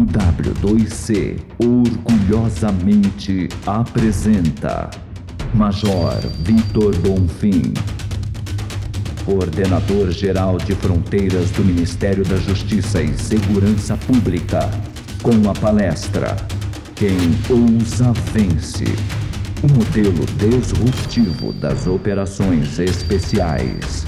O 0.00 0.02
W2C 0.02 1.36
orgulhosamente 1.58 3.50
apresenta 3.66 4.88
Major 5.52 6.18
Vitor 6.42 6.96
Bonfim, 7.00 7.74
Coordenador-Geral 9.26 10.56
de 10.56 10.74
Fronteiras 10.74 11.50
do 11.50 11.62
Ministério 11.62 12.24
da 12.24 12.36
Justiça 12.36 13.02
e 13.02 13.12
Segurança 13.12 13.94
Pública, 13.98 14.70
com 15.22 15.50
a 15.50 15.52
palestra 15.52 16.34
Quem 16.96 17.18
ousa 17.50 18.14
vence. 18.32 18.86
O 19.62 19.68
modelo 19.68 20.24
disruptivo 20.38 21.52
das 21.52 21.86
operações 21.86 22.78
especiais. 22.78 24.06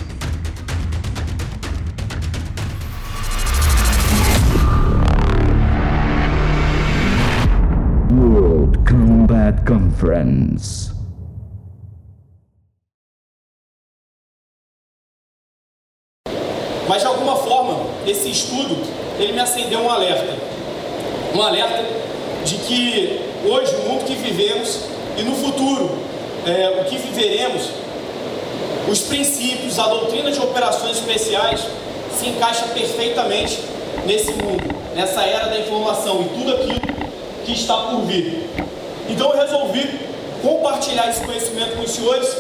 Conference. 10.03 10.91
Mas 16.89 17.03
de 17.03 17.07
alguma 17.07 17.37
forma, 17.37 17.87
esse 18.05 18.29
estudo, 18.29 18.77
ele 19.21 19.33
me 19.33 19.39
acendeu 19.39 19.79
um 19.79 19.89
alerta. 19.89 20.37
Um 21.33 21.41
alerta 21.41 21.85
de 22.45 22.57
que 22.57 23.21
hoje, 23.47 23.77
o 23.77 23.89
mundo 23.91 24.05
que 24.05 24.17
vivemos 24.17 24.81
e 25.17 25.23
no 25.23 25.37
futuro, 25.37 25.97
é, 26.47 26.81
o 26.81 26.85
que 26.85 26.97
viveremos, 26.97 27.69
os 28.91 29.03
princípios, 29.03 29.79
a 29.79 29.87
doutrina 29.87 30.33
de 30.33 30.41
operações 30.41 30.99
especiais 30.99 31.65
se 32.13 32.29
encaixa 32.29 32.67
perfeitamente 32.75 33.61
nesse 34.05 34.33
mundo, 34.33 34.65
nessa 34.97 35.23
era 35.23 35.47
da 35.47 35.61
informação 35.61 36.23
e 36.23 36.25
tudo 36.41 36.55
aquilo 36.55 36.81
que 37.45 37.53
está 37.53 37.77
por 37.77 38.01
vir. 38.01 38.72
Então 39.09 39.31
eu 39.31 39.37
resolvi 39.37 40.01
compartilhar 40.43 41.09
esse 41.09 41.25
conhecimento 41.25 41.77
com 41.77 41.83
os 41.83 41.91
senhores 41.91 42.37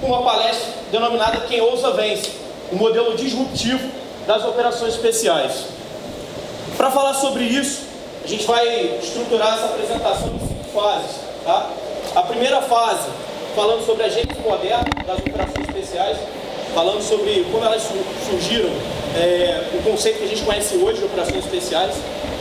com 0.00 0.08
uma 0.08 0.22
palestra 0.22 0.68
denominada 0.90 1.40
Quem 1.42 1.60
Ousa 1.60 1.92
Vence, 1.92 2.30
o 2.70 2.74
um 2.74 2.78
modelo 2.78 3.16
disruptivo 3.16 3.88
das 4.26 4.44
operações 4.44 4.94
especiais. 4.94 5.64
Para 6.76 6.90
falar 6.90 7.14
sobre 7.14 7.44
isso, 7.44 7.82
a 8.24 8.26
gente 8.26 8.44
vai 8.46 8.98
estruturar 9.02 9.54
essa 9.54 9.66
apresentação 9.66 10.34
em 10.34 10.38
cinco 10.40 10.64
fases. 10.74 11.16
Tá? 11.44 11.70
A 12.14 12.22
primeira 12.22 12.62
fase, 12.62 13.08
falando 13.54 13.84
sobre 13.84 14.04
a 14.04 14.08
gênese 14.08 14.40
moderna 14.40 14.84
das 15.06 15.18
operações 15.18 15.68
especiais, 15.68 16.18
falando 16.74 17.02
sobre 17.02 17.44
como 17.50 17.64
elas 17.64 17.82
surgiram, 18.28 18.70
é, 19.14 19.62
o 19.74 19.82
conceito 19.82 20.18
que 20.18 20.24
a 20.24 20.28
gente 20.28 20.42
conhece 20.42 20.76
hoje 20.76 20.98
de 20.98 21.04
operações 21.04 21.44
especiais. 21.44 21.94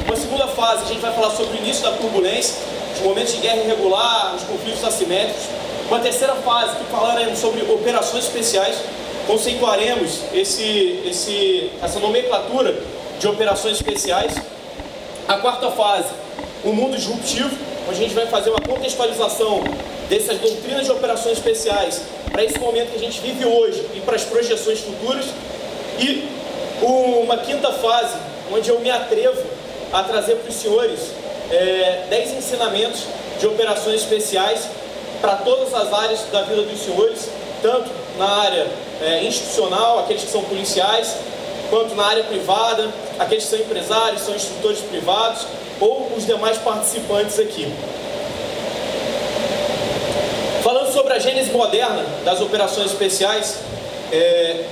Uma 0.05 0.15
segunda 0.15 0.47
fase, 0.47 0.83
a 0.85 0.87
gente 0.87 0.99
vai 0.99 1.13
falar 1.13 1.31
sobre 1.31 1.57
o 1.57 1.61
início 1.61 1.83
da 1.83 1.91
turbulência, 1.91 2.55
os 2.95 3.01
momentos 3.01 3.33
de 3.33 3.39
guerra 3.39 3.57
irregular, 3.57 4.35
os 4.35 4.43
conflitos 4.43 4.83
assimétricos. 4.83 5.43
Uma 5.87 5.99
terceira 5.99 6.35
fase, 6.35 6.77
que 6.77 6.85
falaremos 6.85 7.39
sobre 7.39 7.61
operações 7.63 8.23
especiais, 8.23 8.77
conceituaremos 9.27 10.19
esse, 10.33 11.01
esse, 11.05 11.69
essa 11.81 11.99
nomenclatura 11.99 12.75
de 13.19 13.27
operações 13.27 13.75
especiais. 13.75 14.33
A 15.27 15.37
quarta 15.37 15.69
fase, 15.71 16.09
o 16.63 16.71
mundo 16.73 16.95
disruptivo, 16.95 17.51
onde 17.87 17.99
a 17.99 18.03
gente 18.03 18.13
vai 18.13 18.27
fazer 18.27 18.49
uma 18.49 18.61
contextualização 18.61 19.61
dessas 20.09 20.39
doutrinas 20.39 20.85
de 20.85 20.91
operações 20.91 21.37
especiais 21.37 22.01
para 22.31 22.43
esse 22.43 22.57
momento 22.59 22.91
que 22.91 22.95
a 22.95 22.99
gente 22.99 23.19
vive 23.21 23.45
hoje 23.45 23.85
e 23.93 23.99
para 23.99 24.15
as 24.15 24.23
projeções 24.23 24.79
futuras. 24.79 25.25
E 25.99 26.27
uma 26.81 27.37
quinta 27.37 27.71
fase, 27.73 28.15
onde 28.51 28.69
eu 28.69 28.79
me 28.79 28.89
atrevo 28.89 29.41
a 29.93 30.03
trazer 30.03 30.35
para 30.35 30.49
os 30.49 30.55
senhores 30.55 30.99
é, 31.51 32.05
10 32.09 32.37
ensinamentos 32.37 33.03
de 33.39 33.45
operações 33.47 34.01
especiais 34.01 34.67
para 35.19 35.35
todas 35.35 35.73
as 35.73 35.93
áreas 35.93 36.21
da 36.31 36.41
vida 36.43 36.63
dos 36.63 36.79
senhores, 36.79 37.29
tanto 37.61 37.91
na 38.17 38.27
área 38.27 38.67
é, 39.01 39.23
institucional, 39.23 39.99
aqueles 39.99 40.23
que 40.23 40.31
são 40.31 40.43
policiais, 40.43 41.15
quanto 41.69 41.93
na 41.95 42.05
área 42.05 42.23
privada, 42.23 42.89
aqueles 43.19 43.43
que 43.43 43.49
são 43.51 43.59
empresários, 43.59 44.21
são 44.21 44.35
instrutores 44.35 44.79
privados 44.79 45.45
ou 45.79 46.11
os 46.15 46.25
demais 46.25 46.57
participantes 46.57 47.39
aqui. 47.39 47.71
Falando 50.71 50.93
sobre 50.93 51.11
a 51.11 51.19
gênese 51.19 51.51
moderna 51.51 52.01
das 52.23 52.39
operações 52.39 52.91
especiais, 52.91 53.57
é, 54.09 54.63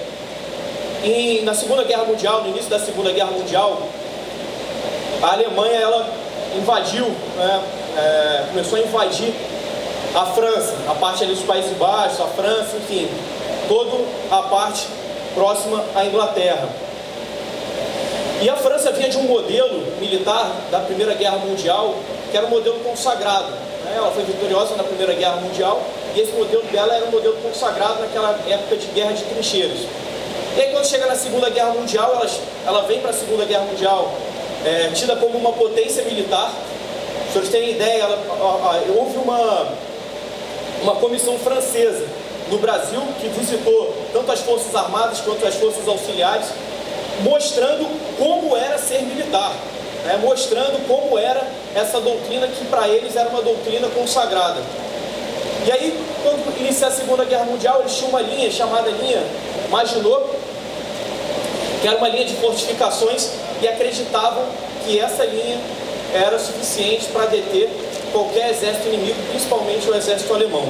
em, 1.03 1.43
na 1.43 1.53
Segunda 1.53 1.83
Guerra 1.83 2.05
Mundial, 2.05 2.41
no 2.41 2.51
início 2.51 2.69
da 2.69 2.79
Segunda 2.79 3.11
Guerra 3.11 3.31
Mundial, 3.31 3.81
a 5.21 5.33
Alemanha 5.33 5.77
ela 5.77 6.09
invadiu, 6.55 7.03
né, 7.03 7.63
é, 7.97 8.43
começou 8.47 8.79
a 8.79 8.81
invadir 8.81 9.33
a 10.15 10.25
França, 10.27 10.73
a 10.87 10.95
parte 10.95 11.25
ali 11.25 11.33
dos 11.33 11.43
Países 11.43 11.75
Baixos, 11.77 12.21
a 12.21 12.27
França, 12.27 12.77
enfim, 12.77 13.09
toda 13.67 13.97
a 14.31 14.43
parte 14.43 14.87
próxima 15.35 15.83
à 15.93 16.05
Inglaterra. 16.05 16.69
E 18.41 18.49
a 18.49 18.55
França 18.55 18.93
vinha 18.93 19.09
de 19.09 19.17
um 19.17 19.23
modelo 19.23 19.85
militar 19.99 20.49
da 20.71 20.79
Primeira 20.79 21.13
Guerra 21.15 21.39
Mundial, 21.39 21.93
que 22.31 22.37
era 22.37 22.45
um 22.45 22.51
modelo 22.51 22.79
consagrado. 22.85 23.68
Né? 23.89 23.97
Ela 23.97 24.11
foi 24.11 24.23
vitoriosa 24.23 24.75
na 24.75 24.83
Primeira 24.83 25.13
Guerra 25.13 25.37
Mundial, 25.37 25.81
e 26.15 26.19
esse 26.19 26.31
modelo 26.33 26.63
dela 26.63 26.95
era 26.95 27.05
um 27.05 27.11
modelo 27.11 27.35
consagrado 27.43 27.99
naquela 27.99 28.39
época 28.47 28.77
de 28.77 28.87
guerra 28.87 29.13
de 29.13 29.23
trincheiras. 29.23 29.79
E 30.55 30.61
aí 30.61 30.71
quando 30.71 30.85
chega 30.85 31.05
na 31.05 31.15
Segunda 31.15 31.49
Guerra 31.49 31.73
Mundial, 31.73 32.11
ela, 32.13 32.29
ela 32.65 32.81
vem 32.87 32.99
para 32.99 33.11
a 33.11 33.13
Segunda 33.13 33.45
Guerra 33.45 33.65
Mundial 33.65 34.11
é, 34.65 34.89
tida 34.93 35.15
como 35.15 35.37
uma 35.37 35.53
potência 35.53 36.03
militar. 36.03 36.51
Se 37.27 37.33
vocês 37.33 37.49
terem 37.49 37.71
ideia, 37.71 38.03
ela, 38.03 38.83
houve 38.97 39.17
uma, 39.17 39.67
uma 40.81 40.95
comissão 40.95 41.37
francesa 41.37 42.05
no 42.49 42.57
Brasil 42.57 43.01
que 43.21 43.27
visitou 43.29 43.95
tanto 44.11 44.31
as 44.31 44.39
Forças 44.39 44.73
Armadas 44.75 45.21
quanto 45.21 45.45
as 45.45 45.55
Forças 45.55 45.87
Auxiliares, 45.87 46.47
mostrando 47.21 47.87
como 48.17 48.57
era 48.57 48.77
ser 48.77 49.03
militar, 49.03 49.53
né? 50.05 50.19
mostrando 50.21 50.85
como 50.87 51.17
era 51.17 51.47
essa 51.75 51.99
doutrina 51.99 52.47
que 52.47 52.65
para 52.65 52.87
eles 52.87 53.15
era 53.15 53.29
uma 53.29 53.41
doutrina 53.41 53.87
consagrada. 53.89 54.61
E 55.65 55.71
aí, 55.71 55.99
quando 56.23 56.59
inicia 56.59 56.87
a 56.87 56.91
Segunda 56.91 57.25
Guerra 57.25 57.45
Mundial, 57.45 57.81
eles 57.81 57.95
tinham 57.95 58.09
uma 58.09 58.21
linha 58.21 58.49
chamada 58.49 58.89
linha 58.89 59.21
Maginot, 59.69 60.23
que 61.81 61.87
era 61.87 61.97
uma 61.97 62.09
linha 62.09 62.25
de 62.25 62.35
fortificações 62.35 63.29
e 63.61 63.67
acreditavam 63.67 64.43
que 64.85 64.99
essa 64.99 65.23
linha 65.25 65.59
era 66.13 66.39
suficiente 66.39 67.05
para 67.07 67.25
deter 67.25 67.69
qualquer 68.11 68.49
exército 68.49 68.87
inimigo, 68.87 69.17
principalmente 69.29 69.89
o 69.89 69.95
exército 69.95 70.33
alemão. 70.33 70.67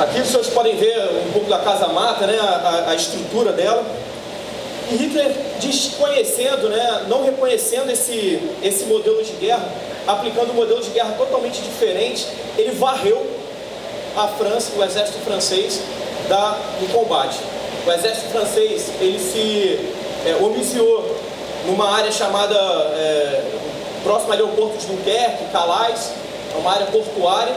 Aqui 0.00 0.24
senhores 0.26 0.48
podem 0.50 0.76
ver 0.76 0.98
um 1.28 1.32
pouco 1.32 1.48
da 1.48 1.58
Casa 1.58 1.86
Mata, 1.86 2.26
né, 2.26 2.36
a, 2.38 2.90
a 2.90 2.94
estrutura 2.94 3.52
dela. 3.52 3.84
E 4.90 4.96
Hitler, 4.96 5.34
desconhecendo, 5.60 6.68
né, 6.68 7.06
não 7.08 7.24
reconhecendo 7.24 7.90
esse, 7.90 8.40
esse 8.62 8.84
modelo 8.84 9.22
de 9.22 9.32
guerra, 9.32 9.66
aplicando 10.06 10.50
um 10.50 10.54
modelo 10.54 10.82
de 10.82 10.90
guerra 10.90 11.14
totalmente 11.16 11.60
diferente, 11.62 12.26
ele 12.58 12.72
varreu 12.72 13.26
a 14.16 14.28
França, 14.28 14.72
o 14.76 14.84
exército 14.84 15.18
francês, 15.20 15.80
da, 16.28 16.52
do 16.80 16.92
combate. 16.92 17.38
O 17.86 17.92
exército 17.92 18.28
francês 18.30 18.90
ele 19.00 19.18
se 19.18 19.78
é, 20.26 20.36
numa 21.66 21.96
área 21.96 22.12
chamada 22.12 22.54
é, 22.56 23.42
próxima 24.02 24.34
ali 24.34 24.42
ao 24.42 24.48
de 24.48 24.86
Dunkerque, 24.86 25.44
Calais, 25.52 26.12
é 26.54 26.58
uma 26.58 26.72
área 26.72 26.86
portuária. 26.86 27.54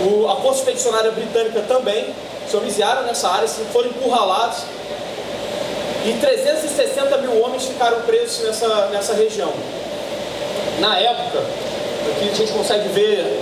O, 0.00 0.28
a 0.28 0.36
Força 0.36 0.60
Expedicionária 0.60 1.10
Britânica 1.10 1.62
também 1.62 2.14
se 2.48 2.56
homiciaram 2.56 3.02
nessa 3.02 3.28
área, 3.28 3.46
foram 3.72 3.88
encurralados. 3.90 4.58
E 6.04 6.14
360 6.14 7.18
mil 7.18 7.40
homens 7.40 7.64
ficaram 7.64 8.00
presos 8.02 8.44
nessa, 8.44 8.86
nessa 8.86 9.14
região. 9.14 9.52
Na 10.80 10.98
época, 10.98 11.38
aqui 12.10 12.28
a 12.28 12.34
gente 12.34 12.52
consegue 12.52 12.88
ver 12.88 13.40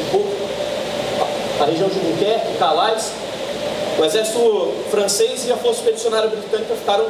um 0.00 0.10
pouco 0.10 0.30
a, 1.60 1.64
região 1.66 1.88
de 1.88 2.00
Dunkerque, 2.00 2.58
Calais, 2.58 3.12
o 3.96 4.04
exército 4.04 4.74
francês 4.90 5.46
e 5.46 5.52
a 5.52 5.56
força 5.56 5.80
expedicionária 5.82 6.28
britânica 6.28 6.74
ficaram 6.74 7.06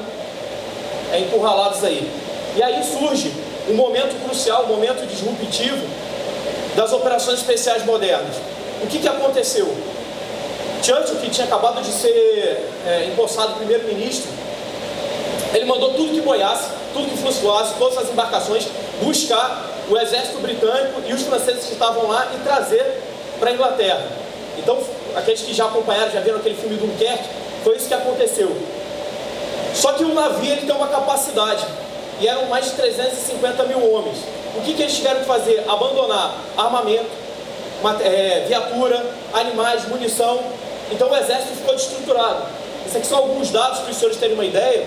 é, 1.12 1.20
encurralados 1.20 1.82
aí. 1.82 2.10
E 2.54 2.62
aí 2.62 2.82
surge 2.84 3.32
um 3.70 3.74
momento 3.74 4.22
crucial, 4.22 4.64
um 4.64 4.68
momento 4.68 5.06
disruptivo 5.06 5.82
das 6.76 6.92
operações 6.92 7.38
especiais 7.38 7.86
modernas. 7.86 8.36
O 8.82 8.86
que, 8.86 8.98
que 8.98 9.08
aconteceu? 9.08 9.66
Churchill, 10.82 11.16
que 11.16 11.30
tinha 11.30 11.46
acabado 11.46 11.80
de 11.82 11.90
ser 11.90 12.66
é, 12.86 13.06
empossado 13.06 13.54
primeiro-ministro, 13.54 14.30
ele 15.52 15.64
mandou 15.64 15.94
tudo 15.94 16.12
que 16.12 16.20
boiasse, 16.20 16.68
tudo 16.92 17.10
que 17.10 17.16
flutuasse, 17.16 17.74
todas 17.78 17.98
as 17.98 18.10
embarcações, 18.10 18.66
buscar 19.02 19.66
o 19.88 19.98
exército 19.98 20.38
britânico 20.38 21.02
e 21.06 21.12
os 21.12 21.22
franceses 21.22 21.64
que 21.64 21.72
estavam 21.72 22.06
lá 22.08 22.30
e 22.34 22.38
trazer 22.44 23.02
para 23.38 23.50
a 23.50 23.52
Inglaterra. 23.52 24.02
Então, 24.58 24.78
aqueles 25.16 25.40
que 25.40 25.52
já 25.52 25.66
acompanharam, 25.66 26.10
já 26.12 26.20
viram 26.20 26.38
aquele 26.38 26.54
filme 26.54 26.76
Dunkerque, 26.76 27.24
foi 27.64 27.76
isso 27.76 27.88
que 27.88 27.94
aconteceu. 27.94 28.54
Só 29.74 29.92
que 29.92 30.04
o 30.04 30.14
navio 30.14 30.52
ele 30.52 30.62
tem 30.62 30.74
uma 30.74 30.88
capacidade. 30.88 31.66
e 32.20 32.28
eram 32.28 32.46
mais 32.46 32.66
de 32.66 32.72
350 32.72 33.64
mil 33.64 33.92
homens. 33.92 34.18
O 34.54 34.60
que, 34.60 34.74
que 34.74 34.82
eles 34.82 34.94
tiveram 34.94 35.20
que 35.20 35.26
fazer? 35.26 35.64
Abandonar 35.66 36.34
armamento, 36.56 37.08
é, 38.02 38.44
viatura, 38.46 39.02
animais, 39.32 39.88
munição. 39.88 40.38
Então 40.92 41.10
o 41.10 41.16
exército 41.16 41.54
ficou 41.56 41.74
destruturado. 41.74 42.42
Esses 42.84 42.96
aqui 42.96 43.06
são 43.06 43.18
alguns 43.18 43.50
dados 43.50 43.78
para 43.80 43.90
os 43.90 43.96
senhores 43.96 44.18
terem 44.18 44.34
uma 44.34 44.44
ideia. 44.44 44.86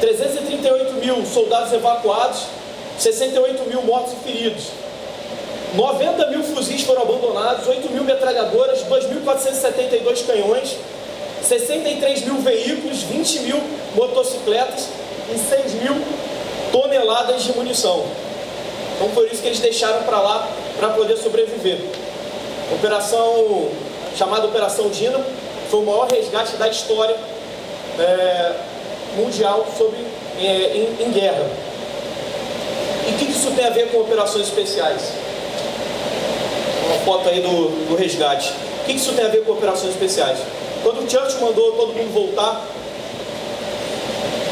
338 0.00 0.92
mil 0.94 1.24
soldados 1.26 1.72
evacuados, 1.72 2.42
68 2.98 3.68
mil 3.68 3.82
mortos 3.82 4.12
e 4.12 4.16
feridos. 4.16 4.64
90 5.74 6.26
mil 6.28 6.42
fuzis 6.42 6.82
foram 6.82 7.02
abandonados, 7.02 7.66
8 7.66 7.92
mil 7.92 8.04
metralhadoras, 8.04 8.82
2.472 8.84 10.26
canhões, 10.26 10.76
63 11.42 12.24
mil 12.24 12.36
veículos, 12.36 13.02
20 13.02 13.40
mil 13.40 13.60
motocicletas 13.94 14.88
e 15.34 15.38
6 15.38 15.74
mil 15.82 16.02
toneladas 16.72 17.42
de 17.42 17.52
munição. 17.52 18.04
Então 18.96 19.10
foi 19.10 19.26
isso 19.26 19.42
que 19.42 19.48
eles 19.48 19.60
deixaram 19.60 20.02
para 20.04 20.20
lá 20.20 20.48
para 20.78 20.90
poder 20.90 21.16
sobreviver. 21.16 21.78
Operação 22.72 23.68
chamada 24.16 24.46
Operação 24.46 24.88
Dínamo 24.88 25.24
foi 25.70 25.80
o 25.80 25.84
maior 25.84 26.08
resgate 26.08 26.56
da 26.56 26.68
história 26.68 27.16
é, 27.98 28.52
mundial 29.16 29.66
sobre, 29.76 29.98
é, 30.38 30.76
em, 30.76 31.06
em, 31.06 31.10
guerra. 31.12 31.46
E 33.08 33.10
o 33.12 33.14
que 33.16 33.30
isso 33.30 33.50
tem 33.52 33.66
a 33.66 33.70
ver 33.70 33.90
com 33.90 34.00
operações 34.00 34.46
especiais? 34.46 35.00
Uma 36.86 36.98
foto 37.04 37.28
aí 37.28 37.40
do, 37.40 37.88
do 37.88 37.96
resgate. 37.96 38.52
O 38.82 38.84
que 38.84 38.92
isso 38.92 39.12
tem 39.12 39.24
a 39.24 39.28
ver 39.28 39.44
com 39.44 39.52
operações 39.52 39.92
especiais? 39.92 40.38
Quando 40.82 41.10
Churchill 41.10 41.40
mandou 41.40 41.72
todo 41.72 41.94
mundo 41.94 42.12
voltar, 42.12 42.64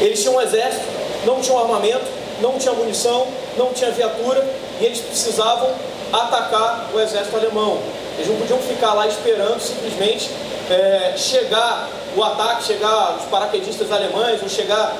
eles 0.01 0.21
tinham 0.21 0.35
um 0.35 0.41
exército, 0.41 0.83
não 1.25 1.39
tinham 1.39 1.59
armamento, 1.59 2.05
não 2.41 2.57
tinha 2.57 2.73
munição, 2.73 3.27
não 3.57 3.71
tinha 3.73 3.91
viatura 3.91 4.45
e 4.81 4.85
eles 4.85 4.99
precisavam 4.99 5.69
atacar 6.11 6.89
o 6.93 6.99
exército 6.99 7.37
alemão. 7.37 7.79
Eles 8.17 8.27
não 8.27 8.37
podiam 8.37 8.59
ficar 8.59 8.93
lá 8.93 9.07
esperando 9.07 9.59
simplesmente 9.59 10.29
é, 10.69 11.13
chegar 11.17 11.89
o 12.15 12.23
ataque, 12.23 12.63
chegar 12.63 13.17
os 13.17 13.25
paraquedistas 13.25 13.91
alemães, 13.91 14.41
ou 14.41 14.49
chegar 14.49 14.95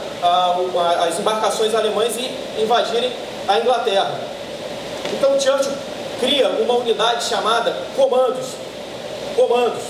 as 1.07 1.19
embarcações 1.19 1.73
alemãs 1.73 2.15
e 2.17 2.62
invadirem 2.62 3.12
a 3.47 3.59
Inglaterra. 3.59 4.19
Então 5.13 5.39
Churchill 5.39 5.71
cria 6.19 6.50
uma 6.50 6.75
unidade 6.75 7.23
chamada 7.23 7.75
Comandos. 7.95 8.47
Comandos. 9.35 9.83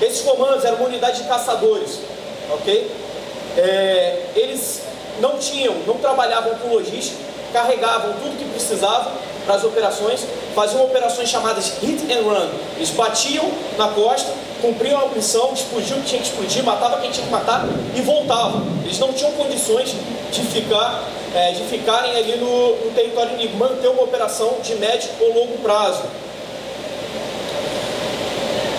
Esses 0.00 0.20
comandos 0.22 0.64
eram 0.64 0.76
uma 0.76 0.88
unidade 0.88 1.22
de 1.22 1.28
caçadores, 1.28 2.00
ok? 2.52 2.90
É, 3.56 4.22
eles 4.34 4.82
não 5.20 5.38
tinham, 5.38 5.74
não 5.86 5.94
trabalhavam 5.94 6.54
com 6.56 6.68
logística, 6.68 7.16
carregavam 7.56 8.12
tudo 8.22 8.36
que 8.36 8.44
precisavam 8.50 9.12
para 9.46 9.54
as 9.54 9.64
operações, 9.64 10.20
faziam 10.54 10.84
operações 10.84 11.30
chamadas 11.30 11.72
hit 11.80 12.12
and 12.12 12.20
run. 12.20 12.48
Eles 12.76 12.90
batiam 12.90 13.50
na 13.78 13.88
costa, 13.88 14.30
cumpriam 14.60 15.00
a 15.00 15.06
missão, 15.06 15.54
explodiam 15.54 15.98
o 15.98 16.02
que 16.02 16.08
tinha 16.08 16.20
que 16.20 16.28
explodir, 16.28 16.62
matava 16.62 16.98
quem 17.00 17.10
tinha 17.10 17.24
que 17.24 17.32
matar 17.32 17.64
e 17.94 18.00
voltavam. 18.02 18.62
Eles 18.84 18.98
não 18.98 19.10
tinham 19.14 19.32
condições 19.32 19.94
de 20.30 20.42
ficar, 20.42 21.02
é, 21.34 21.52
de 21.52 21.62
ficarem 21.62 22.14
ali 22.14 22.36
no, 22.36 22.76
no 22.76 22.90
território 22.90 23.32
inimigo, 23.32 23.56
manter 23.56 23.88
uma 23.88 24.02
operação 24.02 24.56
de 24.62 24.74
médio 24.74 25.08
ou 25.20 25.32
longo 25.32 25.56
prazo. 25.58 26.02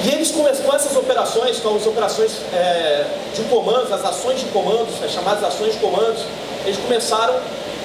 E 0.03 0.09
eles 0.09 0.29
com 0.29 0.47
essas 0.47 0.95
operações, 0.95 1.59
com 1.59 1.75
as 1.75 1.85
operações 1.87 2.31
é, 2.53 3.05
de 3.33 3.41
comandos, 3.43 3.91
as 3.91 4.05
ações 4.05 4.39
de 4.39 4.45
comandos, 4.47 5.03
as 5.03 5.11
chamadas 5.11 5.43
ações 5.43 5.73
de 5.73 5.79
comandos, 5.79 6.21
eles 6.65 6.77
começaram 6.77 7.33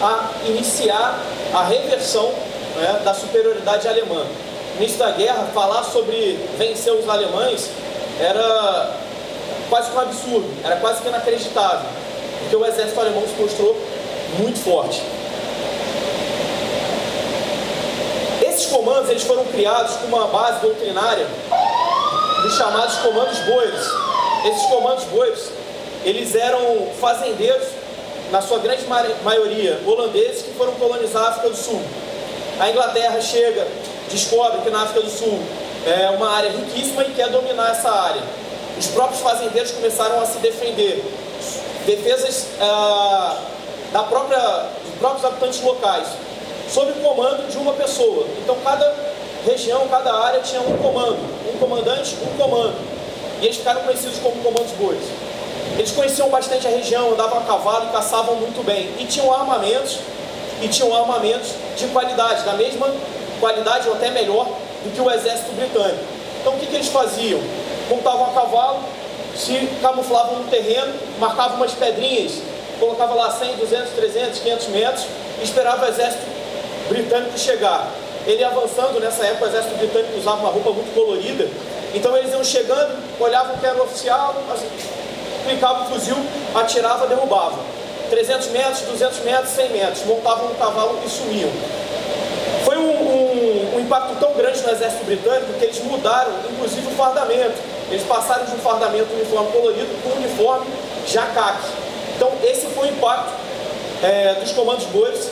a 0.03 0.33
iniciar 0.47 1.19
a 1.55 1.65
reversão 1.65 2.33
né, 2.77 3.01
da 3.05 3.15
superioridade 3.15 3.87
alemã. 3.87 4.27
No 4.75 4.83
início 4.83 4.99
da 4.99 5.11
guerra, 5.13 5.49
falar 5.55 5.85
sobre 5.85 6.39
vencer 6.59 6.93
os 6.93 7.09
alemães 7.09 7.71
era 8.19 8.97
quase 9.69 9.91
um 9.93 10.01
absurdo, 10.01 10.49
era 10.65 10.77
quase 10.77 11.03
que 11.03 11.09
inacreditável, 11.09 11.89
porque 12.41 12.57
o 12.57 12.67
exército 12.67 13.01
alemão 13.01 13.23
se 13.23 13.41
mostrou 13.41 13.77
muito 14.39 14.59
forte. 14.59 15.03
Esses 18.43 18.67
comandos 18.67 19.09
eles 19.11 19.23
foram 19.23 19.45
criados 19.47 19.97
com 19.97 20.07
uma 20.07 20.27
base 20.27 20.61
doutrinária 20.61 21.27
dos 22.43 22.55
chamados 22.57 22.97
comandos 22.97 23.39
boiros. 23.39 23.87
Esses 24.45 24.67
comandos 24.67 25.05
boiros, 25.05 25.49
eles 26.05 26.35
eram 26.35 26.89
fazendeiros, 27.01 27.69
na 28.33 28.41
sua 28.41 28.59
grande 28.59 28.85
maioria 29.23 29.79
holandeses, 29.87 30.43
que 30.43 30.53
foram 30.55 30.73
colonizar 30.73 31.23
a 31.23 31.29
África 31.29 31.51
do 31.51 31.57
Sul. 31.57 31.81
A 32.59 32.71
Inglaterra 32.71 33.21
chega, 33.21 33.69
descobre 34.11 34.63
que 34.63 34.71
na 34.71 34.83
África 34.83 35.03
do 35.03 35.11
Sul 35.11 35.39
é 35.87 36.09
uma 36.11 36.31
área 36.31 36.51
riquíssima 36.51 37.05
e 37.05 37.13
quer 37.13 37.29
dominar 37.29 37.71
essa 37.73 37.91
área. 37.91 38.23
Os 38.79 38.87
próprios 38.87 39.21
fazendeiros 39.21 39.73
começaram 39.73 40.19
a 40.21 40.27
se 40.27 40.39
defender. 40.39 41.05
Defesas 41.85 42.47
ah, 42.59 43.37
da 43.93 44.03
própria, 44.05 44.39
dos 44.39 44.95
próprios 44.99 45.25
habitantes 45.27 45.61
locais, 45.63 46.09
sob 46.73 46.91
o 46.91 46.95
comando 46.95 47.51
de 47.51 47.59
uma 47.59 47.75
pessoa. 47.75 48.27
Então 48.43 48.57
cada 48.65 48.95
região, 49.45 49.87
cada 49.89 50.11
área 50.11 50.41
tinha 50.41 50.63
um 50.63 50.79
comando, 50.79 51.19
um 51.53 51.59
comandante, 51.59 52.17
um 52.23 52.37
comando. 52.39 52.77
E 53.43 53.45
eles 53.45 53.59
ficaram 53.59 53.83
conhecidos 53.83 54.19
como 54.21 54.43
comandos 54.43 54.73
bois. 54.73 55.01
Eles 55.77 55.91
conheciam 55.91 56.29
bastante 56.29 56.67
a 56.67 56.71
região, 56.71 57.13
andavam 57.13 57.39
a 57.39 57.43
cavalo 57.43 57.87
e 57.89 57.93
caçavam 57.93 58.37
muito 58.37 58.65
bem. 58.65 58.91
E 58.99 59.05
tinham 59.05 59.33
armamentos, 59.33 59.99
e 60.61 60.69
tinham 60.69 60.95
armamentos 60.95 61.51
de 61.77 61.87
qualidade, 61.89 62.45
da 62.45 62.53
mesma 62.53 62.89
qualidade 63.41 63.89
ou 63.89 63.95
até 63.95 64.11
melhor 64.11 64.47
do 64.85 64.95
que 64.95 65.01
o 65.01 65.11
exército 65.11 65.53
britânico. 65.53 66.05
Então 66.41 66.55
o 66.55 66.59
que, 66.59 66.67
que 66.67 66.75
eles 66.75 66.89
faziam? 66.89 67.41
Montavam 67.89 68.27
a 68.27 68.33
cavalo, 68.33 68.81
se 69.37 69.69
camuflavam 69.81 70.41
no 70.41 70.45
terreno, 70.49 70.93
marcavam 71.19 71.57
umas 71.57 71.73
pedrinhas, 71.73 72.33
colocavam 72.79 73.17
lá 73.17 73.31
100, 73.31 73.57
200, 73.57 73.91
300, 73.91 74.39
500 74.41 74.69
metros 74.69 75.07
e 75.41 75.45
esperava 75.45 75.87
o 75.87 75.89
exército 75.89 76.25
britânico 76.89 77.39
chegar 77.39 77.89
ele 78.27 78.45
avançando, 78.45 79.01
nessa 79.01 79.25
época 79.25 79.47
o 79.47 79.49
exército 79.49 79.77
britânico 79.77 80.19
usava 80.19 80.41
uma 80.41 80.51
roupa 80.51 80.71
muito 80.71 80.95
colorida, 80.95 81.49
então 81.95 82.17
eles 82.17 82.33
iam 82.33 82.45
chegando, 82.45 82.97
olhavam 83.19 83.57
que 83.57 83.67
era 83.67 83.77
o 83.79 83.83
oficial, 83.83 84.35
assim, 84.53 84.69
clicavam 85.45 85.85
o 85.85 85.87
fuzil, 85.87 86.17
atirava, 86.55 87.07
derrubava. 87.07 87.59
300 88.11 88.49
metros, 88.49 88.81
200 88.81 89.21
metros, 89.21 89.51
100 89.51 89.71
metros, 89.71 90.05
montavam 90.05 90.49
no 90.49 90.55
cavalo 90.55 90.99
e 91.05 91.09
sumiam. 91.09 91.51
Foi 92.65 92.77
um, 92.77 92.91
um, 92.91 93.77
um, 93.77 93.81
impacto 93.81 94.15
tão 94.21 94.33
grande 94.35 94.61
no 94.61 94.71
exército 94.71 95.05
britânico 95.05 95.53
que 95.59 95.65
eles 95.65 95.83
mudaram, 95.83 96.31
inclusive, 96.51 96.87
o 96.87 96.91
fardamento. 96.91 97.55
Eles 97.91 98.03
passaram 98.05 98.45
de 98.45 98.53
um 98.53 98.59
fardamento 98.59 99.13
uniforme 99.15 99.51
colorido 99.51 100.03
para 100.03 100.13
um 100.13 100.17
uniforme 100.17 100.67
jacaque. 101.07 101.69
Então, 102.17 102.31
esse 102.45 102.67
foi 102.67 102.89
o 102.89 102.91
impacto 102.93 103.33
é, 104.03 104.35
dos 104.35 104.53
comandos 104.53 104.85
bois 104.87 105.31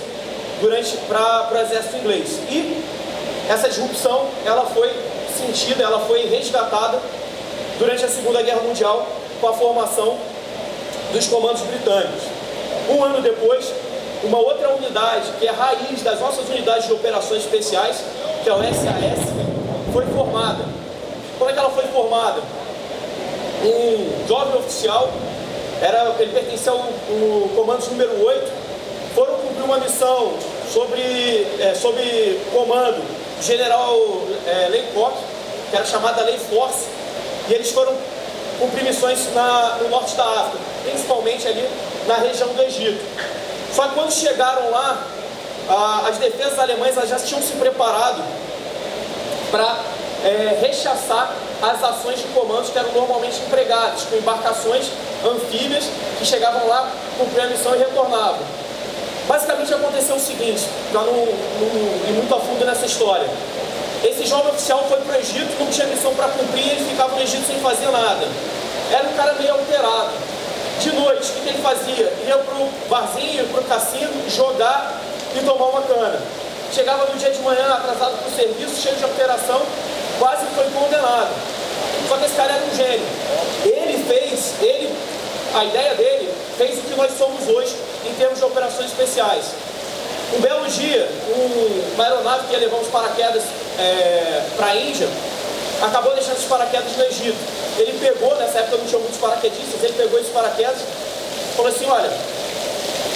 durante 0.61 0.97
para 1.09 1.51
o 1.53 1.59
exército 1.59 1.97
inglês. 1.97 2.39
E 2.49 2.83
essa 3.49 3.69
disrupção 3.69 4.27
ela 4.45 4.67
foi 4.67 4.91
sentida, 5.37 5.83
ela 5.85 6.01
foi 6.01 6.27
resgatada 6.27 6.99
durante 7.79 8.05
a 8.05 8.09
Segunda 8.09 8.43
Guerra 8.43 8.61
Mundial 8.63 9.07
com 9.41 9.49
a 9.49 9.53
formação 9.53 10.19
dos 11.13 11.27
comandos 11.27 11.63
britânicos. 11.63 12.23
Um 12.89 13.05
ano 13.05 13.21
depois, 13.21 13.73
uma 14.23 14.39
outra 14.39 14.75
unidade, 14.75 15.31
que 15.39 15.47
é 15.47 15.51
raiz 15.51 16.03
das 16.03 16.21
nossas 16.21 16.49
unidades 16.49 16.87
de 16.87 16.93
operações 16.93 17.45
especiais, 17.45 17.97
que 18.43 18.49
é 18.49 18.55
o 18.55 18.59
SAS, 18.59 19.41
foi 19.93 20.07
formada. 20.07 20.65
Como 21.39 21.51
é 21.51 21.53
que 21.53 21.59
ela 21.59 21.71
foi 21.71 21.85
formada? 21.85 22.41
Um 23.65 24.27
jovem 24.29 24.59
oficial, 24.59 25.11
era, 25.81 26.15
ele 26.19 26.33
pertencia 26.33 26.73
ao, 26.73 26.79
ao 26.79 27.49
comando 27.55 27.87
número 27.91 28.25
8, 28.25 28.53
foram 29.15 29.35
cumprir 29.37 29.65
uma 29.65 29.79
missão 29.79 30.35
sobre, 30.73 31.47
é, 31.59 31.75
sob 31.75 31.99
comando 32.53 33.03
do 33.39 33.43
general 33.43 33.97
é, 34.47 34.85
que 35.71 35.77
era 35.77 35.85
chamada 35.85 36.23
Lei 36.23 36.39
Force, 36.39 36.87
e 37.49 37.55
eles 37.55 37.71
foram 37.71 37.95
cumprir 38.61 38.85
missões 38.85 39.35
na, 39.35 39.79
no 39.81 39.89
norte 39.89 40.15
da 40.15 40.25
África, 40.25 40.59
principalmente 40.85 41.49
ali 41.49 41.69
na 42.07 42.17
região 42.17 42.49
do 42.51 42.63
Egito. 42.63 43.03
Só 43.75 43.89
que 43.89 43.95
quando 43.95 44.13
chegaram 44.13 44.71
lá, 44.71 45.03
a, 45.69 46.09
as 46.09 46.19
defesas 46.19 46.59
alemãs 46.59 46.95
já 47.09 47.17
tinham 47.17 47.43
se 47.43 47.53
preparado 47.53 48.23
para 49.51 49.77
é, 50.25 50.59
rechaçar 50.61 51.35
as 51.63 51.83
ações 51.83 52.19
de 52.19 52.29
comandos 52.29 52.71
que 52.71 52.79
eram 52.79 52.93
normalmente 52.93 53.41
empregadas, 53.41 54.05
com 54.05 54.17
embarcações 54.17 54.87
anfíbias 55.25 55.85
que 56.19 56.25
chegavam 56.25 56.67
lá, 56.69 56.91
cumpriam 57.19 57.47
a 57.47 57.51
missão 57.51 57.75
e 57.75 57.79
retornavam. 57.79 58.41
Basicamente 59.29 59.73
aconteceu 59.73 60.17
o 60.17 60.21
seguinte, 60.21 60.67
para 60.91 61.03
não, 61.03 61.15
ir 61.15 62.13
muito 62.13 62.35
a 62.35 62.41
fundo 62.41 62.65
nessa 62.65 62.87
história. 62.87 63.29
Esse 64.03 64.27
jovem 64.27 64.51
oficial 64.51 64.85
foi 64.89 64.99
para 64.99 65.17
o 65.17 65.21
Egito, 65.21 65.59
não 65.59 65.67
tinha 65.67 65.87
missão 65.87 66.15
para 66.15 66.29
cumprir, 66.29 66.71
ele 66.71 66.91
ficava 66.91 67.15
no 67.15 67.23
Egito 67.23 67.47
sem 67.47 67.61
fazer 67.61 67.87
nada. 67.91 68.27
Era 68.91 69.09
um 69.09 69.13
cara 69.13 69.35
meio 69.35 69.53
alterado. 69.53 70.11
De 70.81 70.91
noite, 70.93 71.31
o 71.31 71.43
que 71.43 71.49
ele 71.51 71.63
fazia? 71.63 72.13
Ia 72.27 72.39
para 72.39 72.55
o 72.55 72.71
barzinho, 72.89 73.47
para 73.49 73.61
o 73.61 73.65
cassino, 73.65 74.31
jogar 74.31 74.99
e 75.37 75.45
tomar 75.45 75.67
uma 75.67 75.83
cana. 75.83 76.19
Chegava 76.73 77.05
no 77.07 77.19
dia 77.19 77.31
de 77.31 77.39
manhã, 77.41 77.75
atrasado 77.75 78.17
para 78.17 78.29
o 78.29 78.35
serviço, 78.35 78.81
cheio 78.81 78.97
de 78.97 79.05
operação, 79.05 79.61
quase 80.19 80.47
foi 80.55 80.65
condenado. 80.71 81.29
Só 82.09 82.17
que 82.17 82.25
esse 82.25 82.35
cara 82.35 82.55
era 82.55 82.65
um 82.65 82.75
gênio. 82.75 83.07
Ele 83.65 84.05
fez, 84.09 84.55
ele, 84.63 84.95
a 85.55 85.65
ideia 85.65 85.95
dele, 85.95 86.33
fez 86.57 86.79
o 86.79 86.83
que 86.83 86.97
nós 86.97 87.11
somos 87.19 87.47
hoje 87.49 87.77
em 88.09 88.15
termos 88.15 88.39
de 88.39 88.45
operações 88.45 88.87
especiais. 88.87 89.45
Um 90.33 90.41
belo 90.41 90.67
dia, 90.69 91.09
um, 91.29 91.95
uma 91.95 92.05
aeronave 92.05 92.47
que 92.47 92.53
ia 92.53 92.59
levar 92.61 92.79
os 92.79 92.89
paraquedas 92.89 93.43
é, 93.79 94.43
para 94.57 94.69
a 94.69 94.77
Índia, 94.77 95.09
acabou 95.83 96.15
deixando 96.15 96.37
os 96.37 96.45
paraquedas 96.45 96.97
no 96.97 97.05
Egito. 97.05 97.39
Ele 97.79 97.99
pegou, 97.99 98.35
nessa 98.37 98.59
época 98.59 98.77
não 98.77 98.87
tinha 98.87 99.01
muitos 99.01 99.19
paraquedistas, 99.19 99.83
ele 99.83 99.95
pegou 99.95 100.21
esses 100.21 100.33
paraquedas 100.33 100.79
e 100.81 101.57
falou 101.57 101.71
assim, 101.71 101.87
olha, 101.87 102.11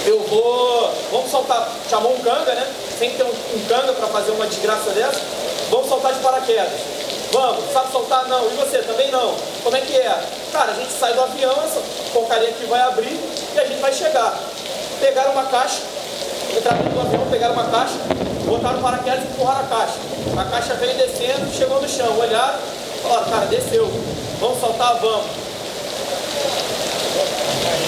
eu 0.06 0.20
vou, 0.24 0.92
vamos 1.12 1.30
soltar, 1.30 1.70
chamou 1.88 2.14
um 2.14 2.20
canga, 2.20 2.54
né? 2.54 2.66
Que 2.98 3.10
ter 3.10 3.22
um, 3.22 3.28
um 3.28 3.64
canga 3.68 3.92
para 3.92 4.06
fazer 4.08 4.32
uma 4.32 4.46
desgraça 4.46 4.90
dessa, 4.90 5.20
vamos 5.70 5.88
soltar 5.88 6.12
de 6.12 6.20
paraquedas. 6.20 6.94
Vamos, 7.32 7.72
sabe 7.72 7.90
soltar? 7.90 8.28
Não. 8.28 8.46
E 8.46 8.54
você 8.54 8.78
também 8.78 9.10
não? 9.10 9.34
Como 9.64 9.76
é 9.76 9.80
que 9.80 9.96
é? 9.96 10.22
Cara, 10.52 10.70
a 10.70 10.74
gente 10.74 10.92
sai 10.92 11.14
do 11.14 11.22
avião, 11.22 11.52
essa 11.64 11.80
porcaria 12.12 12.48
aqui 12.48 12.64
vai 12.66 12.80
abrir 12.80 13.18
e 13.54 13.58
a 13.58 13.64
gente 13.64 13.80
vai 13.80 13.92
chegar. 13.92 14.38
Pegaram 15.00 15.32
uma 15.32 15.44
caixa, 15.46 15.80
entraram 16.58 16.82
no 16.84 17.00
avião, 17.00 17.26
pegaram 17.30 17.54
uma 17.54 17.64
caixa, 17.64 17.94
botaram 18.46 18.80
paraquedas 18.80 19.24
e 19.24 19.26
empurraram 19.28 19.60
a 19.60 19.68
caixa. 19.68 19.94
A 20.38 20.44
caixa 20.44 20.74
veio 20.74 20.96
descendo, 20.96 21.52
chegou 21.52 21.80
no 21.80 21.88
chão, 21.88 22.18
olharam, 22.18 22.58
falaram, 23.02 23.30
cara, 23.30 23.46
desceu. 23.46 23.90
Vamos 24.40 24.60
soltar? 24.60 24.98
Vamos. 25.00 25.26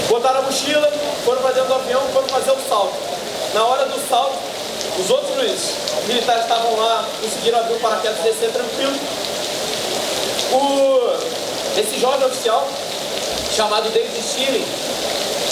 Botaram 0.08 0.40
a 0.40 0.42
mochila, 0.42 0.92
foram 1.24 1.42
para 1.42 1.52
dentro 1.52 1.68
do 1.68 1.74
avião, 1.74 2.00
foram 2.12 2.28
fazer 2.28 2.50
o 2.52 2.68
salto. 2.68 2.94
Na 3.54 3.64
hora 3.64 3.86
do 3.86 4.08
salto, 4.08 4.36
os 4.98 5.10
outros 5.10 5.60
militares 6.06 6.42
estavam 6.42 6.76
lá, 6.76 7.04
conseguiram 7.20 7.58
abrir 7.58 7.74
o 7.74 7.80
paraquedas 7.80 8.18
e 8.18 8.22
descer 8.22 8.50
tranquilo. 8.50 8.98
O, 10.52 11.78
esse 11.78 11.98
jovem 12.00 12.26
oficial, 12.26 12.66
chamado 13.54 13.90
David 13.90 14.22
Stilling, 14.22 14.64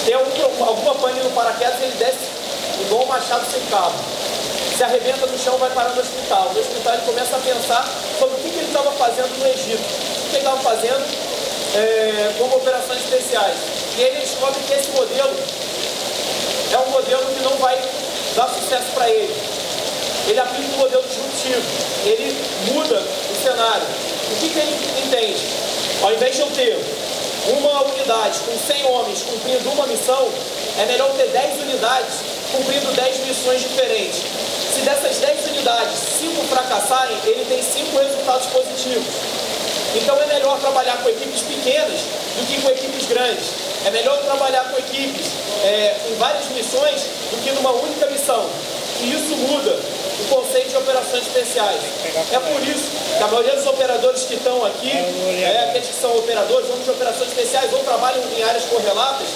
tem 0.05 0.13
algum, 0.13 0.63
alguma 0.63 0.95
pane 0.95 1.19
no 1.19 1.31
paraquedas 1.31 1.79
e 1.79 1.83
ele 1.83 1.95
desce 1.97 2.35
igual 2.81 3.03
um 3.03 3.07
machado 3.07 3.45
sem 3.49 3.61
cabo. 3.67 3.95
Se 4.75 4.83
arrebenta 4.83 5.25
no 5.25 5.37
chão, 5.37 5.57
vai 5.57 5.69
parar 5.69 5.89
no 5.89 6.01
hospital. 6.01 6.51
No 6.53 6.59
hospital 6.59 6.93
ele 6.95 7.05
começa 7.05 7.35
a 7.35 7.39
pensar 7.39 7.87
sobre 8.19 8.35
o 8.35 8.39
que, 8.39 8.49
que 8.49 8.57
ele 8.57 8.67
estava 8.67 8.91
fazendo 8.91 9.39
no 9.39 9.47
Egito. 9.47 9.81
O 9.81 10.29
que 10.29 10.35
ele 10.35 10.37
estava 10.37 10.61
fazendo 10.61 11.05
é, 11.75 12.33
como 12.37 12.57
operações 12.57 12.99
especiais. 12.99 13.55
E 13.97 14.01
ele 14.01 14.19
descobre 14.19 14.59
que 14.67 14.73
esse 14.73 14.91
modelo 14.91 15.33
é 16.71 16.77
um 16.77 16.89
modelo 16.91 17.25
que 17.33 17.43
não 17.43 17.55
vai 17.57 17.77
dar 18.35 18.49
sucesso 18.49 18.91
para 18.93 19.09
ele. 19.09 19.33
Ele 20.27 20.39
aplica 20.39 20.73
um 20.75 20.77
modelo 20.77 21.03
disruptivo. 21.03 21.61
Ele 22.05 22.35
muda 22.73 22.99
o 22.99 23.43
cenário. 23.43 23.87
O 24.31 24.35
que, 24.41 24.49
que 24.49 24.59
ele 24.59 24.75
entende? 25.05 25.41
Ao 26.01 26.13
invés 26.13 26.35
de 26.35 26.41
eu 26.41 26.47
ter 26.47 26.77
uma 27.59 27.83
unidade 27.83 28.39
com 28.39 28.57
100 28.57 28.85
homens 28.87 29.21
cumprindo 29.21 29.69
uma 29.71 29.87
missão, 29.87 30.27
é 30.79 30.85
melhor 30.85 31.11
ter 31.11 31.27
10 31.27 31.61
unidades 31.61 32.34
cumprindo 32.55 32.91
10 32.91 33.27
missões 33.27 33.61
diferentes. 33.61 34.21
Se 34.73 34.81
dessas 34.81 35.17
10 35.17 35.47
unidades, 35.47 35.97
5 36.19 36.41
fracassarem, 36.47 37.17
ele 37.25 37.45
tem 37.45 37.61
5 37.61 37.97
resultados 37.97 38.47
positivos. 38.47 39.13
Então 39.95 40.15
é 40.21 40.25
melhor 40.25 40.59
trabalhar 40.59 40.97
com 41.03 41.09
equipes 41.09 41.41
pequenas 41.41 41.99
do 42.35 42.45
que 42.47 42.61
com 42.61 42.69
equipes 42.69 43.05
grandes. 43.07 43.45
É 43.85 43.91
melhor 43.91 44.17
trabalhar 44.23 44.63
com 44.71 44.77
equipes 44.77 45.27
é, 45.63 45.95
em 46.09 46.15
várias 46.15 46.47
missões 46.49 47.01
do 47.31 47.43
que 47.43 47.51
numa 47.51 47.71
única 47.71 48.07
missão. 48.07 48.45
E 49.01 49.11
isso 49.13 49.35
muda 49.35 49.71
o 50.19 50.35
conceito 50.35 50.69
de 50.69 50.77
operações 50.77 51.27
especiais. 51.27 51.79
É 52.31 52.39
por 52.39 52.61
isso 52.63 52.91
que 53.17 53.23
a 53.23 53.27
maioria 53.27 53.55
dos 53.55 53.67
operadores 53.67 54.23
que 54.23 54.35
estão 54.35 54.65
aqui, 54.65 54.91
é, 54.91 55.67
aqueles 55.69 55.87
que 55.87 55.95
são 55.95 56.17
operadores, 56.17 56.69
ou 56.69 56.77
de 56.77 56.89
operações 56.89 57.29
especiais, 57.29 57.71
ou 57.73 57.79
trabalham 57.79 58.21
em 58.37 58.43
áreas 58.43 58.65
correlatas, 58.65 59.27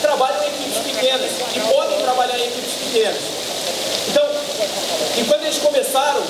trabalham 0.00 0.42
em 0.44 0.48
equipes 0.48 0.92
pequenas 0.92 1.30
e 1.54 1.73
trabalhar 2.14 2.38
em 2.38 2.46
equipes 2.46 2.72
pequenas. 2.74 3.22
Então, 4.08 4.24
e 5.18 5.24
quando 5.24 5.42
eles 5.42 5.58
começaram, 5.58 6.22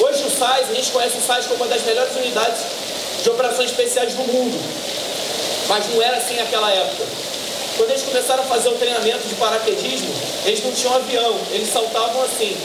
hoje 0.00 0.22
o 0.24 0.30
SAIS, 0.30 0.70
a 0.70 0.74
gente 0.74 0.90
conhece 0.92 1.16
o 1.16 1.22
SAIS 1.22 1.46
como 1.46 1.64
uma 1.64 1.68
das 1.68 1.82
melhores 1.82 2.14
unidades 2.14 2.60
de 3.22 3.30
operações 3.30 3.70
especiais 3.70 4.12
do 4.12 4.22
mundo. 4.24 4.58
Mas 5.68 5.88
não 5.92 6.02
era 6.02 6.18
assim 6.18 6.36
naquela 6.36 6.70
época. 6.70 7.04
Quando 7.76 7.90
eles 7.90 8.02
começaram 8.02 8.42
a 8.42 8.46
fazer 8.46 8.68
o 8.68 8.74
treinamento 8.74 9.26
de 9.26 9.34
paraquedismo, 9.36 10.12
eles 10.44 10.62
não 10.64 10.72
tinham 10.72 10.94
avião, 10.94 11.38
eles 11.52 11.72
saltavam 11.72 12.22
assim. 12.22 12.56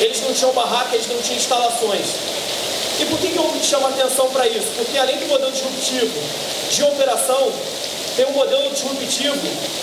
Eles 0.00 0.20
não 0.22 0.32
tinham 0.32 0.52
barraca, 0.52 0.94
eles 0.94 1.06
não 1.08 1.20
tinham 1.22 1.36
instalações. 1.36 2.06
E 3.00 3.04
por 3.06 3.18
que, 3.18 3.28
que 3.28 3.38
eu 3.38 3.50
chamo 3.62 3.86
a 3.86 3.90
atenção 3.90 4.28
para 4.30 4.46
isso? 4.46 4.66
Porque 4.76 4.98
além 4.98 5.16
do 5.18 5.26
modelo 5.26 5.52
disruptivo 5.52 6.20
de 6.70 6.82
operação, 6.84 7.52
tem 8.20 8.28
um 8.28 8.32
modelo 8.32 8.68
disruptivo 8.68 9.34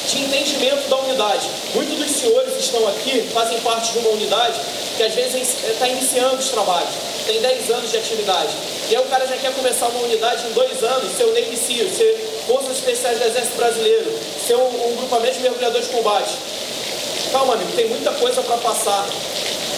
de 0.08 0.22
entendimento 0.22 0.88
da 0.90 0.98
unidade. 0.98 1.50
Muitos 1.74 1.98
dos 1.98 2.12
senhores 2.12 2.54
estão 2.60 2.88
aqui 2.88 3.28
fazem 3.34 3.60
parte 3.62 3.94
de 3.94 3.98
uma 3.98 4.12
unidade 4.12 4.60
que 4.96 5.02
às 5.02 5.16
vezes 5.16 5.56
está 5.68 5.88
iniciando 5.88 6.36
os 6.36 6.50
trabalhos, 6.50 6.90
tem 7.26 7.42
10 7.42 7.72
anos 7.72 7.90
de 7.90 7.98
atividade. 7.98 8.50
E 8.92 8.96
aí 8.96 9.02
o 9.02 9.08
cara 9.08 9.26
já 9.26 9.38
quer 9.38 9.52
começar 9.56 9.88
uma 9.88 10.04
unidade 10.04 10.46
em 10.46 10.52
dois 10.54 10.84
anos, 10.84 11.18
ser 11.18 11.24
o 11.24 11.34
Navy 11.34 11.58
SEAL, 11.58 11.90
ser 11.90 12.44
Forças 12.46 12.78
Especiais 12.78 13.18
do 13.18 13.26
Exército 13.26 13.58
Brasileiro, 13.58 14.20
ser 14.46 14.56
um, 14.56 14.92
um 14.92 14.96
grupamento 14.98 15.34
de 15.34 15.40
mergulhadores 15.40 15.88
de 15.88 15.94
combate. 15.96 16.38
Calma, 17.32 17.56
amigo, 17.56 17.72
tem 17.76 17.90
muita 17.90 18.12
coisa 18.12 18.44
para 18.44 18.58
passar. 18.58 19.08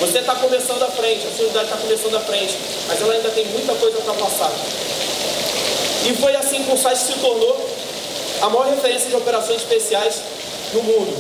Você 0.01 0.19
está 0.19 0.35
começando 0.35 0.83
à 0.83 0.87
frente, 0.87 1.25
a 1.27 1.31
sua 1.31 1.45
unidade 1.45 1.65
está 1.65 1.77
começando 1.77 2.15
à 2.15 2.19
frente, 2.19 2.57
mas 2.89 3.01
ela 3.01 3.13
ainda 3.13 3.29
tem 3.29 3.45
muita 3.45 3.73
coisa 3.75 3.97
para 3.99 4.13
passar. 4.15 4.51
E 6.05 6.13
foi 6.15 6.35
assim 6.35 6.63
que 6.63 6.73
o 6.73 6.77
site 6.77 6.97
se 6.97 7.13
tornou 7.13 7.68
a 8.41 8.49
maior 8.49 8.69
referência 8.69 9.09
de 9.09 9.15
operações 9.15 9.61
especiais 9.61 10.21
no 10.73 10.83
mundo. 10.83 11.15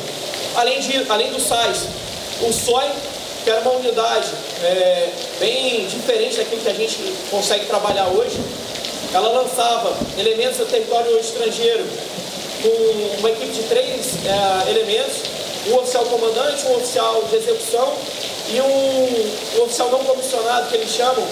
Além, 0.55 0.79
de, 0.79 1.05
além 1.09 1.31
do 1.31 1.39
SAIS, 1.39 1.87
o 2.41 2.51
SOI, 2.51 2.89
que 3.43 3.49
era 3.49 3.61
uma 3.61 3.71
unidade 3.73 4.29
é, 4.63 5.09
bem 5.39 5.87
diferente 5.87 6.37
daquilo 6.37 6.61
que 6.61 6.69
a 6.69 6.73
gente 6.73 6.97
consegue 7.29 7.65
trabalhar 7.65 8.07
hoje, 8.07 8.39
ela 9.13 9.29
lançava 9.29 9.95
elementos 10.17 10.57
do 10.57 10.65
território 10.65 11.17
estrangeiro 11.19 11.85
com 12.61 13.19
uma 13.19 13.29
equipe 13.29 13.51
de 13.51 13.63
três 13.63 14.13
é, 14.25 14.69
elementos, 14.69 15.21
um 15.67 15.75
oficial 15.77 16.05
comandante, 16.05 16.65
um 16.67 16.75
oficial 16.75 17.23
de 17.29 17.35
execução 17.35 17.93
e 18.53 18.61
um, 18.61 19.59
um 19.59 19.63
oficial 19.63 19.89
não 19.89 19.99
comissionado, 19.99 20.69
que 20.69 20.75
eles 20.75 20.91
chamam, 20.91 21.25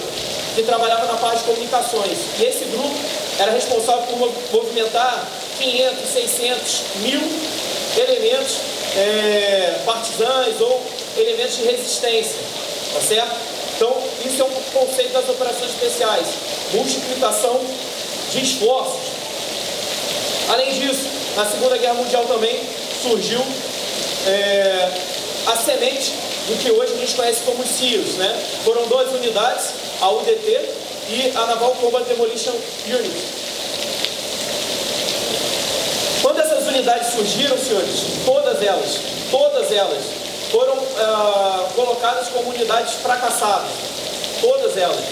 que 0.54 0.62
trabalhava 0.62 1.06
na 1.06 1.14
parte 1.14 1.38
de 1.38 1.44
comunicações. 1.44 2.18
E 2.38 2.44
esse 2.44 2.64
grupo 2.66 2.94
era 3.38 3.52
responsável 3.52 4.02
por 4.06 4.32
movimentar 4.52 5.26
500, 5.58 6.08
600, 6.08 6.80
mil 6.96 7.20
elementos 7.96 8.56
é, 8.96 9.74
ou 10.60 10.82
elementos 11.16 11.56
de 11.56 11.64
resistência, 11.64 12.38
tá 12.92 13.00
certo? 13.00 13.36
Então, 13.76 13.96
isso 14.24 14.42
é 14.42 14.44
um 14.44 14.86
conceito 14.86 15.12
das 15.12 15.28
operações 15.28 15.70
especiais, 15.70 16.26
multiplicação 16.72 17.60
de 18.32 18.42
esforços. 18.42 19.12
Além 20.48 20.72
disso, 20.72 21.04
na 21.36 21.44
Segunda 21.46 21.78
Guerra 21.78 21.94
Mundial 21.94 22.24
também 22.24 22.58
surgiu 23.02 23.40
é, 24.28 24.90
a 25.46 25.56
semente 25.56 26.12
do 26.46 26.58
que 26.58 26.70
hoje 26.70 26.92
a 26.92 26.96
gente 26.96 27.14
conhece 27.14 27.40
como 27.44 27.66
CIOs, 27.66 28.14
né? 28.14 28.42
Foram 28.64 28.86
duas 28.86 29.08
unidades, 29.12 29.66
a 30.00 30.10
UDT 30.10 30.68
e 31.08 31.32
a 31.34 31.46
Naval 31.46 31.74
Combat 31.80 32.04
Demolition 32.04 32.54
Unit. 32.86 33.38
Quando 36.22 36.40
essas 36.40 36.66
unidades 36.66 37.12
surgiram, 37.12 37.56
senhores, 37.56 38.00
todas 38.26 38.62
elas, 38.62 38.98
todas 39.30 39.72
elas 39.72 40.02
foram 40.50 40.74
uh, 40.74 41.72
colocadas 41.74 42.28
como 42.28 42.50
unidades 42.50 42.94
fracassadas. 42.94 43.70
Todas 44.40 44.76
elas. 44.76 45.04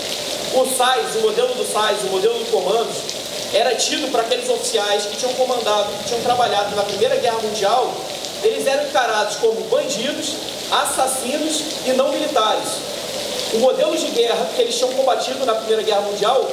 O 0.54 0.64
SAIS, 0.66 1.16
o 1.16 1.20
modelo 1.20 1.54
do 1.54 1.64
SAIS, 1.64 2.02
o 2.04 2.06
modelo 2.06 2.34
do 2.38 2.50
comandos, 2.50 2.96
era 3.52 3.74
tido 3.74 4.10
para 4.10 4.22
aqueles 4.22 4.48
oficiais 4.48 5.06
que 5.06 5.16
tinham 5.16 5.32
comandado, 5.34 5.88
que 5.98 6.08
tinham 6.08 6.22
trabalhado 6.22 6.74
na 6.74 6.82
Primeira 6.82 7.16
Guerra 7.16 7.38
Mundial, 7.42 7.92
eles 8.42 8.66
eram 8.66 8.84
encarados 8.84 9.36
como 9.36 9.60
bandidos, 9.68 10.34
assassinos 10.70 11.62
e 11.86 11.92
não 11.92 12.10
militares. 12.10 12.68
O 13.54 13.58
modelo 13.58 13.96
de 13.96 14.06
guerra 14.08 14.48
que 14.54 14.62
eles 14.62 14.76
tinham 14.76 14.92
combatido 14.92 15.44
na 15.46 15.54
Primeira 15.54 15.82
Guerra 15.82 16.00
Mundial 16.02 16.48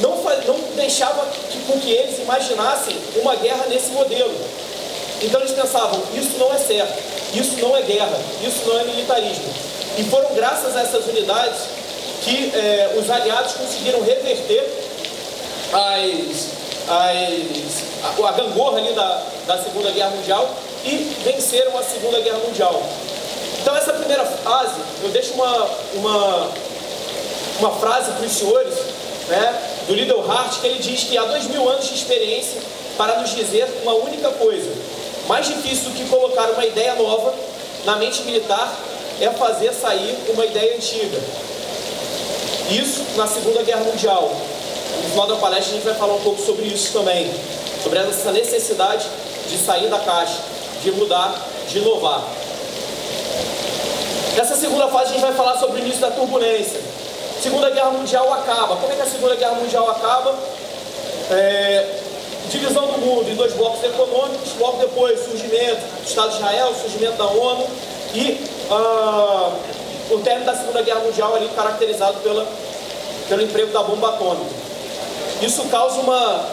não, 0.00 0.16
não 0.46 0.58
deixava 0.74 1.26
que, 1.50 1.58
com 1.60 1.78
que 1.78 1.90
eles 1.90 2.18
imaginassem 2.18 2.96
uma 3.16 3.36
guerra 3.36 3.66
nesse 3.68 3.90
modelo. 3.90 4.34
Então 5.20 5.40
eles 5.40 5.52
pensavam, 5.52 6.02
isso 6.14 6.38
não 6.38 6.52
é 6.52 6.58
certo, 6.58 7.00
isso 7.34 7.60
não 7.60 7.76
é 7.76 7.82
guerra, 7.82 8.18
isso 8.42 8.66
não 8.66 8.80
é 8.80 8.84
militarismo. 8.84 9.44
E 9.98 10.04
foram 10.04 10.34
graças 10.34 10.74
a 10.74 10.80
essas 10.80 11.06
unidades 11.06 11.60
que 12.24 12.50
eh, 12.54 12.96
os 12.98 13.10
aliados 13.10 13.52
conseguiram 13.52 14.02
reverter 14.02 14.66
as, 15.72 16.48
as, 16.88 17.82
a, 18.02 18.28
a 18.28 18.32
gangorra 18.32 18.78
ali 18.78 18.92
da, 18.94 19.22
da 19.46 19.62
Segunda 19.62 19.90
Guerra 19.90 20.10
Mundial 20.10 20.48
e 20.84 21.16
venceram 21.24 21.76
a 21.78 21.82
Segunda 21.82 22.20
Guerra 22.20 22.38
Mundial. 22.38 22.82
Então 23.60 23.76
essa 23.76 23.92
primeira 23.92 24.24
fase, 24.24 24.74
eu 25.02 25.10
deixo 25.10 25.34
uma, 25.34 25.68
uma, 25.94 26.50
uma 27.60 27.70
frase 27.78 28.10
para 28.12 28.26
os 28.26 28.32
senhores, 28.32 28.74
né, 29.28 29.68
do 29.86 29.94
Liddell 29.94 30.30
Hart, 30.30 30.60
que 30.60 30.66
ele 30.66 30.78
diz 30.80 31.04
que 31.04 31.16
há 31.16 31.24
dois 31.24 31.46
mil 31.46 31.68
anos 31.68 31.86
de 31.86 31.94
experiência 31.94 32.60
para 32.96 33.20
nos 33.20 33.30
dizer 33.34 33.66
uma 33.82 33.94
única 33.94 34.30
coisa. 34.30 34.70
Mais 35.28 35.46
difícil 35.46 35.90
do 35.90 35.96
que 35.96 36.08
colocar 36.08 36.50
uma 36.50 36.64
ideia 36.66 36.94
nova 36.96 37.32
na 37.84 37.96
mente 37.96 38.22
militar 38.22 38.76
é 39.20 39.30
fazer 39.30 39.72
sair 39.72 40.18
uma 40.28 40.44
ideia 40.44 40.76
antiga. 40.76 41.18
Isso 42.70 43.04
na 43.16 43.26
Segunda 43.26 43.62
Guerra 43.62 43.84
Mundial. 43.84 44.30
No 45.02 45.10
final 45.10 45.26
da 45.26 45.36
palestra 45.36 45.70
a 45.70 45.74
gente 45.74 45.84
vai 45.84 45.94
falar 45.94 46.14
um 46.14 46.20
pouco 46.20 46.40
sobre 46.42 46.64
isso 46.64 46.92
também, 46.92 47.32
sobre 47.82 47.98
essa 47.98 48.32
necessidade 48.32 49.06
de 49.48 49.58
sair 49.58 49.88
da 49.88 49.98
caixa, 49.98 50.38
de 50.82 50.92
mudar, 50.92 51.34
de 51.68 51.78
inovar. 51.78 52.22
Nessa 54.36 54.56
segunda 54.56 54.88
fase 54.88 55.10
a 55.10 55.12
gente 55.12 55.20
vai 55.20 55.34
falar 55.34 55.58
sobre 55.58 55.80
o 55.80 55.84
início 55.84 56.00
da 56.00 56.10
turbulência. 56.10 56.80
Segunda 57.42 57.70
Guerra 57.70 57.90
Mundial 57.90 58.32
acaba. 58.32 58.76
Como 58.76 58.92
é 58.92 58.96
que 58.96 59.02
a 59.02 59.06
Segunda 59.06 59.34
Guerra 59.36 59.54
Mundial 59.54 59.90
acaba? 59.90 60.34
É, 61.30 62.00
divisão 62.48 62.86
do 62.86 62.98
mundo 62.98 63.30
em 63.30 63.34
dois 63.34 63.52
blocos 63.54 63.82
econômicos, 63.84 64.58
logo 64.58 64.78
depois 64.78 65.20
surgimento 65.20 65.80
do 65.80 66.06
Estado 66.06 66.30
de 66.30 66.36
Israel, 66.36 66.74
surgimento 66.74 67.16
da 67.16 67.26
ONU 67.26 67.66
e 68.14 68.40
uh, 68.70 70.14
o 70.14 70.18
término 70.20 70.46
da 70.46 70.56
Segunda 70.56 70.82
Guerra 70.82 71.00
Mundial 71.00 71.34
ali 71.34 71.48
caracterizado 71.54 72.18
pela, 72.20 72.46
pelo 73.28 73.42
emprego 73.42 73.72
da 73.72 73.82
bomba 73.82 74.10
atômica. 74.10 74.50
Isso 75.40 75.64
causa 75.64 76.00
uma, 76.00 76.46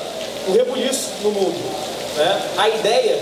um 0.48 0.54
rebuliço 0.54 1.10
no 1.22 1.32
mundo. 1.32 1.60
Né? 2.18 2.42
A 2.58 2.70
ideia 2.70 3.20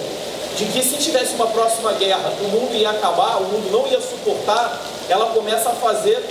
de 0.57 0.65
que 0.65 0.83
se 0.83 0.97
tivesse 0.97 1.35
uma 1.35 1.47
próxima 1.47 1.93
guerra, 1.93 2.33
o 2.41 2.47
mundo 2.47 2.73
ia 2.73 2.89
acabar, 2.89 3.37
o 3.37 3.43
mundo 3.45 3.71
não 3.71 3.87
ia 3.87 4.01
suportar, 4.01 4.81
ela 5.07 5.27
começa 5.27 5.69
a 5.69 5.73
fazer 5.73 6.21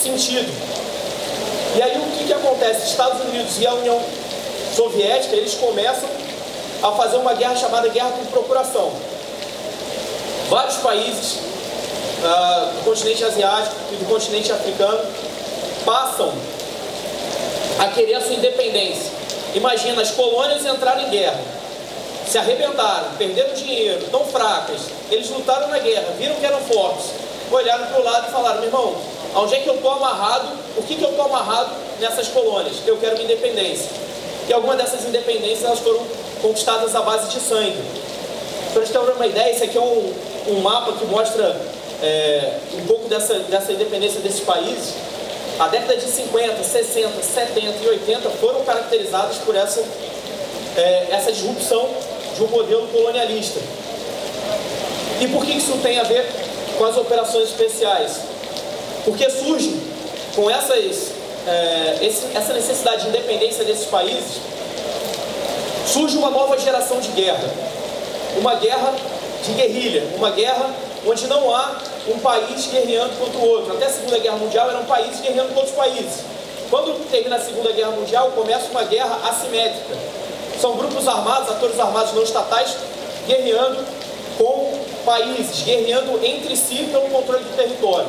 sentido. 0.00 0.52
E 1.74 1.82
aí 1.82 1.96
o 1.96 2.18
que, 2.18 2.24
que 2.24 2.32
acontece? 2.34 2.86
Estados 2.86 3.20
Unidos 3.22 3.58
e 3.58 3.66
a 3.66 3.72
União 3.74 3.98
Soviética, 4.76 5.34
eles 5.34 5.54
começam 5.54 6.08
a 6.82 6.92
fazer 6.92 7.16
uma 7.16 7.32
guerra 7.32 7.56
chamada 7.56 7.88
guerra 7.88 8.10
por 8.10 8.26
procuração. 8.26 8.92
Vários 10.50 10.76
países 10.76 11.38
uh, 12.22 12.74
do 12.74 12.84
continente 12.84 13.24
asiático 13.24 13.74
e 13.92 13.96
do 13.96 14.04
continente 14.06 14.52
africano 14.52 15.00
passam 15.84 16.30
a 17.78 17.88
querer 17.88 18.16
a 18.16 18.20
sua 18.20 18.34
independência. 18.34 19.10
Imagina, 19.54 20.02
as 20.02 20.10
colônias 20.10 20.64
entraram 20.66 21.02
em 21.02 21.10
guerra, 21.10 21.40
se 22.26 22.38
arrebentaram, 22.38 23.12
perderam 23.18 23.54
dinheiro, 23.54 24.06
tão 24.10 24.24
fracas. 24.24 24.82
Eles 25.10 25.28
lutaram 25.30 25.68
na 25.68 25.78
guerra, 25.78 26.14
viram 26.18 26.34
que 26.36 26.46
eram 26.46 26.60
fortes, 26.60 27.10
olharam 27.50 27.86
para 27.86 28.00
o 28.00 28.04
lado 28.04 28.28
e 28.28 28.32
falaram: 28.32 28.56
meu 28.60 28.68
irmão, 28.68 28.94
onde 29.36 29.54
é 29.54 29.58
que 29.60 29.68
eu 29.68 29.74
estou 29.74 29.90
amarrado? 29.90 30.48
O 30.76 30.82
que, 30.82 30.96
que 30.96 31.04
eu 31.04 31.10
estou 31.10 31.24
amarrado 31.24 31.70
nessas 32.00 32.28
colônias? 32.28 32.76
Eu 32.86 32.96
quero 32.98 33.14
minha 33.14 33.24
independência. 33.24 33.90
E 34.48 34.52
algumas 34.52 34.76
dessas 34.76 35.04
independências 35.04 35.64
elas 35.64 35.78
foram 35.78 36.00
conquistadas 36.40 36.94
à 36.96 37.02
base 37.02 37.30
de 37.30 37.40
sangue. 37.40 37.78
Para 38.72 38.82
gente 38.82 38.92
ter 38.92 38.98
uma 38.98 39.26
ideia, 39.26 39.50
esse 39.52 39.64
aqui 39.64 39.76
é 39.76 39.80
um, 39.80 40.14
um 40.48 40.60
mapa 40.60 40.92
que 40.92 41.04
mostra 41.04 41.60
é, 42.02 42.58
um 42.74 42.86
pouco 42.86 43.08
dessa, 43.08 43.34
dessa 43.40 43.72
independência 43.72 44.20
desses 44.20 44.40
países. 44.40 44.94
A 45.58 45.68
década 45.68 45.96
de 45.96 46.06
50, 46.06 46.62
60, 46.64 47.22
70 47.22 47.84
e 47.84 47.88
80 47.88 48.30
foram 48.30 48.64
caracterizadas 48.64 49.36
por 49.38 49.54
essa, 49.54 49.84
é, 50.76 51.08
essa 51.10 51.30
disrupção 51.30 51.88
de 52.34 52.42
um 52.42 52.48
modelo 52.48 52.86
colonialista. 52.88 53.60
E 55.20 55.26
por 55.28 55.44
que 55.44 55.52
isso 55.52 55.72
tem 55.82 55.98
a 55.98 56.04
ver 56.04 56.26
com 56.76 56.84
as 56.84 56.96
operações 56.96 57.50
especiais? 57.50 58.20
Porque 59.04 59.28
surge 59.30 59.80
com 60.34 60.50
essas 60.50 61.12
é, 61.46 61.98
essa 62.34 62.52
necessidade 62.52 63.02
de 63.02 63.08
independência 63.08 63.64
desses 63.64 63.86
países, 63.86 64.40
surge 65.86 66.16
uma 66.16 66.30
nova 66.30 66.58
geração 66.58 67.00
de 67.00 67.08
guerra. 67.08 67.50
Uma 68.36 68.54
guerra 68.54 68.94
de 69.44 69.52
guerrilha, 69.52 70.04
uma 70.16 70.30
guerra 70.30 70.70
onde 71.06 71.26
não 71.26 71.54
há 71.54 71.76
um 72.08 72.18
país 72.18 72.66
guerreando 72.66 73.14
contra 73.16 73.38
o 73.38 73.48
outro. 73.48 73.72
Até 73.74 73.86
a 73.86 73.90
Segunda 73.90 74.18
Guerra 74.18 74.36
Mundial 74.36 74.70
eram 74.70 74.84
países 74.84 75.20
guerreando 75.20 75.48
contra 75.48 75.64
outros 75.64 75.76
países. 75.76 76.20
Quando 76.70 77.10
termina 77.10 77.36
a 77.36 77.40
Segunda 77.40 77.72
Guerra 77.72 77.90
Mundial, 77.90 78.30
começa 78.30 78.70
uma 78.70 78.84
guerra 78.84 79.18
assimétrica. 79.28 79.94
São 80.62 80.76
grupos 80.76 81.08
armados, 81.08 81.50
atores 81.50 81.80
armados 81.80 82.12
não 82.12 82.22
estatais, 82.22 82.76
guerreando 83.26 83.84
com 84.38 84.78
países, 85.04 85.64
guerreando 85.64 86.24
entre 86.24 86.56
si 86.56 86.88
pelo 86.92 87.10
controle 87.10 87.42
do 87.42 87.56
território. 87.56 88.06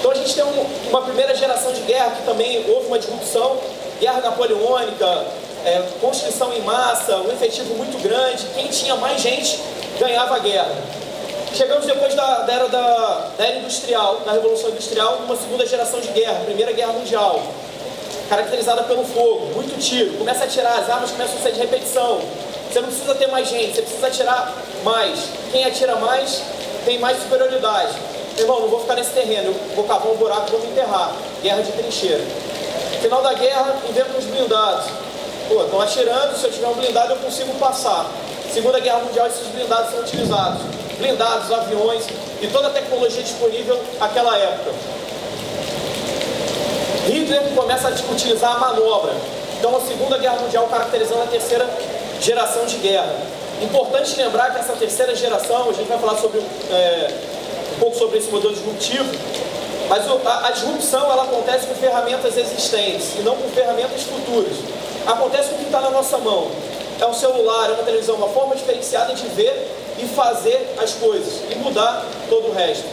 Então 0.00 0.10
a 0.10 0.14
gente 0.16 0.34
tem 0.34 0.42
um, 0.42 0.66
uma 0.88 1.02
primeira 1.02 1.32
geração 1.36 1.72
de 1.72 1.82
guerra 1.82 2.16
que 2.16 2.24
também 2.24 2.68
houve 2.68 2.88
uma 2.88 2.98
disrupção, 2.98 3.58
guerra 4.00 4.22
napoleônica, 4.22 5.24
é, 5.64 5.84
construção 6.00 6.52
em 6.52 6.62
massa, 6.62 7.16
um 7.18 7.30
efetivo 7.30 7.76
muito 7.76 7.96
grande, 8.02 8.46
quem 8.52 8.66
tinha 8.66 8.96
mais 8.96 9.20
gente 9.20 9.60
ganhava 10.00 10.34
a 10.34 10.38
guerra. 10.40 10.74
Chegamos 11.54 11.86
depois 11.86 12.12
da, 12.16 12.40
da 12.40 12.52
era 12.52 12.68
da, 12.68 13.30
da, 13.38 13.44
era 13.44 13.58
industrial, 13.58 14.16
da 14.26 14.32
Revolução 14.32 14.70
Industrial, 14.70 15.20
uma 15.24 15.36
segunda 15.36 15.64
geração 15.64 16.00
de 16.00 16.08
guerra, 16.08 16.40
Primeira 16.44 16.72
Guerra 16.72 16.92
Mundial, 16.94 17.40
caracterizada 18.28 18.82
pelo 18.84 19.04
fogo, 19.04 19.46
muito 19.54 19.78
tiro, 19.78 20.16
começa 20.18 20.44
a 20.44 20.46
atirar, 20.46 20.78
as 20.78 20.90
armas 20.90 21.10
começam 21.10 21.36
a 21.38 21.40
ser 21.40 21.52
de 21.52 21.60
repetição. 21.60 22.20
Você 22.70 22.80
não 22.80 22.88
precisa 22.88 23.14
ter 23.14 23.28
mais 23.28 23.48
gente, 23.48 23.74
você 23.74 23.82
precisa 23.82 24.06
atirar 24.06 24.52
mais. 24.82 25.28
Quem 25.52 25.64
atira 25.64 25.96
mais 25.96 26.42
tem 26.84 26.98
mais 26.98 27.18
superioridade. 27.18 27.94
Irmão, 28.36 28.60
não 28.60 28.68
vou 28.68 28.80
ficar 28.80 28.96
nesse 28.96 29.10
terreno, 29.10 29.48
eu 29.48 29.76
vou 29.76 29.84
cavar 29.84 30.08
um 30.08 30.16
buraco 30.16 30.48
e 30.48 30.50
vou 30.50 30.60
me 30.60 30.66
enterrar. 30.66 31.12
Guerra 31.42 31.62
de 31.62 31.72
trincheira. 31.72 32.24
Final 33.00 33.22
da 33.22 33.34
guerra, 33.34 33.76
inventa 33.88 34.18
uns 34.18 34.24
blindados. 34.24 34.86
Pô, 35.48 35.62
estão 35.62 35.80
atirando, 35.80 36.36
se 36.36 36.44
eu 36.44 36.50
tiver 36.50 36.66
um 36.66 36.74
blindado 36.74 37.12
eu 37.12 37.18
consigo 37.18 37.52
passar. 37.54 38.10
Segunda 38.52 38.80
Guerra 38.80 39.00
Mundial, 39.00 39.26
esses 39.26 39.46
blindados 39.48 39.90
são 39.90 40.00
utilizados. 40.00 40.62
Blindados, 40.98 41.52
aviões 41.52 42.04
e 42.40 42.46
toda 42.46 42.68
a 42.68 42.70
tecnologia 42.70 43.22
disponível 43.22 43.78
naquela 44.00 44.36
época. 44.38 44.72
Hitler 47.06 47.42
começa 47.54 47.88
a 47.88 48.12
utilizar 48.12 48.56
a 48.56 48.58
manobra. 48.58 49.12
Então, 49.58 49.76
a 49.76 49.80
Segunda 49.80 50.18
Guerra 50.18 50.36
Mundial 50.36 50.66
caracterizando 50.68 51.22
a 51.22 51.26
terceira 51.26 51.68
geração 52.20 52.64
de 52.66 52.76
guerra. 52.76 53.14
Importante 53.62 54.16
lembrar 54.16 54.52
que 54.52 54.58
essa 54.58 54.72
terceira 54.72 55.14
geração, 55.14 55.70
a 55.70 55.72
gente 55.72 55.88
vai 55.88 55.98
falar 55.98 56.16
sobre 56.18 56.40
é, 56.40 57.10
um 57.76 57.80
pouco 57.80 57.96
sobre 57.96 58.18
esse 58.18 58.30
modelo 58.30 58.52
disruptivo, 58.52 59.04
mas 59.88 60.04
a, 60.26 60.48
a 60.48 60.50
disrupção 60.50 61.10
ela 61.10 61.24
acontece 61.24 61.66
com 61.66 61.74
ferramentas 61.74 62.36
existentes 62.36 63.12
e 63.18 63.22
não 63.22 63.36
com 63.36 63.48
ferramentas 63.50 64.02
futuras. 64.02 64.56
Acontece 65.06 65.50
com 65.50 65.56
o 65.56 65.58
que 65.58 65.64
está 65.64 65.80
na 65.80 65.90
nossa 65.90 66.18
mão. 66.18 66.48
É 67.00 67.06
um 67.06 67.14
celular, 67.14 67.70
é 67.70 67.72
uma 67.74 67.82
televisão, 67.82 68.16
uma 68.16 68.28
forma 68.28 68.56
diferenciada 68.56 69.14
de 69.14 69.26
ver 69.28 69.70
e 69.98 70.06
fazer 70.06 70.74
as 70.82 70.92
coisas 70.94 71.42
e 71.50 71.54
mudar 71.56 72.04
todo 72.28 72.48
o 72.48 72.52
resto. 72.52 72.84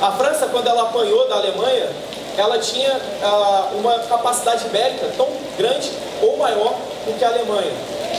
A 0.00 0.10
França, 0.12 0.46
quando 0.46 0.66
ela 0.66 0.82
apanhou 0.82 1.28
da 1.28 1.36
Alemanha, 1.36 1.90
ela 2.36 2.58
tinha 2.58 3.00
ah, 3.22 3.70
uma 3.74 3.98
capacidade 4.00 4.68
bélica 4.68 5.06
tão 5.16 5.28
grande 5.56 5.90
ou 6.22 6.36
maior 6.36 6.74
do 7.06 7.18
que 7.18 7.24
a 7.24 7.28
Alemanha. 7.28 7.72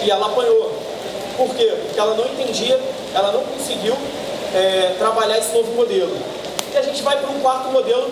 E 0.04 0.12
ela 0.12 0.28
apanhou. 0.28 0.72
Por 1.38 1.56
quê? 1.56 1.74
Porque 1.86 2.00
ela 2.00 2.16
não 2.16 2.26
entendia, 2.26 2.80
ela 3.16 3.32
não 3.32 3.42
conseguiu 3.44 3.96
é, 4.54 4.96
trabalhar 5.00 5.38
esse 5.38 5.54
novo 5.54 5.72
modelo. 5.74 6.16
E 6.74 6.78
a 6.78 6.82
gente 6.82 7.02
vai 7.02 7.18
para 7.18 7.30
um 7.30 7.40
quarto 7.40 7.70
modelo, 7.70 8.12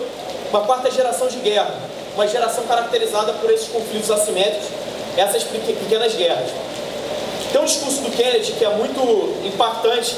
uma 0.49 0.61
quarta 0.61 0.89
geração 0.89 1.27
de 1.27 1.37
guerra, 1.37 1.73
uma 2.15 2.27
geração 2.27 2.63
caracterizada 2.65 3.33
por 3.33 3.49
esses 3.51 3.67
conflitos 3.67 4.09
assimétricos, 4.09 4.67
essas 5.15 5.43
pequenas 5.43 6.13
guerras. 6.15 6.49
Tem 7.51 7.61
um 7.61 7.65
discurso 7.65 8.01
do 8.01 8.11
Kennedy 8.11 8.53
que 8.53 8.65
é 8.65 8.69
muito 8.69 8.99
impactante, 9.45 10.15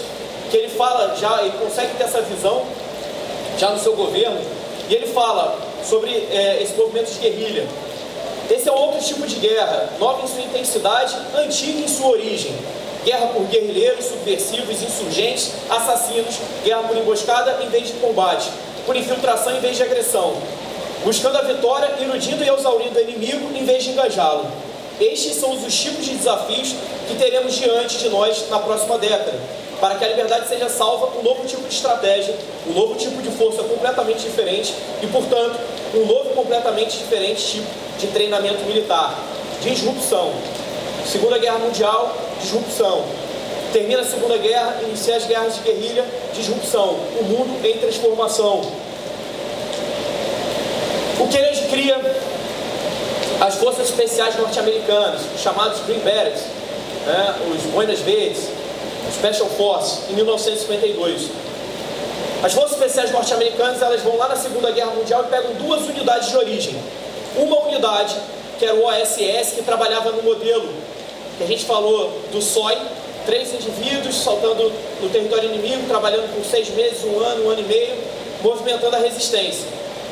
que 0.49 0.57
ele 0.57 0.69
fala 0.69 1.15
já, 1.15 1.41
ele 1.41 1.57
consegue 1.57 1.95
ter 1.97 2.03
essa 2.03 2.21
visão 2.21 2.63
já 3.57 3.69
no 3.71 3.79
seu 3.79 3.95
governo, 3.95 4.39
e 4.89 4.93
ele 4.93 5.07
fala 5.07 5.57
sobre 5.87 6.11
é, 6.11 6.59
esse 6.61 6.73
movimento 6.75 7.11
de 7.11 7.19
guerrilha. 7.19 7.67
Esse 8.49 8.67
é 8.67 8.71
outro 8.71 9.01
tipo 9.01 9.25
de 9.25 9.35
guerra, 9.35 9.89
nova 9.99 10.23
em 10.23 10.27
sua 10.27 10.41
intensidade, 10.41 11.15
antiga 11.35 11.79
em 11.79 11.87
sua 11.87 12.09
origem, 12.09 12.53
guerra 13.05 13.27
por 13.27 13.43
guerrilheiros, 13.43 14.05
subversivos, 14.05 14.81
insurgentes, 14.81 15.51
assassinos, 15.69 16.35
guerra 16.63 16.83
por 16.83 16.97
emboscada 16.97 17.59
em 17.63 17.69
vez 17.69 17.87
de 17.87 17.93
combate, 17.93 18.49
por 18.85 18.95
infiltração 18.95 19.55
em 19.55 19.59
vez 19.59 19.77
de 19.77 19.83
agressão, 19.83 20.35
buscando 21.03 21.37
a 21.37 21.41
vitória, 21.41 21.95
iludindo 21.99 22.43
e 22.43 22.49
exaurindo 22.49 22.97
o 22.97 23.01
inimigo 23.01 23.57
em 23.57 23.65
vez 23.65 23.83
de 23.83 23.91
engajá-lo. 23.91 24.45
Estes 24.99 25.35
são 25.35 25.51
os 25.51 25.73
tipos 25.73 26.05
de 26.05 26.15
desafios 26.15 26.75
que 27.07 27.15
teremos 27.15 27.55
diante 27.55 27.97
de 27.97 28.09
nós 28.09 28.49
na 28.49 28.59
próxima 28.59 28.97
década. 28.97 29.33
Para 29.83 29.95
que 29.95 30.05
a 30.05 30.07
liberdade 30.07 30.47
seja 30.47 30.69
salva, 30.69 31.09
um 31.19 31.23
novo 31.23 31.45
tipo 31.45 31.67
de 31.67 31.75
estratégia, 31.75 32.33
um 32.65 32.71
novo 32.71 32.95
tipo 32.95 33.21
de 33.21 33.29
força 33.31 33.63
completamente 33.63 34.19
diferente 34.19 34.73
e, 35.01 35.07
portanto, 35.07 35.59
um 35.93 36.05
novo 36.05 36.29
completamente 36.29 36.97
diferente 36.99 37.43
tipo 37.43 37.67
de 37.99 38.07
treinamento 38.07 38.63
militar, 38.63 39.13
disrupção, 39.61 40.31
Segunda 41.05 41.37
Guerra 41.37 41.57
Mundial, 41.57 42.15
disrupção. 42.39 43.03
Termina 43.73 44.03
a 44.03 44.05
Segunda 44.05 44.37
Guerra, 44.37 44.77
inicia 44.83 45.17
as 45.17 45.25
guerras 45.25 45.55
de 45.55 45.63
guerrilha, 45.63 46.05
disrupção. 46.33 46.95
O 47.19 47.23
mundo 47.25 47.67
em 47.67 47.77
transformação. 47.77 48.61
O 51.19 51.27
Kennedy 51.27 51.67
cria 51.69 51.99
as 53.41 53.55
forças 53.55 53.89
especiais 53.89 54.37
norte-americanas, 54.37 55.23
chamados 55.37 55.81
Green 55.81 55.99
Berets, 55.99 56.43
né, 57.05 57.35
os 57.53 57.63
Boinas 57.63 57.99
Verdes, 57.99 58.62
Special 59.11 59.47
Force, 59.49 60.01
em 60.09 60.13
1952. 60.13 61.29
As 62.43 62.53
forças 62.53 62.73
especiais 62.73 63.11
norte-americanas 63.11 63.81
elas 63.81 64.01
vão 64.01 64.17
lá 64.17 64.27
na 64.27 64.35
Segunda 64.35 64.71
Guerra 64.71 64.91
Mundial 64.91 65.23
e 65.25 65.29
pegam 65.29 65.53
duas 65.53 65.81
unidades 65.83 66.29
de 66.29 66.37
origem. 66.37 66.75
Uma 67.37 67.67
unidade, 67.67 68.15
que 68.59 68.65
era 68.65 68.75
o 68.75 68.85
OSS, 68.85 69.55
que 69.55 69.63
trabalhava 69.63 70.11
no 70.11 70.23
modelo 70.23 70.69
que 71.37 71.43
a 71.43 71.47
gente 71.47 71.65
falou 71.65 72.11
do 72.31 72.41
SOI, 72.41 72.77
três 73.25 73.53
indivíduos 73.53 74.15
saltando 74.15 74.71
no 75.01 75.09
território 75.09 75.49
inimigo, 75.53 75.87
trabalhando 75.87 76.33
por 76.35 76.45
seis 76.45 76.69
meses, 76.69 77.03
um 77.03 77.19
ano, 77.19 77.45
um 77.45 77.49
ano 77.49 77.61
e 77.61 77.63
meio, 77.63 77.97
movimentando 78.41 78.95
a 78.95 78.99
resistência. 78.99 79.65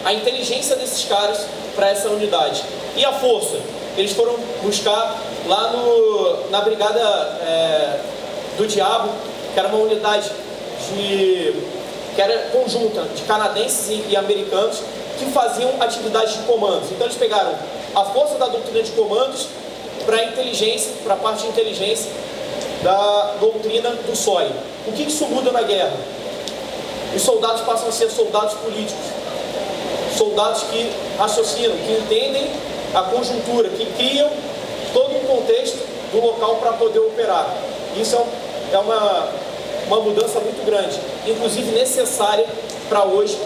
A 0.04 0.14
inteligência 0.14 0.76
desses 0.76 1.06
caras 1.06 1.46
para 1.76 1.90
essa 1.90 2.10
unidade. 2.10 2.64
E 2.96 3.06
a 3.06 3.12
força? 3.14 3.58
Eles 3.98 4.14
foram 4.14 4.36
buscar 4.64 5.22
lá 5.48 5.72
no, 5.72 6.50
na 6.50 6.62
Brigada 6.62 7.00
é, 7.00 8.00
do 8.58 8.68
Diabo, 8.68 9.10
que 9.54 9.60
era 9.60 9.68
uma 9.68 9.78
unidade 9.78 10.30
de, 10.90 11.54
que 12.16 12.22
era 12.22 12.50
conjunta 12.52 13.04
de 13.16 13.22
canadenses 13.24 13.90
e, 13.90 14.06
e 14.10 14.16
americanos 14.16 14.82
que 15.18 15.26
faziam 15.32 15.72
atividades 15.80 16.34
de 16.34 16.44
comandos. 16.44 16.92
Então 16.92 17.06
eles 17.06 17.18
pegaram 17.18 17.54
a 17.96 18.06
força 18.06 18.36
da 18.36 18.48
doutrina 18.48 18.82
de 18.82 18.92
comandos 18.92 19.48
para 20.06 20.24
inteligência, 20.24 20.92
para 21.04 21.14
a 21.14 21.18
parte 21.18 21.44
de 21.44 21.50
inteligência 21.50 22.10
da 22.84 23.36
doutrina 23.40 23.92
do 23.92 24.16
SOI. 24.16 24.52
O 24.88 24.92
que 24.92 25.04
isso 25.04 25.26
muda 25.26 25.52
na 25.52 25.62
guerra? 25.62 25.94
Os 27.16 27.22
soldados 27.22 27.62
passam 27.62 27.90
a 27.90 27.92
ser 27.92 28.10
soldados 28.10 28.54
políticos, 28.56 29.06
soldados 30.18 30.64
que 30.64 30.92
raciocinam, 31.18 31.76
que 31.78 31.92
entendem 31.92 32.50
a 32.96 33.02
conjuntura, 33.04 33.70
que 33.70 33.86
criam 33.98 34.30
todo 34.94 35.16
um 35.16 35.20
contexto 35.20 35.78
do 36.12 36.26
local 36.26 36.56
para 36.56 36.74
poder 36.74 37.00
operar. 37.00 37.48
Isso 38.00 38.16
é, 38.16 38.76
é 38.76 38.78
uma, 38.78 39.30
uma 39.88 40.00
mudança 40.02 40.40
muito 40.40 40.66
grande, 40.66 41.00
inclusive 41.28 41.72
necessária 41.72 42.46
para 42.88 43.04
hoje 43.06 43.38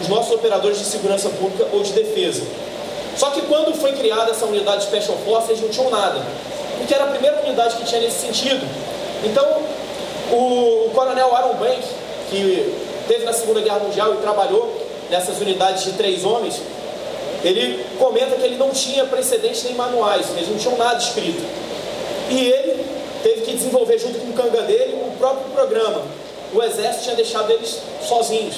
os 0.00 0.08
nossos 0.08 0.32
operadores 0.34 0.78
de 0.78 0.84
segurança 0.84 1.28
pública 1.30 1.66
ou 1.72 1.82
de 1.82 1.92
defesa. 1.92 2.42
Só 3.16 3.30
que 3.30 3.42
quando 3.42 3.74
foi 3.74 3.92
criada 3.92 4.32
essa 4.32 4.44
unidade 4.44 4.84
Special 4.84 5.16
Force, 5.24 5.50
eles 5.50 5.62
não 5.62 5.68
tinham 5.68 5.90
nada, 5.90 6.20
porque 6.78 6.92
era 6.92 7.04
a 7.04 7.08
primeira 7.08 7.40
unidade 7.44 7.76
que 7.76 7.84
tinha 7.84 8.00
nesse 8.00 8.26
sentido. 8.26 8.66
Então, 9.24 9.62
o, 10.32 10.86
o 10.86 10.90
coronel 10.94 11.34
Aaron 11.34 11.54
Bank, 11.54 11.80
que 12.30 12.74
teve 13.06 13.24
na 13.24 13.32
Segunda 13.32 13.60
Guerra 13.60 13.78
Mundial 13.78 14.14
e 14.14 14.16
trabalhou 14.18 14.84
nessas 15.10 15.40
unidades 15.40 15.84
de 15.84 15.92
três 15.92 16.24
homens, 16.24 16.60
ele 17.44 17.84
comenta 17.98 18.36
que 18.36 18.42
ele 18.42 18.56
não 18.56 18.70
tinha 18.70 19.04
precedentes 19.04 19.62
nem 19.64 19.74
manuais, 19.74 20.26
eles 20.36 20.48
não 20.48 20.56
tinham 20.56 20.76
nada 20.76 20.98
escrito. 20.98 21.42
E 22.30 22.48
ele 22.48 22.83
teve 23.24 23.40
que 23.40 23.54
desenvolver 23.54 23.98
junto 23.98 24.18
com 24.18 24.26
o 24.28 24.32
canga 24.34 24.62
dele 24.62 25.00
o 25.02 25.16
próprio 25.16 25.50
programa. 25.54 26.02
O 26.52 26.62
exército 26.62 27.04
tinha 27.04 27.16
deixado 27.16 27.50
eles 27.50 27.80
sozinhos. 28.06 28.56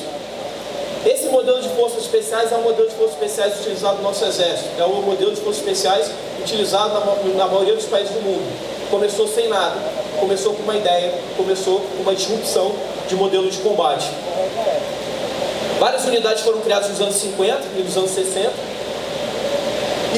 Esse 1.07 1.29
modelo 1.29 1.62
de 1.62 1.68
forças 1.68 2.02
especiais 2.02 2.50
é 2.50 2.57
o 2.57 2.62
modelo 2.62 2.88
de 2.88 2.96
forças 2.96 3.14
especiais 3.14 3.61
utilizado 3.61 3.98
no 3.98 4.02
nosso 4.02 4.24
exército. 4.24 4.68
É 4.76 4.85
o 4.85 5.02
modelo 5.02 5.31
de 5.31 5.40
forças 5.40 5.62
especiais 5.62 6.11
utilizado 6.40 6.94
na, 6.94 7.44
na 7.44 7.46
maioria 7.46 7.76
dos 7.76 7.85
países 7.85 8.12
do 8.12 8.20
mundo. 8.22 8.42
Começou 8.90 9.29
sem 9.29 9.48
nada, 9.48 9.76
começou 10.18 10.52
com 10.55 10.64
uma 10.64 10.76
ideia, 10.76 11.14
começou 11.37 11.81
com 11.81 12.02
uma 12.02 12.14
disrupção 12.14 12.72
de 13.09 13.14
modelo 13.14 13.48
de 13.48 13.59
combate. 13.59 14.11
Várias 15.79 16.05
unidades 16.07 16.42
foram 16.42 16.61
criadas 16.61 16.90
nos 16.90 17.00
anos 17.00 17.14
50 17.14 17.61
e 17.79 17.83
nos 17.83 17.96
anos 17.96 18.11
60 18.11 18.50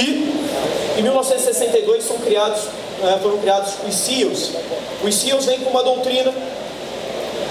e 0.00 0.98
em 0.98 1.02
1962 1.02 2.04
são 2.04 2.16
criados, 2.18 2.62
é, 3.02 3.18
foram 3.18 3.38
criados 3.38 3.74
os 3.86 3.94
SEALs. 3.94 4.50
Os 5.02 5.14
SEALs 5.14 5.44
vêm 5.44 5.60
com 5.60 5.70
uma 5.70 5.82
doutrina 5.82 6.32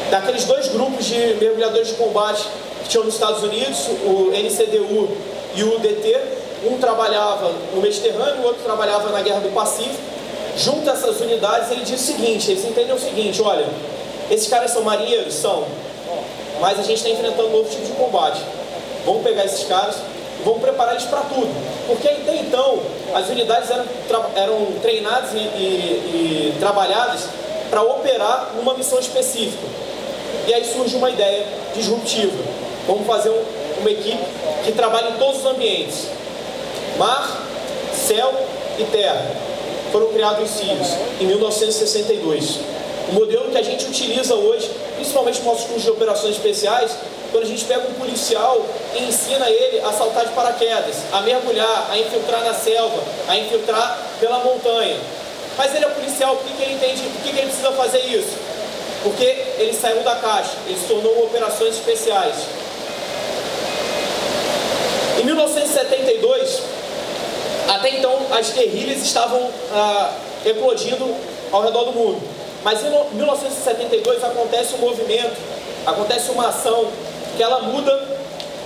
daqueles 0.10 0.45
dois 0.45 0.67
grupos 0.69 1.05
de 1.05 1.36
mergulhadores 1.39 1.89
de 1.89 1.93
combate 1.95 2.47
que 2.83 2.89
tinham 2.89 3.05
nos 3.05 3.15
Estados 3.15 3.43
Unidos, 3.43 3.79
o 4.05 4.31
NCDU 4.31 5.10
e 5.55 5.63
o 5.63 5.75
UDT. 5.75 6.17
Um 6.65 6.77
trabalhava 6.77 7.51
no 7.73 7.81
Mediterrâneo, 7.81 8.41
o 8.41 8.45
outro 8.45 8.63
trabalhava 8.63 9.10
na 9.10 9.21
Guerra 9.21 9.41
do 9.41 9.53
Pacífico. 9.53 9.95
Junto 10.57 10.89
a 10.89 10.93
essas 10.93 11.21
unidades, 11.21 11.69
ele 11.71 11.83
diz 11.83 12.01
o 12.01 12.03
seguinte: 12.03 12.51
eles 12.51 12.65
entendem 12.65 12.93
o 12.93 12.99
seguinte, 12.99 13.41
olha, 13.41 13.67
esses 14.31 14.47
caras 14.47 14.71
são 14.71 14.81
marinheiros? 14.81 15.36
São, 15.36 15.65
mas 16.60 16.79
a 16.79 16.83
gente 16.83 16.97
está 16.97 17.10
enfrentando 17.10 17.47
um 17.49 17.51
novo 17.51 17.69
tipo 17.69 17.86
de 17.86 17.91
combate. 17.91 18.41
Vamos 19.05 19.23
pegar 19.23 19.45
esses 19.45 19.65
caras, 19.67 19.97
vão 20.43 20.60
preparar 20.60 20.95
eles 20.95 21.06
para 21.06 21.21
tudo. 21.21 21.50
Porque 21.88 22.08
até 22.08 22.36
então 22.38 22.80
as 23.13 23.30
unidades 23.30 23.69
eram, 23.69 23.86
eram 24.36 24.65
treinadas 24.82 25.34
e, 25.34 25.38
e, 25.38 26.52
e 26.54 26.56
trabalhadas 26.60 27.28
para 27.69 27.82
operar 27.82 28.52
numa 28.56 28.73
missão 28.73 29.00
específica. 29.00 29.65
E 30.47 30.54
aí 30.54 30.63
surge 30.65 30.95
uma 30.95 31.10
ideia 31.10 31.45
disruptiva. 31.76 32.43
Vamos 32.88 33.06
fazer 33.06 33.30
um, 33.30 33.43
uma 33.82 33.91
equipe 33.91 34.23
que 34.63 34.71
trabalhe 34.71 35.10
em 35.10 35.17
todos 35.17 35.39
os 35.39 35.45
ambientes. 35.45 36.08
Mar, 36.97 37.41
céu 37.93 38.34
e 38.80 38.84
terra. 38.86 39.26
Foram 39.91 40.08
criados 40.08 40.50
os 40.50 40.58
CIOs 40.58 40.88
em 41.19 41.26
1962. 41.28 42.60
O 43.10 43.13
modelo 43.13 43.52
que 43.52 43.58
a 43.58 43.63
gente 43.63 43.86
utiliza 43.86 44.36
hoje, 44.36 44.69
principalmente 44.95 45.38
nos 45.39 45.45
nossos 45.45 45.63
cursos 45.65 45.84
de 45.84 45.91
operações 45.91 46.36
especiais, 46.36 46.91
quando 47.38 47.45
a 47.45 47.50
gente 47.50 47.65
pega 47.65 47.88
um 47.88 47.93
policial 47.93 48.65
e 48.95 49.04
ensina 49.04 49.47
ele 49.47 49.80
a 49.82 49.93
saltar 49.93 50.26
de 50.26 50.32
paraquedas, 50.32 50.95
a 51.13 51.21
mergulhar, 51.21 51.88
a 51.91 51.95
infiltrar 51.95 52.43
na 52.43 52.52
selva, 52.52 53.00
a 53.28 53.38
infiltrar 53.38 54.00
pela 54.19 54.39
montanha. 54.39 54.97
Mas 55.56 55.76
ele 55.76 55.86
é 55.86 55.89
policial, 55.89 56.36
por 56.36 56.52
que, 56.52 56.63
ele 56.63 56.73
entende, 56.73 57.04
por 57.04 57.21
que 57.21 57.30
ele 57.30 57.45
precisa 57.45 57.71
fazer 57.73 58.00
isso? 58.00 58.36
Porque 59.04 59.23
ele 59.60 59.71
saiu 59.71 60.02
da 60.02 60.15
caixa, 60.15 60.54
ele 60.65 60.80
se 60.80 60.86
tornou 60.86 61.26
operações 61.26 61.76
especiais. 61.76 62.38
Em 65.21 65.23
1972, 65.23 66.63
até 67.69 67.89
então 67.97 68.19
as 68.32 68.50
guerrilhas 68.50 69.04
estavam 69.04 69.47
ah, 69.71 70.12
eclodindo 70.43 71.15
ao 71.52 71.62
redor 71.62 71.84
do 71.84 71.91
mundo. 71.91 72.19
Mas 72.63 72.84
em 72.84 72.89
1972 73.15 74.23
acontece 74.23 74.73
um 74.73 74.80
movimento, 74.80 75.38
acontece 75.86 76.32
uma 76.32 76.47
ação 76.50 76.88
que 77.38 77.43
ela 77.43 77.62
muda, 77.62 77.91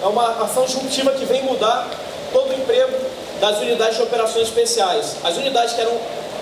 é 0.01 0.05
uma 0.07 0.43
ação 0.43 0.63
disruptiva 0.63 1.11
que 1.11 1.25
vem 1.25 1.43
mudar 1.43 1.87
todo 2.31 2.49
o 2.49 2.53
emprego 2.53 2.95
das 3.41 3.57
unidades 3.57 3.97
de 3.97 4.03
operações 4.03 4.47
especiais. 4.47 5.17
As 5.23 5.35
unidades 5.35 5.73
que 5.73 5.81
eram 5.81 5.91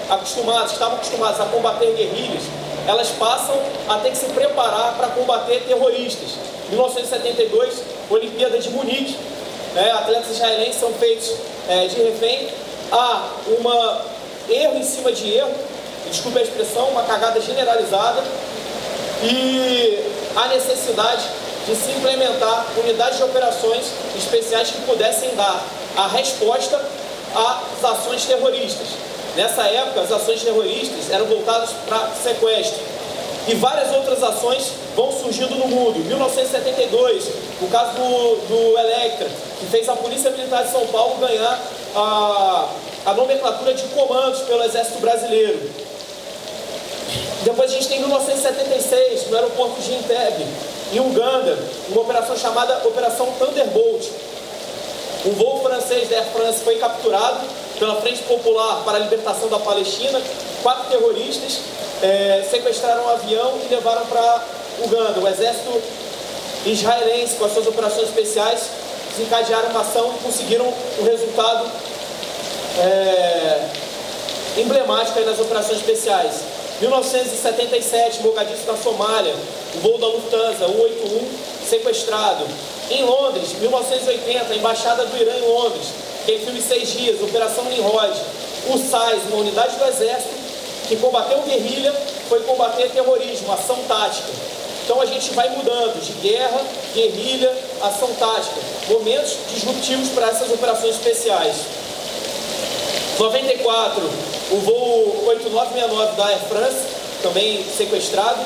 acostumadas, 0.10 0.68
que 0.68 0.74
estavam 0.74 0.96
acostumadas 0.96 1.42
a 1.42 1.46
combater 1.46 1.92
guerrilhas, 1.96 2.44
elas 2.88 3.10
passam 3.10 3.56
a 3.90 3.98
ter 3.98 4.12
que 4.12 4.18
se 4.18 4.28
preparar 4.28 4.96
para 4.96 5.08
combater 5.08 5.64
terroristas. 5.68 6.30
Em 6.68 6.76
1972, 6.76 7.84
Olimpíada 8.10 8.60
de 8.60 8.70
Munique, 8.70 9.18
né, 9.74 9.92
atletas 9.92 10.32
israelenses 10.32 10.80
são 10.80 10.94
feitos 10.94 11.34
é, 11.68 11.88
de 11.88 12.02
refém. 12.02 12.50
Há 12.92 13.28
uma 13.60 14.02
erro 14.50 14.78
em 14.78 14.84
cima 14.84 15.12
de 15.12 15.36
erro, 15.36 15.54
desculpe 16.10 16.40
a 16.40 16.42
expressão, 16.42 16.90
uma 16.90 17.04
cagada 17.04 17.40
generalizada 17.42 18.24
e 19.24 20.00
a 20.36 20.48
necessidade 20.48 21.24
de 21.66 21.76
se 21.76 21.92
implementar 21.92 22.66
unidades 22.78 23.18
de 23.18 23.24
operações 23.24 23.86
especiais 24.18 24.70
que 24.70 24.82
pudessem 24.82 25.36
dar 25.36 25.64
a 25.96 26.08
resposta 26.08 26.80
às 27.36 27.84
ações 27.84 28.26
terroristas. 28.26 28.88
Nessa 29.36 29.64
época, 29.64 30.02
as 30.02 30.12
ações 30.12 30.42
terroristas 30.42 31.12
eram 31.12 31.26
voltadas 31.26 31.70
para 31.88 32.10
sequestro. 32.22 32.80
E 33.48 33.56
várias 33.56 33.94
outras 33.96 34.22
ações 34.22 34.74
vão 34.96 35.12
surgindo 35.12 35.56
no 35.56 35.68
mundo. 35.68 36.00
Em 36.00 36.04
1972, 36.04 37.26
o 37.62 37.68
caso 37.68 37.94
do, 37.94 38.36
do 38.48 38.78
Electra, 38.78 39.28
que 39.60 39.66
fez 39.68 39.88
a 39.90 39.96
Polícia 39.96 40.30
Militar 40.32 40.64
de 40.64 40.72
São 40.72 40.86
Paulo 40.88 41.16
ganhar 41.18 41.60
a, 41.96 42.68
a 43.06 43.14
nomenclatura 43.14 43.74
de 43.74 43.84
comandos 43.88 44.42
pelo 44.42 44.64
Exército 44.64 45.00
Brasileiro. 45.00 45.60
Depois 47.44 47.72
a 47.72 47.74
gente 47.74 47.88
tem 47.88 48.00
1976, 48.00 49.30
no 49.30 49.36
aeroporto 49.36 49.82
de 49.82 49.94
Entebbe, 49.94 50.46
em 50.92 51.00
Uganda, 51.00 51.58
uma 51.90 52.02
operação 52.02 52.36
chamada 52.38 52.88
Operação 52.88 53.28
Thunderbolt. 53.38 54.06
Um 55.26 55.32
voo 55.34 55.62
francês 55.62 56.10
da 56.10 56.18
Air 56.18 56.26
France 56.32 56.62
foi 56.64 56.76
capturado 56.76 57.40
pela 57.78 58.00
Frente 58.02 58.24
Popular 58.24 58.84
para 58.84 58.98
a 58.98 59.00
Libertação 59.02 59.50
da 59.50 59.60
Palestina. 59.60 60.20
Quatro 60.64 60.90
terroristas 60.90 61.60
é, 62.02 62.46
sequestraram 62.50 63.06
um 63.06 63.10
avião 63.10 63.60
e 63.64 63.74
levaram 63.74 64.06
para 64.06 64.44
Uganda. 64.84 65.20
O 65.20 65.28
exército 65.28 65.82
israelense, 66.66 67.36
com 67.36 67.46
as 67.46 67.54
suas 67.54 67.68
operações 67.68 68.08
especiais, 68.08 68.70
desencadearam 69.16 69.70
uma 69.70 69.82
ação 69.82 70.14
e 70.16 70.24
conseguiram 70.24 70.66
um 71.00 71.04
resultado 71.04 71.70
é, 72.80 73.70
emblemática 74.58 75.20
nas 75.22 75.40
operações 75.40 75.80
especiais. 75.80 76.42
1977, 76.82 78.22
Mogadishu 78.22 78.66
na 78.66 78.78
Somália, 78.78 79.36
o 79.76 79.80
voo 79.80 79.98
da 79.98 80.08
Lufthansa 80.08 80.66
181 80.68 81.30
sequestrado. 81.68 82.46
Em 82.90 83.04
Londres, 83.04 83.54
1980, 83.60 84.54
a 84.54 84.56
Embaixada 84.56 85.06
do 85.06 85.18
Irã 85.18 85.36
em 85.38 85.48
Londres, 85.48 85.88
aquele 86.22 86.40
filme 86.40 86.62
Seis 86.62 86.92
Dias, 86.92 87.22
Operação 87.22 87.66
Nimrod. 87.66 88.14
O 88.68 88.78
SAIS, 88.78 89.24
uma 89.30 89.38
unidade 89.38 89.76
do 89.78 89.86
Exército 89.86 90.34
que 90.88 90.96
combateu 90.98 91.40
guerrilha, 91.44 91.94
foi 92.28 92.42
combater 92.42 92.90
terrorismo, 92.90 93.54
ação 93.54 93.78
tática. 93.88 94.28
Então 94.84 95.00
a 95.00 95.06
gente 95.06 95.32
vai 95.34 95.48
mudando 95.50 96.02
de 96.02 96.14
guerra, 96.14 96.62
guerrilha, 96.96 97.56
ação 97.84 98.10
tática. 98.16 98.60
Momentos 98.90 99.38
disruptivos 99.54 100.10
para 100.10 100.30
essas 100.30 100.52
operações 100.52 100.96
especiais. 100.96 101.58
94, 103.20 104.02
o 104.52 104.58
voo 104.62 105.26
8969 105.28 106.16
da 106.16 106.26
Air 106.26 106.40
France, 106.50 106.78
também 107.22 107.64
sequestrado. 107.78 108.40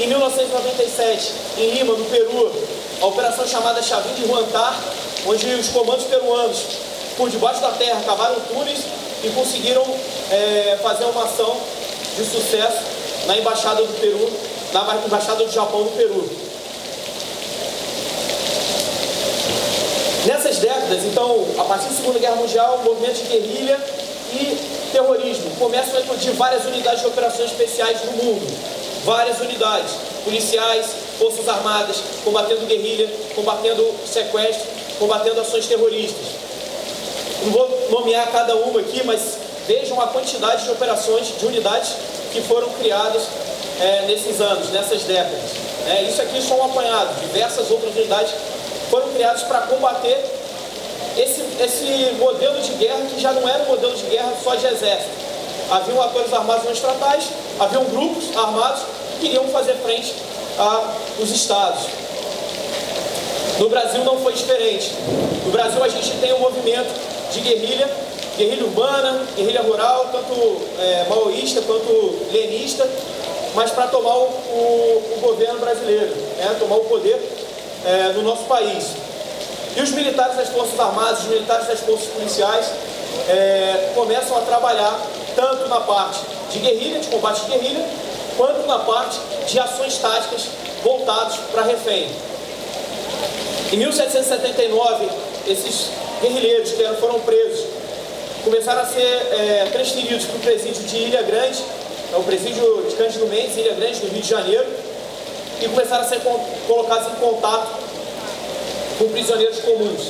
Em 0.00 0.06
1997, 0.06 1.32
em 1.58 1.70
Lima, 1.70 1.94
no 1.94 2.04
Peru, 2.04 2.52
a 3.00 3.06
operação 3.06 3.44
chamada 3.48 3.82
Chavim 3.82 4.14
de 4.14 4.30
Huantar, 4.30 4.78
onde 5.26 5.44
os 5.54 5.68
comandos 5.70 6.04
peruanos, 6.04 6.58
por 7.16 7.28
debaixo 7.28 7.60
da 7.60 7.72
terra, 7.72 8.00
cavaram 8.06 8.36
túneis 8.42 8.78
e 9.24 9.28
conseguiram 9.30 9.84
é, 10.30 10.78
fazer 10.80 11.04
uma 11.04 11.24
ação 11.24 11.56
de 12.16 12.24
sucesso 12.24 12.78
na 13.26 13.38
Embaixada 13.38 13.82
do 13.82 14.00
Peru, 14.00 14.30
na 14.72 15.04
Embaixada 15.04 15.44
do 15.44 15.50
Japão 15.50 15.80
no 15.80 15.90
Peru. 15.90 16.30
Nessas 20.26 20.58
décadas, 20.58 21.04
então, 21.04 21.44
a 21.58 21.64
partir 21.64 21.88
da 21.88 21.94
Segunda 21.94 22.20
Guerra 22.20 22.36
Mundial, 22.36 22.82
o 22.82 22.84
movimento 22.84 23.16
de 23.16 23.30
guerrilha 23.30 23.80
e 24.32 24.90
terrorismo 24.92 25.50
começam 25.58 25.96
a 25.96 26.00
eclodir 26.00 26.32
várias 26.34 26.64
unidades 26.64 27.00
de 27.00 27.06
operações 27.06 27.50
especiais 27.50 28.04
no 28.04 28.12
mundo. 28.12 28.46
Várias 29.04 29.40
unidades, 29.40 29.92
policiais, 30.24 30.86
forças 31.18 31.48
armadas, 31.48 31.96
combatendo 32.24 32.66
guerrilha, 32.66 33.08
combatendo 33.34 33.94
sequestro, 34.06 34.66
combatendo 34.98 35.40
ações 35.40 35.66
terroristas. 35.66 36.26
Não 37.44 37.52
vou 37.52 37.88
nomear 37.90 38.30
cada 38.30 38.56
uma 38.56 38.80
aqui, 38.80 39.02
mas 39.04 39.38
vejam 39.66 40.00
a 40.00 40.08
quantidade 40.08 40.64
de 40.64 40.70
operações, 40.70 41.38
de 41.38 41.46
unidades 41.46 41.92
que 42.32 42.42
foram 42.42 42.68
criadas 42.70 43.22
é, 43.80 44.06
nesses 44.06 44.40
anos, 44.40 44.70
nessas 44.70 45.02
décadas. 45.04 45.50
É, 45.86 46.02
isso 46.02 46.20
aqui 46.20 46.42
só 46.42 46.54
um 46.56 46.64
apanhado, 46.64 47.20
diversas 47.20 47.70
outras 47.70 47.94
unidades 47.94 48.32
foram 48.90 49.08
criadas 49.08 49.42
para 49.42 49.60
combater 49.62 50.37
esse, 51.16 51.42
esse 51.60 52.14
modelo 52.18 52.60
de 52.60 52.72
guerra 52.72 53.00
que 53.08 53.20
já 53.20 53.32
não 53.32 53.48
era 53.48 53.64
um 53.64 53.66
modelo 53.66 53.94
de 53.94 54.04
guerra 54.04 54.32
só 54.42 54.54
de 54.54 54.66
exército. 54.66 55.10
Haviam 55.70 56.00
atores 56.00 56.32
armados 56.32 56.64
não 56.64 56.72
estatais, 56.72 57.24
haviam 57.58 57.84
grupos 57.84 58.36
armados 58.36 58.82
que 59.12 59.26
queriam 59.26 59.46
fazer 59.48 59.74
frente 59.74 60.14
aos 60.58 61.30
estados. 61.30 61.82
No 63.58 63.68
Brasil 63.68 64.04
não 64.04 64.18
foi 64.18 64.32
diferente. 64.32 64.92
No 65.44 65.50
Brasil 65.50 65.82
a 65.82 65.88
gente 65.88 66.12
tem 66.20 66.32
um 66.32 66.38
movimento 66.38 66.88
de 67.32 67.40
guerrilha, 67.40 67.90
guerrilha 68.36 68.64
urbana, 68.64 69.26
guerrilha 69.36 69.62
rural, 69.62 70.08
tanto 70.12 70.62
é, 70.80 71.06
maoísta 71.08 71.60
quanto 71.62 72.18
lenista, 72.32 72.88
mas 73.54 73.70
para 73.72 73.88
tomar 73.88 74.14
o, 74.14 74.24
o, 74.24 75.14
o, 75.16 75.20
governo 75.20 75.58
brasileiro, 75.58 76.14
né, 76.36 76.56
tomar 76.60 76.76
o 76.76 76.84
poder 76.84 77.20
é, 77.84 78.12
no 78.12 78.22
nosso 78.22 78.44
país. 78.44 79.07
E 79.78 79.80
os 79.80 79.92
militares 79.92 80.36
das 80.36 80.48
Forças 80.48 80.78
Armadas, 80.80 81.20
os 81.20 81.26
militares 81.26 81.68
das 81.68 81.78
Forças 81.78 82.08
Policiais 82.08 82.66
é, 83.28 83.92
começam 83.94 84.36
a 84.36 84.40
trabalhar 84.40 85.00
tanto 85.36 85.68
na 85.68 85.78
parte 85.82 86.18
de 86.50 86.58
guerrilha, 86.58 86.98
de 86.98 87.06
combate 87.06 87.42
de 87.42 87.52
guerrilha, 87.52 87.86
quanto 88.36 88.66
na 88.66 88.80
parte 88.80 89.20
de 89.46 89.56
ações 89.56 89.96
táticas 89.98 90.48
voltadas 90.82 91.36
para 91.52 91.62
refém. 91.62 92.08
Em 93.72 93.76
1779, 93.76 95.08
esses 95.46 95.90
guerrilheiros 96.20 96.72
que 96.72 96.82
foram 96.98 97.20
presos 97.20 97.64
começaram 98.42 98.82
a 98.82 98.86
ser 98.86 99.00
é, 99.00 99.68
transferidos 99.70 100.24
para 100.24 100.36
o 100.38 100.40
presídio 100.40 100.82
de 100.82 100.96
Ilha 100.96 101.22
Grande, 101.22 101.62
é 102.12 102.16
o 102.16 102.24
presídio 102.24 102.84
de 102.88 102.96
Cândido 102.96 103.28
Mendes, 103.28 103.56
Ilha 103.56 103.74
Grande, 103.74 104.04
no 104.04 104.10
Rio 104.10 104.22
de 104.22 104.28
Janeiro, 104.28 104.66
e 105.60 105.68
começaram 105.68 106.02
a 106.02 106.08
ser 106.08 106.20
colocados 106.66 107.12
em 107.12 107.14
contato 107.20 107.87
com 108.98 109.08
prisioneiros 109.08 109.60
comuns 109.60 110.08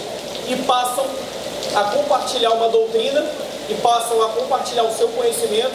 e 0.48 0.56
passam 0.66 1.04
a 1.74 1.82
compartilhar 1.84 2.52
uma 2.52 2.68
doutrina 2.68 3.24
e 3.68 3.74
passam 3.74 4.22
a 4.22 4.28
compartilhar 4.30 4.84
o 4.84 4.92
seu 4.96 5.08
conhecimento 5.08 5.72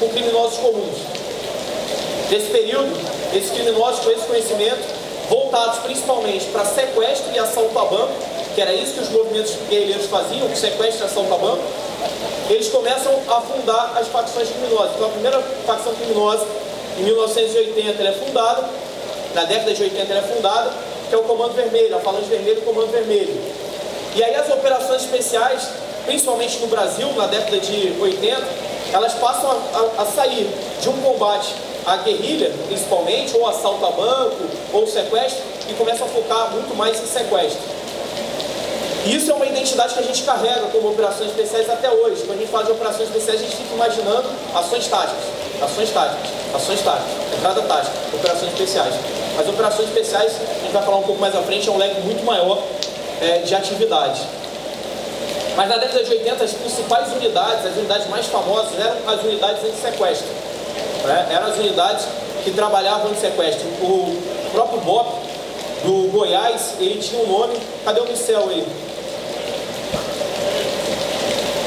com 0.00 0.08
criminosos 0.08 0.58
comuns. 0.58 0.98
Nesse 2.28 2.46
período, 2.50 2.90
esses 3.32 3.50
criminosos 3.50 4.04
com 4.04 4.10
esse 4.10 4.26
conhecimento, 4.26 4.80
voltados 5.28 5.78
principalmente 5.80 6.46
para 6.46 6.64
sequestro 6.64 7.32
e 7.32 7.38
assalto 7.38 7.78
a 7.78 7.84
banco, 7.84 8.12
que 8.54 8.60
era 8.60 8.72
isso 8.72 8.94
que 8.94 9.00
os 9.00 9.10
movimentos 9.10 9.54
guerrilheiros 9.68 10.06
faziam, 10.06 10.48
sequestro 10.54 11.04
e 11.04 11.06
assalto 11.06 11.32
a 11.32 11.38
banco, 11.38 11.62
eles 12.50 12.68
começam 12.68 13.12
a 13.28 13.40
fundar 13.40 13.92
as 13.96 14.08
facções 14.08 14.48
criminosas. 14.48 14.92
Então 14.94 15.06
a 15.06 15.10
primeira 15.10 15.40
facção 15.64 15.94
criminosa, 15.94 16.44
em 16.98 17.02
1980, 17.02 18.00
ela 18.00 18.08
é 18.08 18.12
fundada, 18.12 18.68
na 19.34 19.44
década 19.44 19.74
de 19.74 19.82
80 19.82 20.12
ela 20.12 20.20
é 20.20 20.34
fundada, 20.34 20.72
que 21.08 21.14
é 21.14 21.18
o 21.18 21.22
Comando 21.22 21.54
Vermelho, 21.54 21.96
a 21.96 22.00
Falange 22.00 22.26
Vermelho 22.26 22.58
e 22.58 22.60
o 22.60 22.64
Comando 22.64 22.90
Vermelho. 22.90 23.34
E 24.14 24.24
aí 24.24 24.34
as 24.34 24.48
operações 24.50 25.02
especiais, 25.02 25.68
principalmente 26.04 26.58
no 26.58 26.68
Brasil, 26.68 27.08
na 27.12 27.26
década 27.26 27.58
de 27.58 27.94
80, 28.00 28.42
elas 28.92 29.14
passam 29.14 29.50
a, 29.50 30.00
a, 30.00 30.02
a 30.02 30.06
sair 30.06 30.48
de 30.80 30.88
um 30.88 31.00
combate 31.02 31.54
à 31.84 31.98
guerrilha, 31.98 32.52
principalmente, 32.66 33.36
ou 33.36 33.46
assalto 33.46 33.84
a 33.84 33.90
banco, 33.90 34.36
ou 34.72 34.86
sequestro, 34.86 35.42
e 35.68 35.74
começam 35.74 36.06
a 36.06 36.10
focar 36.10 36.50
muito 36.52 36.74
mais 36.74 37.00
em 37.00 37.06
sequestro. 37.06 37.60
Isso 39.06 39.30
é 39.30 39.34
uma 39.34 39.46
identidade 39.46 39.94
que 39.94 40.00
a 40.00 40.02
gente 40.02 40.24
carrega 40.24 40.62
como 40.72 40.90
operações 40.90 41.30
especiais 41.30 41.70
até 41.70 41.88
hoje. 41.88 42.22
Quando 42.26 42.38
a 42.38 42.40
gente 42.40 42.50
fala 42.50 42.64
de 42.64 42.72
operações 42.72 43.08
especiais, 43.08 43.40
a 43.40 43.44
gente 43.44 43.56
fica 43.56 43.74
imaginando 43.74 44.28
ações 44.52 44.88
táticas, 44.88 45.22
ações 45.62 45.90
táticas, 45.90 46.30
ações 46.52 46.80
táticas, 46.82 47.12
entrada 47.38 47.62
tática, 47.62 47.92
operações 48.12 48.52
especiais. 48.52 48.94
As 49.38 49.48
operações 49.48 49.88
especiais, 49.90 50.32
a 50.34 50.62
gente 50.62 50.72
vai 50.72 50.82
falar 50.82 50.96
um 50.96 51.02
pouco 51.04 51.20
mais 51.20 51.36
à 51.36 51.42
frente, 51.42 51.68
é 51.68 51.72
um 51.72 51.76
leque 51.76 52.00
muito 52.00 52.24
maior 52.24 52.60
é, 53.20 53.38
de 53.38 53.54
atividades. 53.54 54.22
Mas 55.56 55.68
na 55.68 55.76
década 55.76 56.02
de 56.02 56.10
80, 56.10 56.44
as 56.44 56.52
principais 56.52 57.12
unidades, 57.12 57.64
as 57.64 57.76
unidades 57.76 58.08
mais 58.08 58.26
famosas, 58.26 58.72
eram 58.78 58.96
as 59.06 59.22
unidades 59.22 59.62
de 59.62 59.80
sequestro. 59.80 60.26
Né? 61.04 61.28
Eram 61.30 61.46
as 61.46 61.56
unidades 61.56 62.06
que 62.42 62.50
trabalhavam 62.50 63.12
em 63.12 63.14
sequestro. 63.14 63.66
O 63.80 64.20
próprio 64.52 64.80
BOP 64.80 65.08
do 65.84 66.10
Goiás, 66.10 66.74
ele 66.80 66.98
tinha 66.98 67.22
um 67.22 67.26
nome. 67.26 67.56
Cadê 67.84 68.00
o 68.00 68.04
Micel 68.04 68.48
aí? 68.50 68.66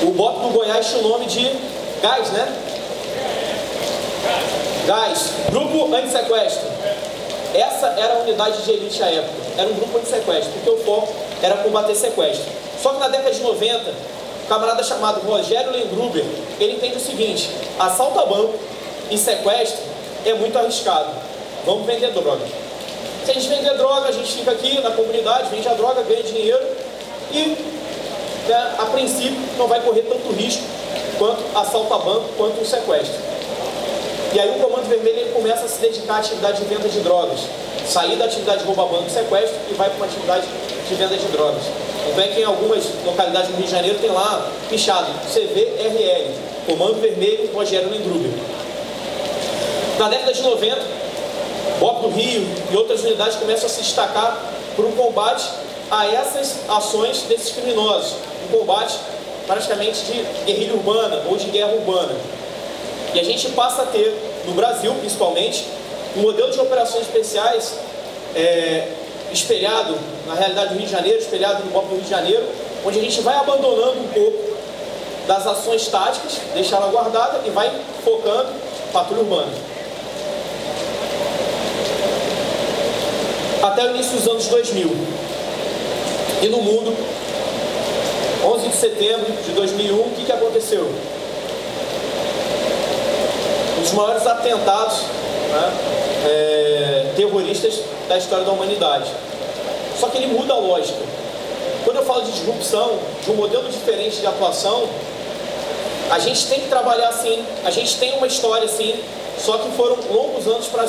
O 0.10 0.12
BOP 0.12 0.42
do 0.42 0.50
Goiás 0.50 0.88
tinha 0.88 1.04
o 1.04 1.08
nome 1.08 1.28
de 1.28 1.48
Gás, 2.02 2.32
né? 2.32 2.52
Gás. 4.88 5.34
Grupo 5.52 5.94
Antissequestro. 5.94 6.68
Essa 7.54 7.86
era 7.90 8.16
a 8.16 8.18
unidade 8.24 8.64
de 8.64 8.72
elite 8.72 9.04
à 9.04 9.12
época. 9.12 9.36
Era 9.56 9.70
um 9.70 9.74
grupo 9.76 10.00
de 10.00 10.08
sequestro, 10.08 10.52
porque 10.54 10.70
o 10.72 10.78
foco 10.84 11.14
era 11.44 11.58
combater 11.58 11.94
sequestro. 11.94 12.52
Só 12.82 12.94
que 12.94 13.00
na 13.00 13.08
década 13.08 13.32
de 13.32 13.42
90, 13.42 13.92
um 13.92 14.48
camarada 14.48 14.84
chamado 14.84 15.22
Rogério 15.22 15.72
Lendruber, 15.72 16.26
ele 16.60 16.74
entende 16.74 16.98
o 16.98 17.00
seguinte: 17.00 17.52
assalto 17.78 18.20
a 18.20 18.26
banco 18.26 18.56
e 19.12 19.18
sequestro 19.18 19.84
é 20.26 20.34
muito 20.34 20.58
arriscado. 20.58 21.10
Vamos 21.68 21.86
vender 21.86 22.12
droga. 22.14 22.48
Se 23.26 23.30
a 23.30 23.34
gente 23.36 23.48
vender 23.48 23.78
droga, 23.78 24.10
a 24.10 24.12
gente 24.12 24.32
fica 24.32 24.50
aqui 24.50 24.82
na 24.82 24.90
comunidade, 24.90 25.50
vende 25.52 25.68
a 25.68 25.74
droga, 25.76 26.02
ganha 26.02 26.24
dinheiro 26.24 26.66
e, 27.32 27.79
né, 28.50 28.76
a 28.80 28.86
princípio, 28.88 29.38
não 29.58 29.68
vai 29.68 29.80
correr 29.82 30.02
tanto 30.02 30.34
risco 30.34 30.64
quanto 31.18 31.44
assalto 31.56 31.94
a 31.94 31.98
banco, 32.00 32.26
quanto 32.38 32.62
o 32.62 32.66
sequestro. 32.66 33.20
E 34.34 34.40
aí 34.40 34.50
o 34.50 34.54
Comando 34.64 34.88
Vermelho 34.88 35.20
ele 35.20 35.32
começa 35.32 35.66
a 35.66 35.68
se 35.68 35.80
dedicar 35.80 36.16
à 36.16 36.18
atividade 36.20 36.62
de 36.62 36.66
venda 36.66 36.88
de 36.88 37.00
drogas. 37.00 37.40
Sair 37.88 38.16
da 38.16 38.26
atividade 38.26 38.60
de 38.60 38.66
rouba 38.66 38.86
banco 38.86 39.10
sequestro 39.10 39.58
e 39.72 39.74
vai 39.74 39.90
para 39.90 39.98
uma 39.98 40.06
atividade 40.06 40.46
de 40.88 40.96
venda 40.96 41.16
de 41.16 41.26
drogas. 41.28 41.64
Então 42.08 42.24
é 42.24 42.28
que 42.28 42.42
em 42.42 42.44
algumas 42.44 42.84
localidades 43.06 43.50
do 43.50 43.58
Rio 43.58 43.66
de 43.66 43.72
Janeiro 43.72 43.98
tem 44.00 44.10
lá 44.12 44.50
pichado 44.70 45.08
CVRL, 45.32 46.32
Comando 46.68 47.02
Vermelho 47.02 47.50
Rogério 47.54 47.90
Lendruber. 47.90 48.32
Na 49.98 50.10
década 50.10 50.32
de 50.32 50.42
90, 50.44 50.78
BOP 51.80 52.02
do 52.02 52.10
Rio 52.10 52.48
e 52.72 52.78
outras 52.78 53.04
unidades 53.04 53.36
começam 53.38 53.66
a 53.66 53.70
se 53.70 53.82
destacar 53.82 54.38
por 54.76 54.86
um 54.86 54.92
combate 54.92 55.44
a 55.92 56.08
essas 56.08 56.60
ações 56.70 57.24
desses 57.24 57.52
criminosos. 57.52 58.16
Um 58.48 58.58
combate 58.58 58.98
praticamente 59.48 60.04
de 60.06 60.24
guerrilha 60.46 60.74
urbana 60.74 61.24
ou 61.28 61.36
de 61.36 61.50
guerra 61.50 61.74
urbana. 61.74 62.16
E 63.14 63.20
a 63.20 63.24
gente 63.24 63.50
passa 63.50 63.82
a 63.82 63.86
ter, 63.88 64.16
no 64.46 64.54
Brasil 64.54 64.94
principalmente, 64.96 65.66
um 66.16 66.22
modelo 66.22 66.52
de 66.52 66.60
operações 66.60 67.04
especiais 67.04 67.74
é, 68.36 68.88
espelhado 69.32 69.98
na 70.28 70.36
realidade 70.36 70.70
do 70.70 70.78
Rio 70.78 70.86
de 70.86 70.92
Janeiro, 70.92 71.18
espelhado 71.18 71.64
no 71.64 71.72
do 71.72 71.96
Rio 71.96 72.02
de 72.02 72.10
Janeiro, 72.10 72.48
onde 72.86 73.00
a 73.00 73.02
gente 73.02 73.22
vai 73.22 73.36
abandonando 73.36 74.00
um 74.00 74.08
pouco 74.10 74.58
das 75.28 75.46
ações 75.46 75.88
táticas, 75.88 76.40
deixar 76.54 76.78
ela 76.78 76.90
guardada 76.90 77.42
e 77.46 77.50
vai 77.50 77.72
focando 78.04 78.50
patrulha 78.92 79.22
urbana. 79.22 79.52
Até 83.62 83.86
o 83.86 83.90
início 83.90 84.18
dos 84.18 84.28
anos 84.28 84.48
2000. 84.48 85.19
E 86.42 86.48
no 86.48 86.62
mundo, 86.62 86.96
11 88.46 88.70
de 88.70 88.76
setembro 88.76 89.32
de 89.46 89.52
2001, 89.52 90.00
o 90.00 90.10
que, 90.12 90.24
que 90.24 90.32
aconteceu? 90.32 90.90
Um 93.78 93.82
dos 93.82 93.92
maiores 93.92 94.26
atentados 94.26 95.02
né, 95.52 95.74
é, 96.26 97.12
terroristas 97.18 97.82
da 98.08 98.18
história 98.18 98.46
da 98.46 98.52
humanidade. 98.52 99.12
Só 100.00 100.08
que 100.08 100.18
ele 100.18 100.28
muda 100.28 100.54
a 100.54 100.58
lógica. 100.58 101.00
Quando 101.84 101.98
eu 101.98 102.06
falo 102.06 102.24
de 102.24 102.32
disrupção, 102.32 103.00
de 103.24 103.32
um 103.32 103.36
modelo 103.36 103.68
diferente 103.70 104.22
de 104.22 104.28
atuação, 104.28 104.88
a 106.10 106.20
gente 106.20 106.48
tem 106.48 106.62
que 106.62 106.70
trabalhar 106.70 107.10
assim, 107.10 107.44
a 107.66 107.72
gente 107.72 107.98
tem 107.98 108.18
uma 108.18 108.28
história 108.28 108.66
assim, 108.66 108.96
só 109.38 109.58
que 109.58 109.72
foram 109.72 109.98
longos 110.10 110.48
anos 110.48 110.68
para 110.68 110.84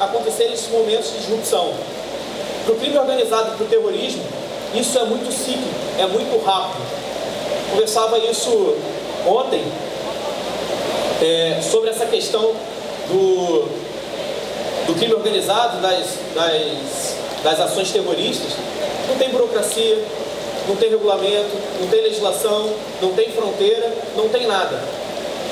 acontecerem 0.00 0.52
esses 0.52 0.70
momentos 0.70 1.10
de 1.10 1.18
disrupção. 1.18 1.74
Para 2.64 2.74
o 2.74 2.78
crime 2.78 2.96
organizado 2.96 3.52
e 3.52 3.56
para 3.56 3.64
o 3.64 3.68
terrorismo, 3.68 4.22
isso 4.74 4.98
é 4.98 5.04
muito 5.04 5.30
cíclico, 5.32 5.68
é 5.98 6.06
muito 6.06 6.44
rápido. 6.44 6.82
Conversava 7.70 8.18
isso 8.18 8.76
ontem 9.26 9.64
é, 11.22 11.60
sobre 11.62 11.90
essa 11.90 12.06
questão 12.06 12.54
do, 13.08 13.68
do 14.86 14.94
crime 14.94 15.14
organizado, 15.14 15.80
das, 15.80 16.18
das, 16.34 17.16
das 17.42 17.60
ações 17.60 17.90
terroristas. 17.90 18.52
Não 19.08 19.16
tem 19.16 19.30
burocracia, 19.30 20.02
não 20.68 20.76
tem 20.76 20.90
regulamento, 20.90 21.50
não 21.80 21.88
tem 21.88 22.02
legislação, 22.02 22.72
não 23.00 23.12
tem 23.12 23.30
fronteira, 23.30 23.92
não 24.16 24.28
tem 24.28 24.46
nada. 24.46 24.82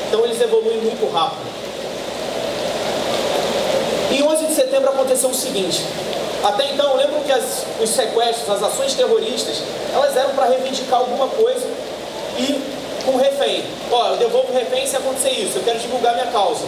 Então 0.08 0.24
eles 0.24 0.40
evoluem 0.40 0.78
muito 0.78 1.10
rápido. 1.12 1.50
Em 4.10 4.22
11 4.22 4.46
de 4.46 4.54
setembro 4.54 4.90
aconteceu 4.90 5.30
o 5.30 5.34
seguinte: 5.34 5.84
até 6.42 6.72
então, 6.72 6.96
lembram 6.96 7.20
que 7.20 7.32
as, 7.32 7.64
os 7.80 7.90
sequestros, 7.90 8.48
as 8.48 8.62
ações 8.62 8.94
terroristas, 8.94 9.62
elas 9.92 10.16
eram 10.16 10.30
para 10.30 10.46
reivindicar 10.46 11.00
alguma 11.00 11.28
coisa 11.28 11.66
e 12.38 12.80
com 13.04 13.16
refém. 13.16 13.64
Ó, 13.90 14.08
eu 14.10 14.16
devolvo 14.16 14.52
refém 14.52 14.86
se 14.86 14.96
acontecer 14.96 15.30
isso, 15.30 15.58
eu 15.58 15.62
quero 15.62 15.78
divulgar 15.78 16.14
minha 16.14 16.26
causa. 16.26 16.64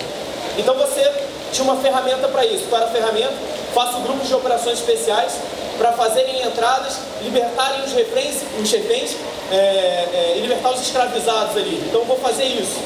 Então 0.58 0.74
você 0.74 1.10
tinha 1.52 1.64
uma 1.64 1.76
ferramenta 1.76 2.28
para 2.28 2.44
isso. 2.44 2.64
Era 2.72 2.84
a 2.84 2.88
ferramenta? 2.88 3.32
Faço 3.74 3.98
grupos 4.00 4.28
de 4.28 4.34
operações 4.34 4.78
especiais 4.78 5.32
para 5.78 5.92
fazerem 5.92 6.42
entradas, 6.42 6.98
libertarem 7.22 7.82
os 7.84 7.92
reféns, 7.92 8.42
os 8.60 8.70
reféns 8.70 9.16
é, 9.50 9.56
é, 9.56 10.34
e 10.36 10.40
libertar 10.40 10.70
os 10.72 10.82
escravizados 10.82 11.56
ali. 11.56 11.82
Então 11.88 12.04
vou 12.04 12.18
fazer 12.18 12.44
isso. 12.44 12.78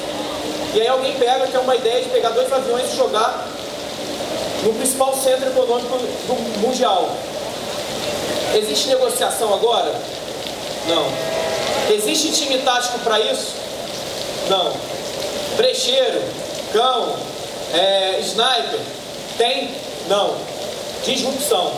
E 0.74 0.80
aí 0.80 0.88
alguém 0.88 1.14
pega, 1.14 1.46
que 1.46 1.56
é 1.56 1.60
uma 1.60 1.74
ideia 1.74 2.02
de 2.02 2.10
pegar 2.10 2.30
dois 2.30 2.52
aviões 2.52 2.92
e 2.92 2.96
jogar 2.96 3.46
no 4.66 4.74
principal 4.74 5.14
centro 5.14 5.48
econômico 5.48 5.96
do 5.96 6.60
mundial. 6.60 7.08
Existe 8.52 8.88
negociação 8.88 9.54
agora? 9.54 9.94
Não. 10.88 11.94
Existe 11.94 12.32
time 12.32 12.58
tático 12.58 12.98
para 12.98 13.20
isso? 13.20 13.54
Não. 14.48 14.72
Brecheiro, 15.56 16.20
cão, 16.72 17.14
é, 17.74 18.18
sniper, 18.22 18.80
tem? 19.38 19.70
Não. 20.08 20.34
Disrupção. 21.04 21.72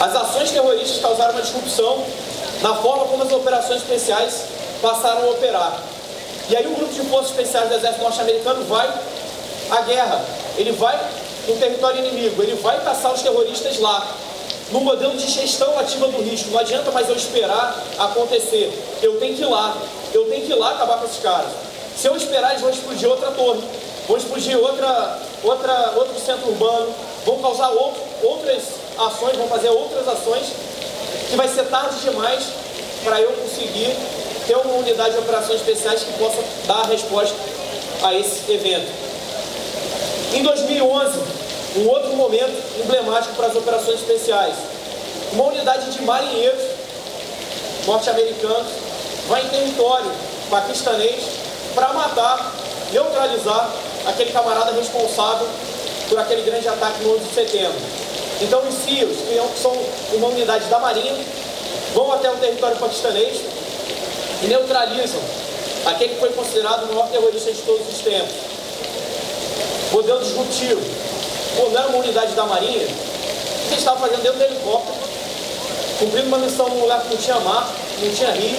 As 0.00 0.14
ações 0.14 0.52
terroristas 0.52 1.00
causaram 1.00 1.32
uma 1.32 1.42
disrupção 1.42 2.04
na 2.62 2.76
forma 2.76 3.06
como 3.06 3.24
as 3.24 3.32
operações 3.32 3.82
especiais 3.82 4.44
passaram 4.80 5.24
a 5.24 5.30
operar. 5.30 5.76
E 6.48 6.56
aí 6.56 6.66
o 6.68 6.76
grupo 6.76 6.92
de 6.92 7.00
forças 7.08 7.30
especiais 7.30 7.68
do 7.68 7.74
exército 7.74 8.04
norte-americano 8.04 8.64
vai 8.66 8.88
à 9.70 9.80
guerra. 9.82 10.35
Ele 10.56 10.72
vai 10.72 10.98
no 11.46 11.56
território 11.56 12.04
inimigo, 12.04 12.42
ele 12.42 12.54
vai 12.56 12.82
caçar 12.82 13.12
os 13.12 13.22
terroristas 13.22 13.78
lá. 13.78 14.06
No 14.72 14.80
modelo 14.80 15.16
de 15.16 15.30
gestão 15.30 15.78
ativa 15.78 16.08
do 16.08 16.22
risco. 16.22 16.50
Não 16.50 16.58
adianta 16.58 16.90
mais 16.90 17.08
eu 17.08 17.14
esperar 17.14 17.80
acontecer. 17.98 18.72
Eu 19.00 19.18
tenho 19.20 19.36
que 19.36 19.42
ir 19.42 19.46
lá. 19.46 19.76
Eu 20.12 20.24
tenho 20.24 20.44
que 20.44 20.52
ir 20.52 20.56
lá 20.56 20.72
acabar 20.72 20.98
com 20.98 21.04
esses 21.04 21.22
caras. 21.22 21.50
Se 21.96 22.08
eu 22.08 22.16
esperar, 22.16 22.50
eles 22.50 22.60
vão 22.60 22.70
explodir 22.70 23.08
outra 23.08 23.30
torre, 23.30 23.60
vão 24.06 24.18
explodir 24.18 24.58
outra, 24.58 25.18
outra, 25.42 25.92
outro 25.96 26.20
centro 26.20 26.50
urbano, 26.50 26.94
vão 27.24 27.38
causar 27.38 27.70
outro, 27.70 28.02
outras 28.22 28.62
ações, 28.98 29.36
vão 29.36 29.48
fazer 29.48 29.70
outras 29.70 30.06
ações, 30.06 30.46
que 31.30 31.36
vai 31.36 31.48
ser 31.48 31.64
tarde 31.64 31.96
demais 32.00 32.44
para 33.02 33.18
eu 33.20 33.32
conseguir 33.32 33.96
ter 34.46 34.56
uma 34.56 34.74
unidade 34.74 35.12
de 35.12 35.20
operações 35.20 35.60
especiais 35.60 36.02
que 36.02 36.12
possa 36.18 36.42
dar 36.66 36.82
resposta 36.82 37.34
a 38.02 38.12
esse 38.12 38.52
evento. 38.52 39.05
Em 40.36 40.42
2011, 40.42 41.18
um 41.76 41.88
outro 41.88 42.14
momento 42.14 42.62
emblemático 42.84 43.34
para 43.36 43.46
as 43.46 43.56
operações 43.56 44.00
especiais, 44.00 44.54
uma 45.32 45.44
unidade 45.44 45.90
de 45.90 46.02
marinheiros 46.02 46.62
norte-americanos 47.86 48.66
vai 49.28 49.42
em 49.42 49.48
território 49.48 50.12
paquistanês 50.50 51.24
para 51.74 51.90
matar, 51.94 52.52
neutralizar 52.92 53.70
aquele 54.06 54.30
camarada 54.30 54.72
responsável 54.72 55.48
por 56.10 56.18
aquele 56.18 56.42
grande 56.42 56.68
ataque 56.68 57.02
no 57.02 57.14
11 57.14 57.24
de 57.24 57.34
setembro. 57.34 57.80
Então 58.42 58.60
os 58.68 58.74
CIOs, 58.74 59.16
que 59.16 59.62
são 59.62 59.72
uma 60.12 60.28
unidade 60.28 60.66
da 60.66 60.78
Marinha, 60.78 61.16
vão 61.94 62.12
até 62.12 62.30
o 62.30 62.36
território 62.36 62.76
paquistanês 62.76 63.40
e 64.42 64.46
neutralizam 64.48 65.20
aquele 65.86 66.12
que 66.12 66.20
foi 66.20 66.28
considerado 66.34 66.84
o 66.84 66.88
maior 66.88 67.08
terrorista 67.08 67.50
de 67.50 67.62
todos 67.62 67.88
os 67.88 68.02
tempos. 68.02 68.55
Modelo 69.96 70.20
disruptivo. 70.20 70.82
Não 71.56 71.78
era 71.78 71.88
uma 71.88 72.00
unidade 72.00 72.34
da 72.34 72.44
Marinha? 72.44 72.84
O 72.84 72.86
que 72.86 73.68
eles 73.68 73.78
estavam 73.78 74.00
fazendo 74.00 74.22
dentro 74.22 74.38
do 74.38 74.44
helicóptero? 74.44 74.94
Cumprindo 75.98 76.26
uma 76.26 76.36
missão 76.36 76.68
num 76.68 76.82
lugar 76.82 77.00
que 77.00 77.14
não 77.14 77.16
tinha 77.16 77.40
mar, 77.40 77.66
não 78.02 78.12
tinha 78.12 78.30
rio. 78.32 78.58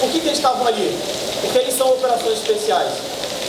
Por 0.00 0.10
que, 0.10 0.20
que 0.20 0.26
eles 0.26 0.38
estavam 0.38 0.66
ali? 0.66 0.98
Porque 1.42 1.58
eles 1.58 1.76
são 1.76 1.90
operações 1.90 2.38
especiais. 2.38 2.94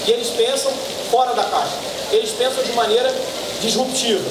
E 0.07 0.11
eles 0.11 0.27
pensam 0.31 0.73
fora 1.09 1.33
da 1.33 1.43
caixa. 1.45 1.71
Eles 2.11 2.31
pensam 2.31 2.61
de 2.65 2.73
maneira 2.73 3.15
disruptiva. 3.61 4.29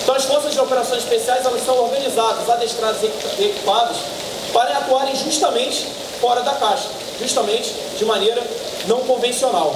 Então 0.00 0.14
as 0.14 0.24
forças 0.26 0.52
de 0.52 0.60
operações 0.60 1.02
especiais 1.02 1.44
elas 1.44 1.64
são 1.66 1.76
organizadas, 1.76 2.48
adestradas 2.48 3.02
e 3.02 3.42
equipadas 3.42 3.96
para 4.52 4.78
atuarem 4.78 5.16
justamente 5.16 5.88
fora 6.20 6.42
da 6.42 6.52
caixa, 6.52 6.86
justamente 7.20 7.74
de 7.98 8.04
maneira 8.04 8.40
não 8.86 9.00
convencional. 9.00 9.74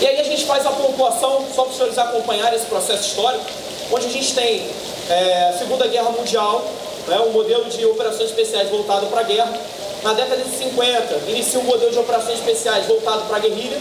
E 0.00 0.06
aí 0.06 0.20
a 0.20 0.22
gente 0.22 0.44
faz 0.44 0.64
a 0.64 0.70
pontuação, 0.70 1.44
só 1.54 1.62
para 1.62 1.70
os 1.70 1.76
senhores 1.76 1.98
acompanharem 1.98 2.56
esse 2.56 2.66
processo 2.66 3.08
histórico, 3.08 3.44
onde 3.90 4.06
a 4.06 4.10
gente 4.10 4.32
tem 4.32 4.64
é, 5.10 5.48
a 5.48 5.58
Segunda 5.58 5.88
Guerra 5.88 6.10
Mundial, 6.10 6.64
né, 7.08 7.18
um 7.20 7.32
modelo 7.32 7.64
de 7.64 7.84
operações 7.84 8.30
especiais 8.30 8.68
voltado 8.68 9.06
para 9.06 9.20
a 9.20 9.24
guerra. 9.24 9.52
Na 10.04 10.12
década 10.12 10.36
de 10.36 10.56
50, 10.56 11.30
inicia 11.30 11.58
um 11.58 11.64
modelo 11.64 11.90
de 11.90 11.98
operações 11.98 12.38
especiais 12.38 12.86
voltado 12.86 13.22
para 13.22 13.38
a 13.38 13.40
guerrilha. 13.40 13.80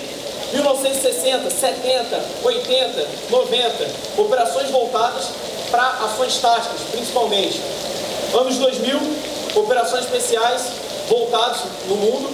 1960, 0.53 1.51
70, 1.51 2.21
80, 2.43 3.07
90, 3.29 3.87
operações 4.17 4.71
voltadas 4.71 5.25
para 5.69 5.87
ações 6.05 6.37
táticas, 6.37 6.79
principalmente. 6.91 7.61
Anos 8.33 8.57
2000, 8.57 8.99
operações 9.55 10.05
especiais 10.05 10.63
voltadas 11.09 11.59
no 11.87 11.95
mundo 11.95 12.33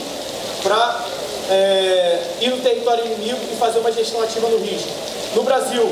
para 0.61 1.05
é, 1.49 2.19
ir 2.41 2.49
no 2.49 2.57
território 2.61 3.05
inimigo 3.05 3.39
e 3.51 3.55
fazer 3.55 3.79
uma 3.79 3.91
gestão 3.91 4.21
ativa 4.21 4.47
no 4.47 4.57
risco. 4.59 4.89
No 5.35 5.43
Brasil, 5.43 5.91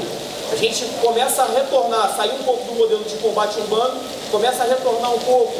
a 0.52 0.56
gente 0.56 0.86
começa 1.02 1.44
a 1.44 1.46
retornar, 1.46 2.14
sair 2.16 2.32
um 2.32 2.44
pouco 2.44 2.66
do 2.66 2.76
modelo 2.76 3.04
de 3.04 3.16
combate 3.16 3.58
urbano, 3.60 3.99
começa 4.32 4.64
a 4.64 4.68
retornar 4.68 5.14
um 5.14 5.20
pouco 5.20 5.54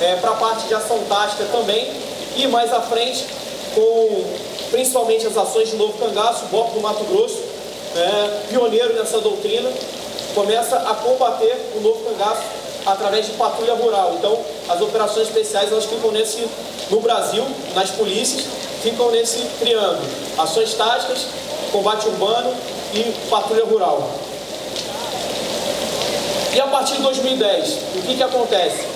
é, 0.00 0.16
para 0.16 0.30
a 0.30 0.34
parte 0.34 0.66
de 0.66 0.74
ação 0.74 0.98
tática 1.08 1.44
também, 1.52 1.92
e 2.36 2.46
mais 2.46 2.72
à 2.72 2.80
frente, 2.80 3.26
com 3.74 4.24
principalmente 4.70 5.26
as 5.26 5.36
ações 5.36 5.68
de 5.68 5.76
Novo 5.76 5.98
Cangaço, 5.98 6.46
BOP 6.46 6.72
do 6.72 6.80
Mato 6.80 7.04
Grosso, 7.04 7.38
é, 7.94 8.48
pioneiro 8.48 8.94
nessa 8.94 9.20
doutrina, 9.20 9.70
começa 10.34 10.76
a 10.76 10.94
combater 10.94 11.54
o 11.76 11.80
Novo 11.80 12.00
Cangaço 12.04 12.42
através 12.86 13.26
de 13.26 13.32
patrulha 13.32 13.74
rural. 13.74 14.14
Então, 14.18 14.38
as 14.68 14.80
operações 14.80 15.28
especiais 15.28 15.70
elas 15.70 15.84
ficam 15.84 16.10
nesse, 16.10 16.48
no 16.90 17.00
Brasil, 17.00 17.44
nas 17.74 17.90
polícias, 17.90 18.46
ficam 18.82 19.10
nesse 19.10 19.38
triângulo: 19.58 20.06
ações 20.38 20.74
táticas, 20.74 21.26
combate 21.70 22.06
urbano 22.08 22.54
e 22.94 23.02
patrulha 23.30 23.64
rural. 23.64 24.10
E 26.54 26.60
a 26.60 26.66
partir 26.66 26.96
de 26.96 27.02
2010, 27.02 27.78
o 27.96 28.02
que, 28.02 28.16
que 28.16 28.22
acontece? 28.22 28.86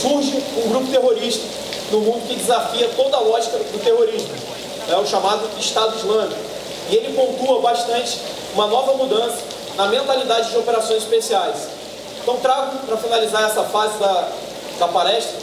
Surge 0.00 0.42
um 0.64 0.68
grupo 0.70 0.90
terrorista 0.90 1.46
no 1.92 2.00
mundo 2.00 2.26
que 2.26 2.34
desafia 2.34 2.88
toda 2.96 3.16
a 3.16 3.20
lógica 3.20 3.56
do 3.58 3.78
terrorismo, 3.82 4.34
é 4.88 4.96
o 4.96 5.06
chamado 5.06 5.48
Estado 5.58 5.96
Islâmico. 5.96 6.40
E 6.90 6.96
ele 6.96 7.14
pontua 7.14 7.60
bastante 7.60 8.18
uma 8.54 8.66
nova 8.66 8.94
mudança 8.94 9.38
na 9.76 9.86
mentalidade 9.86 10.50
de 10.50 10.58
operações 10.58 11.02
especiais. 11.02 11.68
Então 12.22 12.36
trago, 12.38 12.78
para 12.86 12.96
finalizar 12.96 13.44
essa 13.44 13.62
fase 13.64 13.98
da, 13.98 14.28
da 14.80 14.88
palestra, 14.88 15.38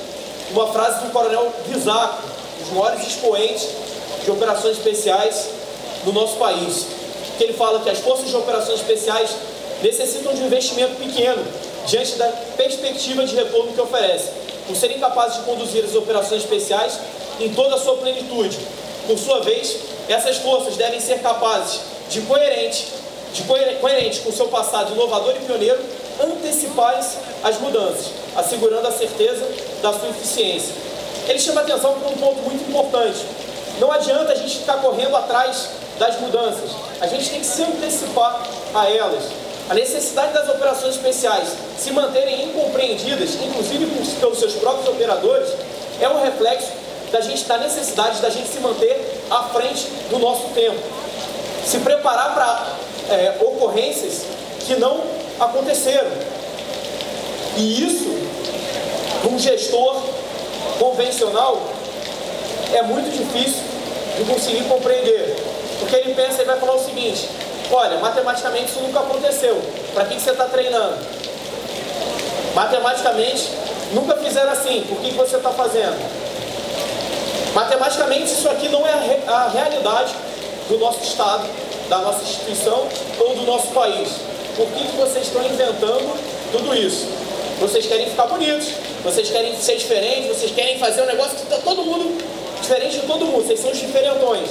uma 0.52 0.68
frase 0.68 1.06
do 1.06 1.12
coronel 1.12 1.52
Guizaco, 1.68 2.33
dos 2.64 2.72
maiores 2.72 3.06
expoentes 3.08 3.68
de 4.24 4.32
operações 4.32 4.78
especiais 4.78 5.50
no 6.06 6.14
nosso 6.14 6.38
país. 6.38 6.88
Ele 7.40 7.54
fala 7.54 7.80
que 7.80 7.90
as 7.90 8.00
forças 8.00 8.30
de 8.30 8.36
operações 8.36 8.80
especiais 8.80 9.30
necessitam 9.82 10.34
de 10.34 10.42
um 10.42 10.46
investimento 10.46 10.96
pequeno 10.96 11.44
diante 11.86 12.16
da 12.16 12.28
perspectiva 12.56 13.26
de 13.26 13.36
retorno 13.36 13.74
que 13.74 13.82
oferece, 13.82 14.30
por 14.68 14.76
serem 14.76 15.00
capazes 15.00 15.40
de 15.40 15.44
conduzir 15.44 15.84
as 15.84 15.94
operações 15.96 16.44
especiais 16.44 17.00
em 17.40 17.54
toda 17.54 17.76
a 17.76 17.78
sua 17.78 17.98
plenitude. 17.98 18.58
Por 19.08 19.18
sua 19.18 19.42
vez, 19.42 19.76
essas 20.08 20.38
forças 20.38 20.78
devem 20.78 21.00
ser 21.00 21.20
capazes 21.20 21.82
de 22.10 22.22
coerente, 22.22 22.88
de 23.34 23.44
coerente 23.82 24.22
com 24.22 24.32
seu 24.32 24.48
passado 24.48 24.94
inovador 24.94 25.36
e 25.36 25.46
pioneiro, 25.46 25.80
antecipar 26.22 27.04
as 27.44 27.60
mudanças, 27.60 28.12
assegurando 28.36 28.88
a 28.88 28.92
certeza 28.92 29.46
da 29.82 29.92
sua 29.92 30.10
eficiência. 30.10 30.93
Ele 31.28 31.40
chama 31.40 31.62
atenção 31.62 31.94
para 32.00 32.10
um 32.10 32.14
ponto 32.14 32.42
muito 32.42 32.70
importante. 32.70 33.26
Não 33.80 33.92
adianta 33.92 34.34
a 34.34 34.36
gente 34.36 34.60
ficar 34.60 34.78
correndo 34.78 35.16
atrás 35.16 35.70
das 35.98 36.20
mudanças. 36.20 36.72
A 37.00 37.08
gente 37.08 37.30
tem 37.30 37.40
que 37.40 37.46
se 37.46 37.64
antecipar 37.64 38.48
a 38.74 38.90
elas. 38.90 39.24
A 39.70 39.74
necessidade 39.74 40.34
das 40.34 40.50
operações 40.50 40.96
especiais 40.96 41.50
se 41.78 41.92
manterem 41.92 42.46
incompreendidas, 42.46 43.36
inclusive 43.36 43.86
pelos 44.20 44.38
seus 44.38 44.54
próprios 44.56 44.88
operadores, 44.90 45.50
é 46.02 46.10
um 46.10 46.22
reflexo 46.22 46.72
da 47.12 47.22
gente 47.22 47.46
da 47.46 47.58
necessidade 47.58 48.22
da 48.22 48.30
gente 48.30 48.50
se 48.50 48.60
manter 48.60 49.24
à 49.30 49.44
frente 49.44 49.88
do 50.10 50.20
nosso 50.20 50.48
tempo, 50.50 50.80
se 51.66 51.78
preparar 51.80 52.34
para 52.34 53.16
é, 53.16 53.38
ocorrências 53.40 54.24
que 54.66 54.76
não 54.76 55.02
aconteceram. 55.40 56.12
E 57.56 57.84
isso, 57.84 58.10
um 59.32 59.38
gestor 59.38 60.02
convencional, 60.84 61.62
é 62.74 62.82
muito 62.82 63.10
difícil 63.10 63.62
de 64.18 64.26
conseguir 64.26 64.64
compreender. 64.66 65.38
Porque 65.80 65.96
ele 65.96 66.14
pensa 66.14 66.42
e 66.42 66.46
vai 66.46 66.60
falar 66.60 66.76
o 66.76 66.84
seguinte: 66.84 67.30
olha, 67.72 67.98
matematicamente 68.00 68.72
isso 68.72 68.80
nunca 68.82 69.00
aconteceu. 69.00 69.62
Para 69.94 70.06
que, 70.06 70.16
que 70.16 70.22
você 70.22 70.32
está 70.32 70.46
treinando? 70.46 70.98
Matematicamente, 72.54 73.50
nunca 73.94 74.16
fizeram 74.18 74.52
assim. 74.52 74.84
Por 74.88 74.98
que, 74.98 75.12
que 75.12 75.18
você 75.18 75.38
está 75.38 75.52
fazendo? 75.52 75.98
Matematicamente, 77.54 78.26
isso 78.26 78.50
aqui 78.50 78.68
não 78.70 78.86
é 78.86 79.22
a 79.28 79.48
realidade 79.48 80.14
do 80.68 80.78
nosso 80.80 81.04
Estado, 81.04 81.48
da 81.88 82.00
nossa 82.00 82.24
instituição 82.24 82.88
ou 83.20 83.36
do 83.36 83.44
nosso 83.44 83.68
país. 83.68 84.10
Por 84.56 84.68
que, 84.68 84.86
que 84.86 84.98
vocês 84.98 85.28
estão 85.28 85.44
inventando 85.46 86.52
tudo 86.52 86.76
isso? 86.76 87.08
Vocês 87.60 87.86
querem 87.86 88.08
ficar 88.10 88.26
bonitos, 88.26 88.68
vocês 89.04 89.30
querem 89.30 89.56
ser 89.60 89.76
diferentes, 89.78 90.38
vocês 90.38 90.52
querem 90.52 90.80
fazer 90.80 91.02
um 91.02 91.06
negócio 91.06 91.36
que 91.36 91.44
está 91.44 91.58
todo 91.58 91.84
mundo 91.84 92.24
diferente 92.62 93.00
de 93.00 93.06
todo 93.06 93.26
mundo, 93.26 93.46
vocês 93.46 93.60
são 93.60 93.72
os 93.72 93.78
diferentões. 93.78 94.50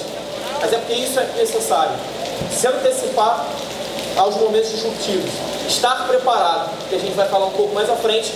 Mas 0.61 0.73
é 0.73 0.77
porque 0.77 0.93
isso 0.93 1.19
é 1.19 1.27
necessário. 1.37 1.97
Se 2.51 2.67
antecipar 2.67 3.47
aos 4.17 4.37
momentos 4.37 4.71
disruptivos. 4.71 5.31
Estar 5.69 6.07
preparado, 6.07 6.71
que 6.89 6.95
a 6.95 6.99
gente 6.99 7.15
vai 7.15 7.29
falar 7.29 7.47
um 7.47 7.53
pouco 7.53 7.75
mais 7.75 7.89
à 7.89 7.97
frente, 7.97 8.33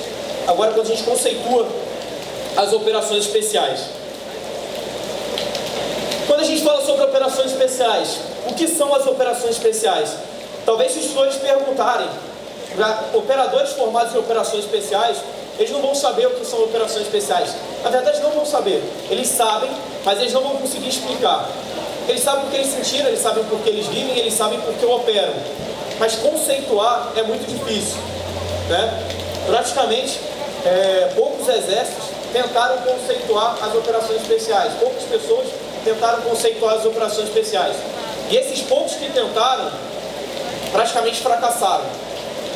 agora 0.46 0.72
quando 0.72 0.86
a 0.86 0.94
gente 0.94 1.02
conceitua 1.02 1.66
as 2.56 2.72
operações 2.72 3.26
especiais. 3.26 3.80
Quando 6.26 6.40
a 6.40 6.44
gente 6.44 6.62
fala 6.62 6.84
sobre 6.84 7.04
operações 7.04 7.52
especiais, 7.52 8.18
o 8.48 8.54
que 8.54 8.66
são 8.66 8.94
as 8.94 9.06
operações 9.06 9.52
especiais? 9.52 10.10
Talvez 10.64 10.92
se 10.92 11.00
os 11.00 11.06
senhores 11.06 11.36
perguntarem 11.36 12.08
para 12.74 13.04
operadores 13.14 13.70
formados 13.70 14.14
em 14.14 14.18
operações 14.18 14.64
especiais, 14.64 15.18
eles 15.58 15.70
não 15.70 15.80
vão 15.80 15.94
saber 15.94 16.26
o 16.26 16.30
que 16.30 16.44
são 16.44 16.62
operações 16.62 17.02
especiais. 17.02 17.54
Na 17.82 17.90
verdade, 17.90 18.20
não 18.20 18.30
vão 18.30 18.44
saber. 18.44 18.82
Eles 19.10 19.28
sabem, 19.28 19.70
mas 20.04 20.18
eles 20.20 20.32
não 20.32 20.42
vão 20.42 20.56
conseguir 20.56 20.88
explicar. 20.88 21.48
Eles 22.08 22.22
sabem 22.22 22.42
porque 22.42 22.56
eles 22.56 22.68
sentiram, 22.68 23.08
eles 23.08 23.20
sabem 23.20 23.44
porque 23.44 23.68
eles 23.68 23.86
vivem, 23.86 24.18
eles 24.18 24.34
sabem 24.34 24.60
porque 24.60 24.84
operam. 24.84 25.34
Mas 25.98 26.16
conceituar 26.16 27.12
é 27.16 27.22
muito 27.22 27.46
difícil. 27.48 27.96
Né? 28.68 29.08
Praticamente, 29.46 30.20
é, 30.64 31.12
poucos 31.16 31.48
exércitos 31.48 32.04
tentaram 32.32 32.78
conceituar 32.78 33.56
as 33.62 33.74
operações 33.74 34.20
especiais. 34.20 34.72
Poucas 34.78 35.02
pessoas 35.04 35.48
tentaram 35.84 36.20
conceituar 36.22 36.76
as 36.76 36.84
operações 36.84 37.28
especiais. 37.28 37.76
E 38.30 38.36
esses 38.36 38.60
poucos 38.62 38.94
que 38.94 39.10
tentaram, 39.10 39.70
praticamente 40.70 41.20
fracassaram. 41.20 41.84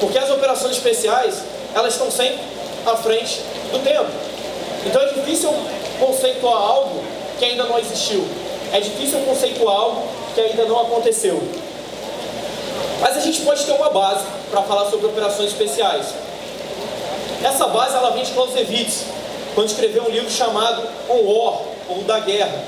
Porque 0.01 0.19
as 0.19 0.31
operações 0.31 0.73
especiais, 0.73 1.43
elas 1.75 1.95
estão 1.95 2.11
sempre 2.11 2.41
à 2.87 2.97
frente 2.97 3.41
do 3.73 3.79
tempo. 3.83 4.11
Então 4.87 5.03
é 5.03 5.13
difícil 5.13 5.53
conceituar 5.99 6.57
algo 6.57 7.03
que 7.39 7.45
ainda 7.45 7.65
não 7.65 7.79
existiu. 7.79 8.27
É 8.73 8.81
difícil 8.81 9.19
conceituar 9.21 9.75
algo 9.75 10.03
que 10.35 10.41
ainda 10.41 10.65
não 10.65 10.81
aconteceu. 10.81 11.41
Mas 13.01 13.17
a 13.17 13.21
gente 13.21 13.41
pode 13.43 13.65
ter 13.65 13.73
uma 13.73 13.91
base 13.91 14.25
para 14.51 14.63
falar 14.63 14.91
sobre 14.91 15.07
operações 15.07 15.49
especiais. 15.49 16.07
Essa 17.43 17.67
base 17.69 17.97
ela 17.97 18.11
vem 18.11 18.23
de 18.23 18.33
Clausewitz, 18.33 19.05
quando 19.55 19.69
escreveu 19.69 20.05
um 20.05 20.11
livro 20.11 20.31
chamado 20.31 20.83
On 21.09 21.23
War, 21.23 21.61
ou 21.89 22.03
da 22.07 22.21
Guerra. 22.21 22.63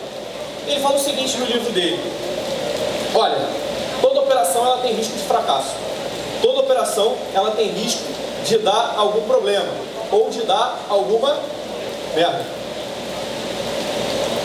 Ele 0.67 0.81
fala 0.81 0.97
o 0.97 0.99
seguinte 0.99 1.37
no 1.37 1.45
livro 1.47 1.71
dele: 1.73 2.01
Olha, 3.15 3.39
toda 4.01 4.21
operação 4.21 4.65
ela 4.65 4.79
tem 4.79 4.95
risco 4.95 5.13
de 5.13 5.25
fracasso. 5.25 5.71
Toda 6.41 6.61
operação 6.61 7.15
ela 7.35 7.53
tem 7.53 7.69
risco 7.69 8.03
de 8.45 8.59
dar 8.59 8.95
algum 8.97 9.23
problema 9.23 9.69
ou 10.13 10.31
de 10.31 10.43
dar 10.43 10.79
alguma 10.89 11.37
merda. 12.15 12.45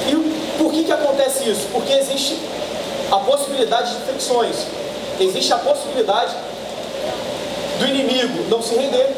E 0.08 0.58
por 0.58 0.72
que, 0.72 0.86
que 0.86 0.92
acontece 0.92 1.50
isso? 1.50 1.68
Porque 1.72 1.94
existe 1.94 2.40
a 3.12 3.18
possibilidade 3.18 3.94
de 3.94 4.02
fricções, 4.06 4.56
existe 5.20 5.54
a 5.54 5.58
possibilidade 5.58 6.34
do 7.80 7.86
inimigo 7.86 8.50
não 8.50 8.62
se 8.62 8.76
render. 8.76 9.16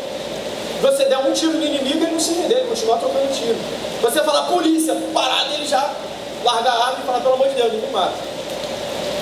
Você 0.82 1.06
der 1.06 1.18
um 1.18 1.34
tiro 1.34 1.54
no 1.54 1.66
inimigo, 1.66 2.04
ele 2.04 2.12
não 2.12 2.20
se 2.20 2.34
render, 2.34 2.56
ele 2.56 2.68
continuar 2.70 2.98
trocando 2.98 3.34
tiro. 3.34 3.58
Você 4.02 4.24
falar, 4.24 4.44
polícia, 4.44 4.96
parado, 5.14 5.54
ele 5.54 5.68
já 5.68 5.94
larga 6.44 6.70
a 6.70 6.88
arma 6.88 7.00
e 7.04 7.06
fala, 7.06 7.20
pelo 7.20 7.34
amor 7.34 7.50
de 7.50 7.56
Deus, 7.56 7.74
não 7.74 7.92
mata. 7.92 8.14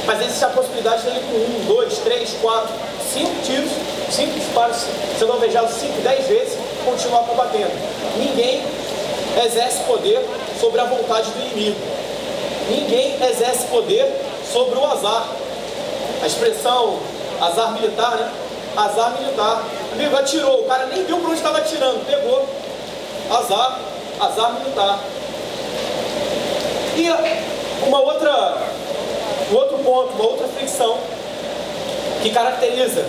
Mas 0.06 0.22
existe 0.22 0.46
a 0.46 0.50
possibilidade 0.50 1.04
dele 1.04 1.22
com 1.30 1.36
um, 1.36 1.66
dois, 1.66 1.98
três, 1.98 2.30
quatro, 2.42 2.74
cinco 3.12 3.32
tiros, 3.44 3.72
cinco 4.12 4.34
disparos, 4.34 4.78
sendo 5.18 5.34
alvejado 5.34 5.72
cinco, 5.74 6.00
dez 6.02 6.28
vezes, 6.28 6.58
continuar 6.88 7.24
combatendo. 7.24 7.72
Ninguém 8.18 8.64
exerce 9.46 9.84
poder 9.84 10.26
sobre 10.60 10.80
a 10.80 10.86
vontade 10.86 11.30
do 11.32 11.40
inimigo. 11.42 11.80
Ninguém 12.70 13.16
exerce 13.30 13.66
poder 13.68 14.10
sobre 14.52 14.80
o 14.80 14.86
azar. 14.86 15.28
A 16.24 16.28
expressão 16.28 16.98
azar 17.42 17.74
militar, 17.74 18.16
né? 18.16 18.32
Azar 18.76 19.12
militar. 19.20 19.64
Amigo 19.94 20.16
atirou, 20.16 20.62
o 20.62 20.64
cara 20.64 20.86
nem 20.88 21.04
viu 21.04 21.18
para 21.18 21.28
onde 21.28 21.38
estava 21.38 21.58
atirando, 21.58 22.06
pegou. 22.06 22.48
Azar, 23.30 23.80
azar 24.20 24.54
militar. 24.54 25.00
E 26.96 27.86
uma 27.86 28.00
outra, 28.00 28.58
um 29.52 29.56
outro 29.56 29.78
ponto, 29.80 30.14
uma 30.14 30.26
outra 30.26 30.48
fricção 30.48 30.98
que 32.24 32.32
caracteriza 32.32 33.06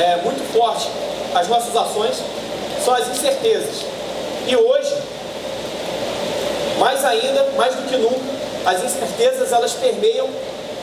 é, 0.00 0.16
muito 0.22 0.42
forte 0.52 0.88
as 1.34 1.48
nossas 1.48 1.76
ações 1.76 2.22
são 2.84 2.94
as 2.94 3.08
incertezas. 3.08 3.84
E 4.46 4.56
hoje, 4.56 4.94
mais 6.78 7.04
ainda, 7.04 7.46
mais 7.56 7.74
do 7.74 7.82
que 7.88 7.96
nunca, 7.96 8.32
as 8.66 8.82
incertezas 8.82 9.52
elas 9.52 9.72
permeiam 9.72 10.28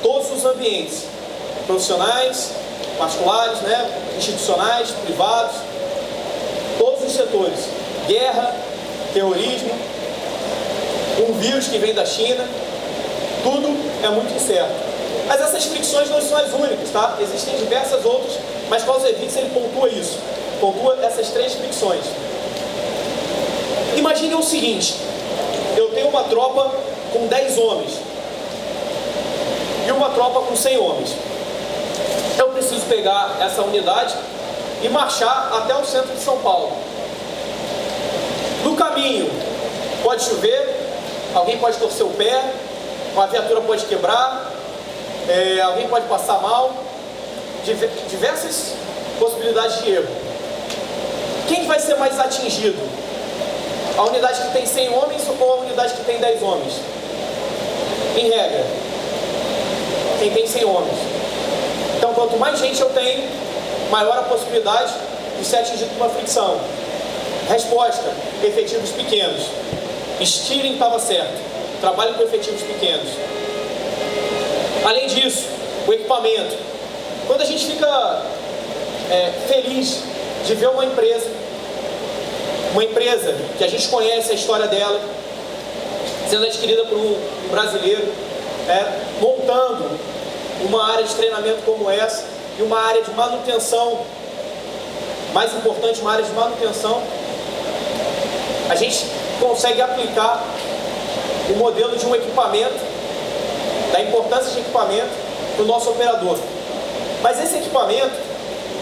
todos 0.02 0.32
os 0.32 0.46
ambientes, 0.46 1.04
profissionais, 1.68 2.52
particulares, 2.98 3.60
né, 3.62 3.90
institucionais, 4.18 4.92
privados, 5.06 5.56
todos 6.78 7.04
os 7.04 7.14
setores. 7.14 7.60
Guerra, 8.08 8.56
terrorismo, 9.14 9.72
um 11.28 11.34
vírus 11.34 11.68
que 11.68 11.78
vem 11.78 11.94
da 11.94 12.06
China, 12.06 12.46
tudo 13.44 13.68
é 14.04 14.10
muito 14.10 14.34
incerto. 14.34 14.90
Mas 15.28 15.42
essas 15.42 15.66
fricções 15.66 16.10
não 16.10 16.22
são 16.22 16.38
as 16.38 16.52
únicas, 16.54 16.90
tá? 16.92 17.18
Existem 17.22 17.56
diversas 17.58 18.04
outras, 18.04 18.40
mas 18.70 18.84
Clausewitz 18.84 19.36
ele 19.36 19.50
pontua 19.50 19.90
isso 19.90 20.18
pontua 20.60 20.98
essas 21.02 21.30
três 21.30 21.54
fricções. 21.54 22.06
Imagine 23.96 24.36
o 24.36 24.44
seguinte: 24.44 24.96
eu 25.76 25.90
tenho 25.90 26.10
uma 26.10 26.24
tropa 26.26 26.72
com 27.12 27.28
10 27.28 27.58
homens 27.58 27.94
e 29.88 29.92
uma 29.92 30.10
tropa 30.10 30.42
com 30.42 30.56
100 30.56 30.78
homens. 30.78 31.16
Eu 32.38 32.50
preciso 32.50 32.86
pegar 32.86 33.38
essa 33.42 33.62
unidade 33.64 34.16
e 34.82 34.90
marchar 34.90 35.52
até 35.58 35.76
o 35.76 35.84
centro 35.84 36.14
de 36.14 36.22
São 36.22 36.38
Paulo. 36.40 36.72
No 38.64 38.76
caminho, 38.76 39.30
pode 40.04 40.24
chover, 40.24 40.76
alguém 41.34 41.58
pode 41.58 41.78
torcer 41.78 42.06
o 42.06 42.10
pé, 42.10 42.54
uma 43.14 43.28
viatura 43.28 43.62
pode 43.62 43.86
quebrar, 43.86 44.52
é, 45.28 45.62
alguém 45.62 45.88
pode 45.88 46.06
passar 46.08 46.40
mal, 46.42 46.72
diversas 48.10 48.74
possibilidades 49.20 49.84
de 49.84 49.92
erro 49.92 50.29
quem 51.50 51.66
vai 51.66 51.80
ser 51.80 51.96
mais 51.96 52.18
atingido? 52.20 52.78
A 53.98 54.04
unidade 54.04 54.40
que 54.40 54.52
tem 54.54 54.66
100 54.66 54.90
homens 54.94 55.24
ou 55.40 55.54
a 55.54 55.56
unidade 55.58 55.96
que 55.96 56.06
tem 56.06 56.20
10 56.20 56.44
homens? 56.44 56.74
Em 58.16 58.30
regra, 58.30 58.66
quem 60.20 60.32
tem 60.32 60.48
100 60.48 60.66
homens. 60.66 60.98
Então, 61.98 62.14
quanto 62.14 62.38
mais 62.38 62.60
gente 62.60 62.80
eu 62.80 62.90
tenho, 62.92 63.28
maior 63.90 64.20
a 64.20 64.22
possibilidade 64.24 64.94
de 65.40 65.46
ser 65.46 65.58
atingido 65.58 65.90
por 65.98 66.06
uma 66.06 66.10
fricção. 66.10 66.60
Resposta: 67.50 68.14
efetivos 68.44 68.92
pequenos. 68.92 69.44
Estirem 70.22 70.74
estava 70.74 71.00
certo. 71.00 71.50
Trabalhe 71.82 72.14
com 72.14 72.24
efetivos 72.24 72.62
pequenos. 72.62 73.08
Além 74.86 75.08
disso, 75.08 75.48
o 75.88 75.94
equipamento. 75.94 76.56
Quando 77.26 77.42
a 77.42 77.46
gente 77.46 77.66
fica 77.66 78.22
é, 79.10 79.32
feliz 79.48 80.04
de 80.46 80.56
ver 80.56 80.70
uma 80.70 80.86
empresa, 80.86 81.28
uma 82.72 82.84
empresa 82.84 83.36
que 83.58 83.64
a 83.64 83.68
gente 83.68 83.88
conhece 83.88 84.32
a 84.32 84.36
história 84.36 84.68
dela, 84.68 85.00
sendo 86.30 86.46
adquirida 86.46 86.86
por 86.86 86.98
um 86.98 87.16
brasileiro, 87.50 88.08
é, 88.68 89.02
montando 89.20 89.86
uma 90.62 90.92
área 90.92 91.04
de 91.04 91.14
treinamento 91.16 91.62
como 91.66 91.90
essa 91.90 92.26
e 92.60 92.62
uma 92.62 92.80
área 92.80 93.02
de 93.02 93.12
manutenção, 93.12 94.06
mais 95.34 95.54
importante, 95.54 96.02
uma 96.02 96.14
área 96.14 96.26
de 96.26 96.32
manutenção, 96.32 97.02
a 98.70 98.76
gente 98.76 99.06
consegue 99.40 99.82
aplicar 99.82 100.44
o 101.50 101.54
modelo 101.54 101.98
de 101.98 102.06
um 102.06 102.16
equipamento, 102.16 102.90
da 103.92 104.02
importância 104.02 104.52
de 104.52 104.60
equipamento 104.60 105.10
para 105.56 105.64
o 105.64 105.68
nosso 105.68 105.90
operador. 105.90 106.38
Mas 107.22 107.44
esse 107.44 107.58
equipamento 107.58 108.16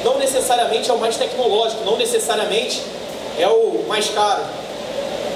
não 0.07 0.17
necessariamente 0.17 0.89
é 0.89 0.93
o 0.93 0.97
mais 0.97 1.17
tecnológico, 1.17 1.83
não 1.83 1.97
necessariamente 1.97 2.81
é 3.37 3.47
o 3.47 3.83
mais 3.89 4.09
caro. 4.09 4.41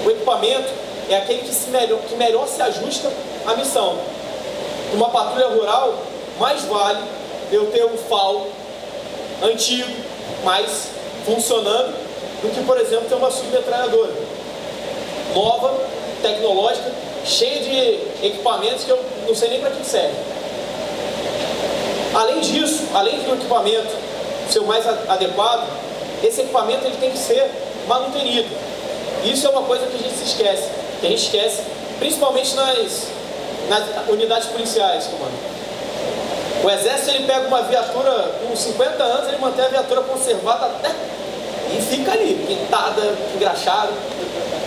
O 0.04 0.10
equipamento 0.10 0.68
é 1.10 1.16
aquele 1.16 1.42
que, 1.42 1.54
se 1.54 1.68
melhor, 1.68 1.98
que 2.00 2.14
melhor 2.14 2.48
se 2.48 2.62
ajusta 2.62 3.12
à 3.46 3.54
missão. 3.54 3.98
Numa 4.94 5.10
patrulha 5.10 5.48
rural, 5.48 5.98
mais 6.38 6.62
vale 6.62 7.00
eu 7.52 7.66
ter 7.66 7.84
um 7.84 7.98
FAL 7.98 8.46
antigo, 9.42 9.92
mas 10.42 10.88
funcionando, 11.26 11.94
do 12.40 12.48
que, 12.52 12.64
por 12.64 12.80
exemplo, 12.80 13.08
ter 13.08 13.14
uma 13.14 13.30
submetralhadora 13.30 14.12
nova, 15.34 15.74
tecnológica, 16.22 16.90
cheia 17.26 17.60
de 17.60 18.26
equipamentos 18.26 18.84
que 18.84 18.90
eu 18.90 18.98
não 19.26 19.34
sei 19.34 19.50
nem 19.50 19.60
para 19.60 19.70
que 19.70 19.84
serve. 19.84 20.16
Além 22.14 22.40
disso, 22.40 22.84
além 22.94 23.18
do 23.20 23.34
equipamento 23.34 24.11
ser 24.52 24.60
o 24.60 24.66
mais 24.66 24.86
adequado, 24.86 25.66
esse 26.22 26.42
equipamento 26.42 26.86
ele 26.86 26.96
tem 26.96 27.10
que 27.10 27.18
ser 27.18 27.50
manutenido. 27.88 28.48
Isso 29.24 29.46
é 29.46 29.50
uma 29.50 29.62
coisa 29.62 29.86
que 29.86 29.96
a 29.96 29.98
gente 29.98 30.14
se 30.14 30.24
esquece, 30.24 30.68
que 31.00 31.06
a 31.06 31.10
gente 31.10 31.24
esquece, 31.24 31.62
principalmente 31.98 32.54
nas, 32.54 33.06
nas 33.68 34.08
unidades 34.08 34.48
policiais, 34.48 35.06
comando. 35.06 35.52
O 36.64 36.70
exército 36.70 37.10
ele 37.10 37.26
pega 37.26 37.46
uma 37.48 37.62
viatura 37.62 38.34
com 38.46 38.54
50 38.54 39.02
anos, 39.02 39.28
ele 39.28 39.38
mantém 39.38 39.64
a 39.64 39.68
viatura 39.68 40.00
conservada 40.02 40.66
até 40.66 40.90
e 41.76 41.82
fica 41.82 42.12
ali, 42.12 42.34
pintada, 42.46 43.02
engraxada. 43.34 43.90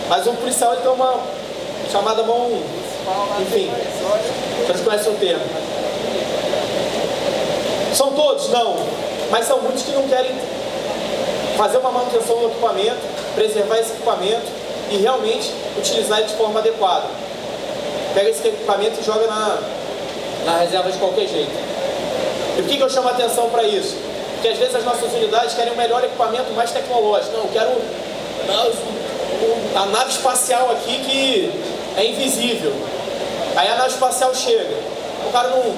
Mas 0.08 0.26
um 0.26 0.34
policial 0.36 0.72
ele 0.72 0.82
tem 0.82 0.90
uma 0.90 1.20
chamada 1.90 2.22
mão, 2.22 2.50
enfim, 3.40 3.70
vocês 4.66 4.80
conhecem 4.82 5.12
o 5.12 5.16
termo. 5.16 5.44
São 7.94 8.12
todos? 8.12 8.50
Não. 8.50 8.76
Mas 9.30 9.46
são 9.46 9.60
muitos 9.60 9.82
que 9.82 9.92
não 9.92 10.06
querem 10.08 10.32
fazer 11.56 11.78
uma 11.78 11.90
manutenção 11.90 12.36
do 12.38 12.46
equipamento, 12.46 13.00
preservar 13.34 13.78
esse 13.78 13.92
equipamento 13.92 14.46
e 14.90 14.96
realmente 14.98 15.52
utilizar 15.78 16.18
ele 16.18 16.28
de 16.28 16.34
forma 16.34 16.60
adequada. 16.60 17.06
Pega 18.14 18.30
esse 18.30 18.46
equipamento 18.46 19.00
e 19.00 19.04
joga 19.04 19.26
na, 19.26 19.58
na 20.44 20.58
reserva 20.58 20.90
de 20.90 20.98
qualquer 20.98 21.26
jeito. 21.26 21.50
E 22.56 22.60
o 22.60 22.64
que, 22.64 22.76
que 22.76 22.82
eu 22.82 22.88
chamo 22.88 23.08
a 23.08 23.12
atenção 23.12 23.50
para 23.50 23.64
isso? 23.64 23.96
Porque 24.34 24.48
às 24.48 24.58
vezes 24.58 24.74
as 24.74 24.84
nossas 24.84 25.12
unidades 25.12 25.54
querem 25.54 25.72
um 25.72 25.76
melhor 25.76 26.04
equipamento 26.04 26.52
mais 26.52 26.70
tecnológico. 26.70 27.32
Não, 27.32 27.44
eu 27.44 27.50
quero 27.52 27.70
a 29.74 29.86
nave 29.86 30.10
espacial 30.10 30.70
aqui 30.70 30.98
que 31.04 31.52
é 31.96 32.06
invisível. 32.06 32.72
Aí 33.56 33.68
a 33.68 33.76
nave 33.76 33.90
espacial 33.90 34.34
chega, 34.34 34.76
o 35.26 35.32
cara 35.32 35.48
não, 35.48 35.74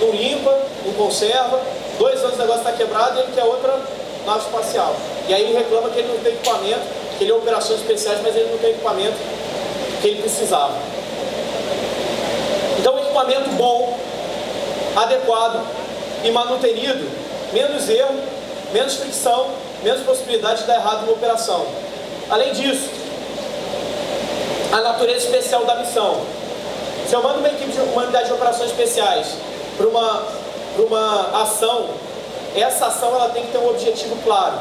não 0.00 0.14
limpa, 0.14 0.56
não 0.86 0.92
conserva, 0.94 1.60
dois 1.98 2.20
anos 2.20 2.36
o 2.36 2.38
negócio 2.38 2.60
está 2.60 2.72
quebrado 2.72 3.18
e 3.18 3.22
ele 3.22 3.32
quer 3.34 3.44
outra 3.44 3.78
nave 4.24 4.40
espacial. 4.40 4.94
E 5.28 5.34
aí 5.34 5.42
ele 5.42 5.58
reclama 5.58 5.90
que 5.90 5.98
ele 5.98 6.08
não 6.08 6.18
tem 6.18 6.32
equipamento, 6.32 6.80
que 7.16 7.24
ele 7.24 7.32
é 7.32 7.34
operações 7.34 7.80
especiais, 7.80 8.20
mas 8.22 8.34
ele 8.34 8.50
não 8.50 8.58
tem 8.58 8.70
equipamento 8.70 9.16
que 10.00 10.08
ele 10.08 10.22
precisava. 10.22 10.74
Então, 12.78 12.98
equipamento 12.98 13.50
bom, 13.50 13.98
adequado 14.96 15.60
e 16.24 16.30
manutenido, 16.30 17.10
menos 17.52 17.88
erro, 17.88 18.14
menos 18.72 18.94
fricção, 18.96 19.50
menos 19.82 20.02
possibilidade 20.02 20.60
de 20.60 20.66
dar 20.66 20.76
errado 20.76 21.06
na 21.06 21.12
operação. 21.12 21.66
Além 22.30 22.52
disso, 22.52 22.88
a 24.72 24.80
natureza 24.80 25.26
especial 25.26 25.64
da 25.64 25.76
missão. 25.76 26.20
Se 27.08 27.14
eu 27.14 27.22
mando 27.22 27.38
uma 27.38 27.48
equipe 27.48 27.72
de 27.72 27.80
uma 27.80 28.02
unidade 28.02 28.26
de 28.26 28.34
operações 28.34 28.70
especiais 28.70 29.28
para 29.76 29.86
uma, 29.88 30.22
para 30.78 30.84
uma 30.84 31.42
ação, 31.42 31.86
essa 32.54 32.86
ação 32.86 33.08
ela 33.14 33.30
tem 33.30 33.44
que 33.44 33.50
ter 33.50 33.58
um 33.58 33.68
objetivo 33.68 34.16
claro. 34.22 34.58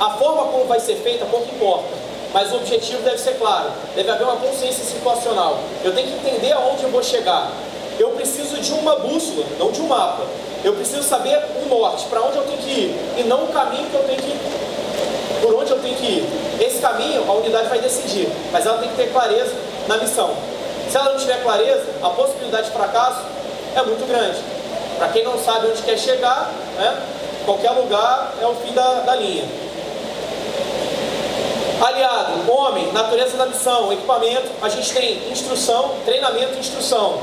A 0.00 0.10
forma 0.10 0.44
como 0.44 0.64
vai 0.64 0.80
ser 0.80 0.96
feita 0.96 1.26
pouco 1.26 1.46
importa, 1.54 1.88
mas 2.32 2.50
o 2.52 2.56
objetivo 2.56 3.02
deve 3.02 3.18
ser 3.18 3.34
claro. 3.38 3.70
Deve 3.94 4.10
haver 4.10 4.24
uma 4.24 4.36
consciência 4.36 4.82
situacional. 4.82 5.58
Eu 5.84 5.94
tenho 5.94 6.08
que 6.08 6.26
entender 6.26 6.52
aonde 6.52 6.84
eu 6.84 6.90
vou 6.90 7.02
chegar. 7.02 7.50
Eu 7.98 8.10
preciso 8.10 8.56
de 8.58 8.72
uma 8.72 8.96
bússola, 8.96 9.44
não 9.58 9.70
de 9.70 9.80
um 9.82 9.88
mapa. 9.88 10.22
Eu 10.64 10.72
preciso 10.72 11.02
saber 11.02 11.38
o 11.62 11.68
norte, 11.68 12.06
para 12.06 12.22
onde 12.22 12.36
eu 12.36 12.44
tenho 12.44 12.58
que 12.58 12.70
ir, 12.70 13.18
e 13.18 13.24
não 13.24 13.44
o 13.44 13.48
caminho 13.48 13.88
que 13.90 13.94
eu 13.94 14.04
tenho 14.04 14.20
que 14.20 14.28
ir, 14.28 14.40
por 15.42 15.54
onde 15.54 15.70
eu 15.70 15.78
tenho 15.80 15.96
que 15.96 16.04
ir. 16.04 16.64
Esse 16.64 16.78
caminho 16.78 17.24
a 17.28 17.34
unidade 17.34 17.68
vai 17.68 17.78
decidir, 17.78 18.28
mas 18.50 18.66
ela 18.66 18.78
tem 18.78 18.88
que 18.88 18.96
ter 18.96 19.12
clareza 19.12 19.52
na 19.86 19.98
missão. 19.98 20.30
Se 20.90 20.96
ela 20.96 21.12
não 21.12 21.18
tiver 21.18 21.42
clareza, 21.42 21.84
a 22.02 22.10
possibilidade 22.10 22.66
de 22.66 22.72
fracasso 22.72 23.20
é 23.76 23.82
muito 23.82 24.08
grande. 24.08 24.38
Para 24.98 25.08
quem 25.08 25.22
não 25.22 25.38
sabe 25.38 25.68
onde 25.68 25.80
quer 25.82 25.96
chegar, 25.96 26.50
né, 26.76 27.02
qualquer 27.44 27.70
lugar 27.70 28.34
é 28.42 28.46
o 28.46 28.54
fim 28.56 28.72
da, 28.72 29.00
da 29.00 29.14
linha. 29.14 29.44
Aliado, 31.80 32.50
homem, 32.50 32.92
natureza 32.92 33.36
da 33.36 33.46
missão, 33.46 33.92
equipamento, 33.92 34.48
a 34.60 34.68
gente 34.68 34.92
tem 34.92 35.30
instrução, 35.30 35.94
treinamento 36.04 36.54
e 36.56 36.58
instrução. 36.58 37.20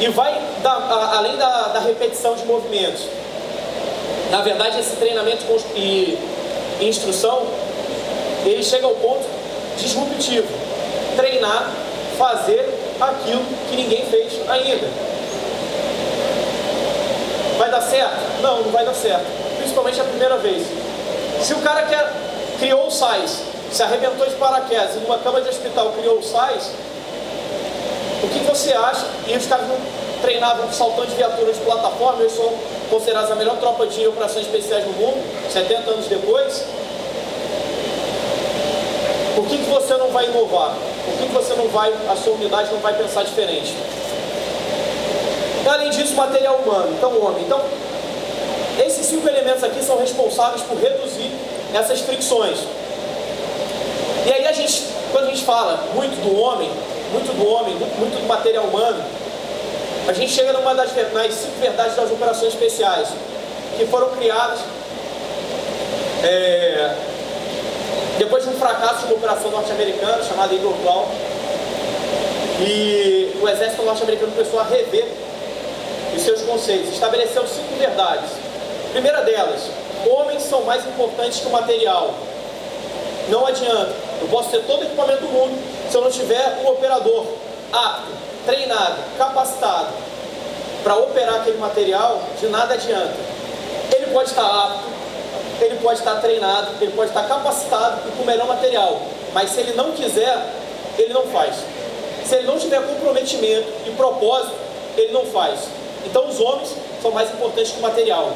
E 0.00 0.08
vai 0.08 0.40
da, 0.60 0.72
a, 0.72 1.18
além 1.18 1.36
da, 1.36 1.68
da 1.68 1.78
repetição 1.78 2.34
de 2.34 2.44
movimentos. 2.44 3.04
Na 4.32 4.42
verdade, 4.42 4.80
esse 4.80 4.96
treinamento 4.96 5.44
e 5.76 6.18
instrução, 6.80 7.46
ele 8.44 8.64
chega 8.64 8.86
ao 8.86 8.94
ponto 8.94 9.24
disruptivo. 9.78 10.48
Treinar, 11.16 11.70
fazer 12.18 12.68
aquilo 13.00 13.42
que 13.70 13.76
ninguém 13.76 14.04
fez 14.06 14.32
ainda. 14.48 15.17
Vai 17.58 17.70
dar 17.70 17.82
certo? 17.82 18.40
Não, 18.40 18.62
não 18.62 18.70
vai 18.70 18.84
dar 18.84 18.94
certo. 18.94 19.26
Principalmente 19.58 20.00
a 20.00 20.04
primeira 20.04 20.36
vez. 20.38 20.64
Se 21.42 21.52
o 21.54 21.58
cara 21.58 21.82
quer, 21.82 22.10
criou 22.60 22.86
o 22.86 22.90
SAIS, 22.90 23.42
se 23.72 23.82
arrebentou 23.82 24.26
de 24.26 24.34
paraquedas 24.36 24.94
e 24.94 24.98
numa 25.00 25.18
cama 25.18 25.40
de 25.40 25.48
hospital 25.48 25.92
criou 25.98 26.18
o 26.18 26.22
SAIS, 26.22 26.70
o 28.22 28.28
que 28.28 28.38
você 28.40 28.72
acha? 28.72 29.06
E 29.26 29.36
os 29.36 29.46
caras 29.46 29.68
não 29.68 29.76
treinavam 30.22 30.72
saltando 30.72 31.08
de 31.08 31.16
viaturas 31.16 31.56
de 31.56 31.62
plataforma, 31.62 32.20
eles 32.20 32.32
são 32.32 32.52
considerados 32.90 33.30
a 33.30 33.34
melhor 33.34 33.56
tropa 33.56 33.86
de 33.86 34.06
operações 34.06 34.46
especiais 34.46 34.84
do 34.84 34.92
mundo, 34.92 35.22
70 35.52 35.90
anos 35.90 36.06
depois. 36.06 36.64
Por 39.34 39.46
que, 39.46 39.58
que 39.58 39.70
você 39.70 39.94
não 39.94 40.08
vai 40.08 40.26
inovar? 40.26 40.74
Por 41.04 41.18
que, 41.18 41.26
que 41.26 41.34
você 41.34 41.54
não 41.54 41.68
vai, 41.68 41.92
a 42.10 42.16
sua 42.16 42.32
unidade 42.34 42.72
não 42.72 42.80
vai 42.80 42.94
pensar 42.94 43.22
diferente? 43.22 43.76
Além 45.68 45.90
disso, 45.90 46.14
material 46.14 46.56
humano, 46.56 46.94
então 46.96 47.22
homem. 47.22 47.44
Então, 47.44 47.60
esses 48.84 49.04
cinco 49.06 49.28
elementos 49.28 49.62
aqui 49.62 49.84
são 49.84 49.98
responsáveis 49.98 50.62
por 50.62 50.78
reduzir 50.78 51.30
essas 51.74 52.00
fricções. 52.00 52.58
E 54.26 54.32
aí 54.32 54.46
a 54.46 54.52
gente, 54.52 54.84
quando 55.12 55.26
a 55.26 55.28
gente 55.28 55.44
fala 55.44 55.84
muito 55.94 56.16
do 56.22 56.40
homem, 56.40 56.70
muito 57.12 57.36
do 57.36 57.46
homem, 57.46 57.74
muito 57.98 58.20
do 58.20 58.26
material 58.26 58.64
humano, 58.64 59.04
a 60.06 60.12
gente 60.14 60.32
chega 60.32 60.54
numa 60.54 60.74
das 60.74 60.90
nas 61.12 61.34
cinco 61.34 61.60
verdades 61.60 61.96
das 61.96 62.10
operações 62.10 62.54
especiais, 62.54 63.08
que 63.76 63.84
foram 63.86 64.08
criadas 64.10 64.60
é, 66.24 66.94
depois 68.16 68.42
de 68.42 68.50
um 68.50 68.54
fracasso 68.54 69.06
de 69.06 69.12
uma 69.12 69.16
operação 69.16 69.50
norte-americana 69.50 70.24
chamada 70.24 70.54
Eagle 70.54 70.74
Claw. 70.82 71.08
E 72.60 73.38
o 73.40 73.48
exército 73.48 73.82
norte-americano 73.82 74.32
começou 74.32 74.60
a 74.60 74.64
rever 74.64 75.27
os 76.18 76.24
seus 76.24 76.42
conceitos, 76.42 76.92
estabeleceu 76.92 77.46
cinco 77.46 77.74
verdades. 77.78 78.30
primeira 78.92 79.22
delas, 79.22 79.62
homens 80.06 80.42
são 80.42 80.62
mais 80.62 80.84
importantes 80.84 81.40
que 81.40 81.46
o 81.46 81.50
material. 81.50 82.12
Não 83.28 83.46
adianta. 83.46 83.94
Eu 84.20 84.28
posso 84.28 84.50
ter 84.50 84.62
todo 84.64 84.80
o 84.80 84.84
equipamento 84.84 85.20
do 85.20 85.28
mundo, 85.28 85.56
se 85.88 85.96
eu 85.96 86.02
não 86.02 86.10
tiver 86.10 86.60
um 86.64 86.68
operador 86.70 87.24
apto, 87.72 88.08
treinado, 88.44 88.96
capacitado 89.16 89.88
para 90.82 90.96
operar 90.96 91.36
aquele 91.36 91.58
material, 91.58 92.20
de 92.40 92.48
nada 92.48 92.74
adianta. 92.74 93.14
Ele 93.94 94.06
pode 94.06 94.30
estar 94.30 94.44
apto, 94.44 94.84
ele 95.60 95.76
pode 95.76 96.00
estar 96.00 96.16
treinado, 96.16 96.68
ele 96.80 96.92
pode 96.92 97.10
estar 97.10 97.28
capacitado 97.28 98.08
e 98.08 98.16
com 98.16 98.22
o 98.22 98.26
melhor 98.26 98.46
material, 98.48 99.00
mas 99.32 99.50
se 99.50 99.60
ele 99.60 99.72
não 99.74 99.92
quiser, 99.92 100.36
ele 100.96 101.12
não 101.12 101.26
faz. 101.26 101.56
Se 102.24 102.34
ele 102.36 102.46
não 102.46 102.58
tiver 102.58 102.80
comprometimento 102.80 103.68
e 103.86 103.90
propósito, 103.90 104.54
ele 104.96 105.12
não 105.12 105.26
faz. 105.26 105.77
Então 106.06 106.28
os 106.28 106.40
homens 106.40 106.74
são 107.02 107.10
mais 107.10 107.30
importantes 107.30 107.72
que 107.72 107.78
o 107.78 107.82
material. 107.82 108.32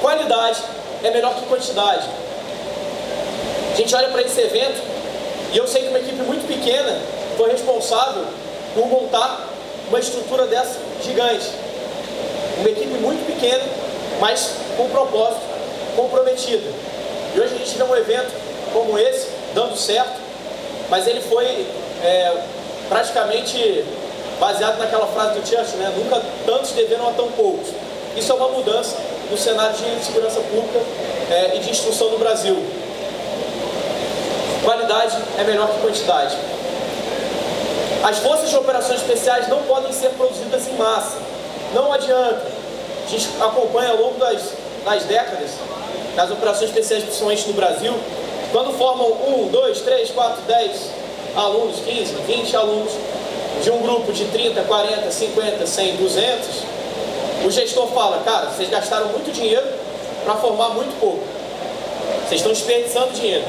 Qualidade 0.00 0.62
é 1.02 1.10
melhor 1.10 1.34
que 1.34 1.46
quantidade. 1.46 2.08
A 3.72 3.76
gente 3.76 3.94
olha 3.94 4.08
para 4.08 4.22
esse 4.22 4.40
evento 4.40 4.80
e 5.52 5.56
eu 5.56 5.66
sei 5.66 5.82
que 5.82 5.88
uma 5.88 5.98
equipe 5.98 6.22
muito 6.22 6.46
pequena 6.46 6.98
foi 7.36 7.50
responsável 7.50 8.24
por 8.74 8.86
montar 8.86 9.48
uma 9.88 9.98
estrutura 9.98 10.46
dessa 10.46 10.78
gigante. 11.02 11.46
Uma 12.58 12.68
equipe 12.68 12.94
muito 12.98 13.26
pequena, 13.26 13.64
mas 14.20 14.54
com 14.76 14.88
propósito, 14.88 15.40
comprometida. 15.96 16.70
E 17.34 17.40
hoje 17.40 17.54
a 17.54 17.58
gente 17.58 17.76
vê 17.76 17.82
um 17.82 17.96
evento 17.96 18.30
como 18.72 18.98
esse, 18.98 19.28
dando 19.54 19.76
certo, 19.76 20.20
mas 20.88 21.06
ele 21.06 21.20
foi 21.20 21.66
é, 22.02 22.36
praticamente 22.88 23.84
baseado 24.42 24.76
naquela 24.76 25.06
frase 25.06 25.38
do 25.38 25.46
Churchill, 25.46 25.78
né? 25.78 25.92
nunca 25.96 26.20
tantos 26.44 26.72
deveram 26.72 27.08
a 27.08 27.12
tão 27.12 27.30
poucos. 27.30 27.68
Isso 28.16 28.32
é 28.32 28.34
uma 28.34 28.48
mudança 28.48 28.96
no 29.30 29.38
cenário 29.38 29.72
de 29.72 30.04
segurança 30.04 30.40
pública 30.40 30.80
é, 31.30 31.56
e 31.56 31.60
de 31.60 31.70
instrução 31.70 32.10
no 32.10 32.18
Brasil. 32.18 32.56
Qualidade 34.64 35.16
é 35.38 35.44
melhor 35.44 35.68
que 35.68 35.80
quantidade. 35.80 36.36
As 38.02 38.18
forças 38.18 38.50
de 38.50 38.56
operações 38.56 39.00
especiais 39.00 39.46
não 39.46 39.62
podem 39.62 39.92
ser 39.92 40.08
produzidas 40.10 40.66
em 40.66 40.72
massa. 40.72 41.18
Não 41.72 41.92
adianta. 41.92 42.44
A 43.06 43.08
gente 43.08 43.28
acompanha 43.40 43.92
ao 43.92 43.96
longo 43.96 44.18
das, 44.18 44.42
das 44.84 45.04
décadas, 45.04 45.50
nas 46.16 46.32
operações 46.32 46.70
especiais, 46.70 47.04
principalmente 47.04 47.46
no 47.46 47.54
Brasil, 47.54 47.94
quando 48.50 48.76
formam 48.76 49.06
um, 49.06 49.48
dois, 49.52 49.82
três, 49.82 50.10
quatro, 50.10 50.42
dez 50.48 50.90
alunos, 51.36 51.76
15, 51.80 52.14
20 52.26 52.56
alunos, 52.56 52.92
de 53.62 53.70
um 53.70 53.80
grupo 53.80 54.12
de 54.12 54.24
30, 54.26 54.62
40, 54.62 55.10
50, 55.10 55.66
100, 55.66 55.96
200, 55.96 56.48
o 57.44 57.50
gestor 57.50 57.86
fala, 57.88 58.22
cara, 58.24 58.46
vocês 58.46 58.68
gastaram 58.68 59.08
muito 59.08 59.32
dinheiro 59.32 59.66
para 60.24 60.34
formar 60.34 60.70
muito 60.70 60.98
pouco. 60.98 61.22
Vocês 62.26 62.40
estão 62.40 62.52
desperdiçando 62.52 63.10
dinheiro. 63.12 63.44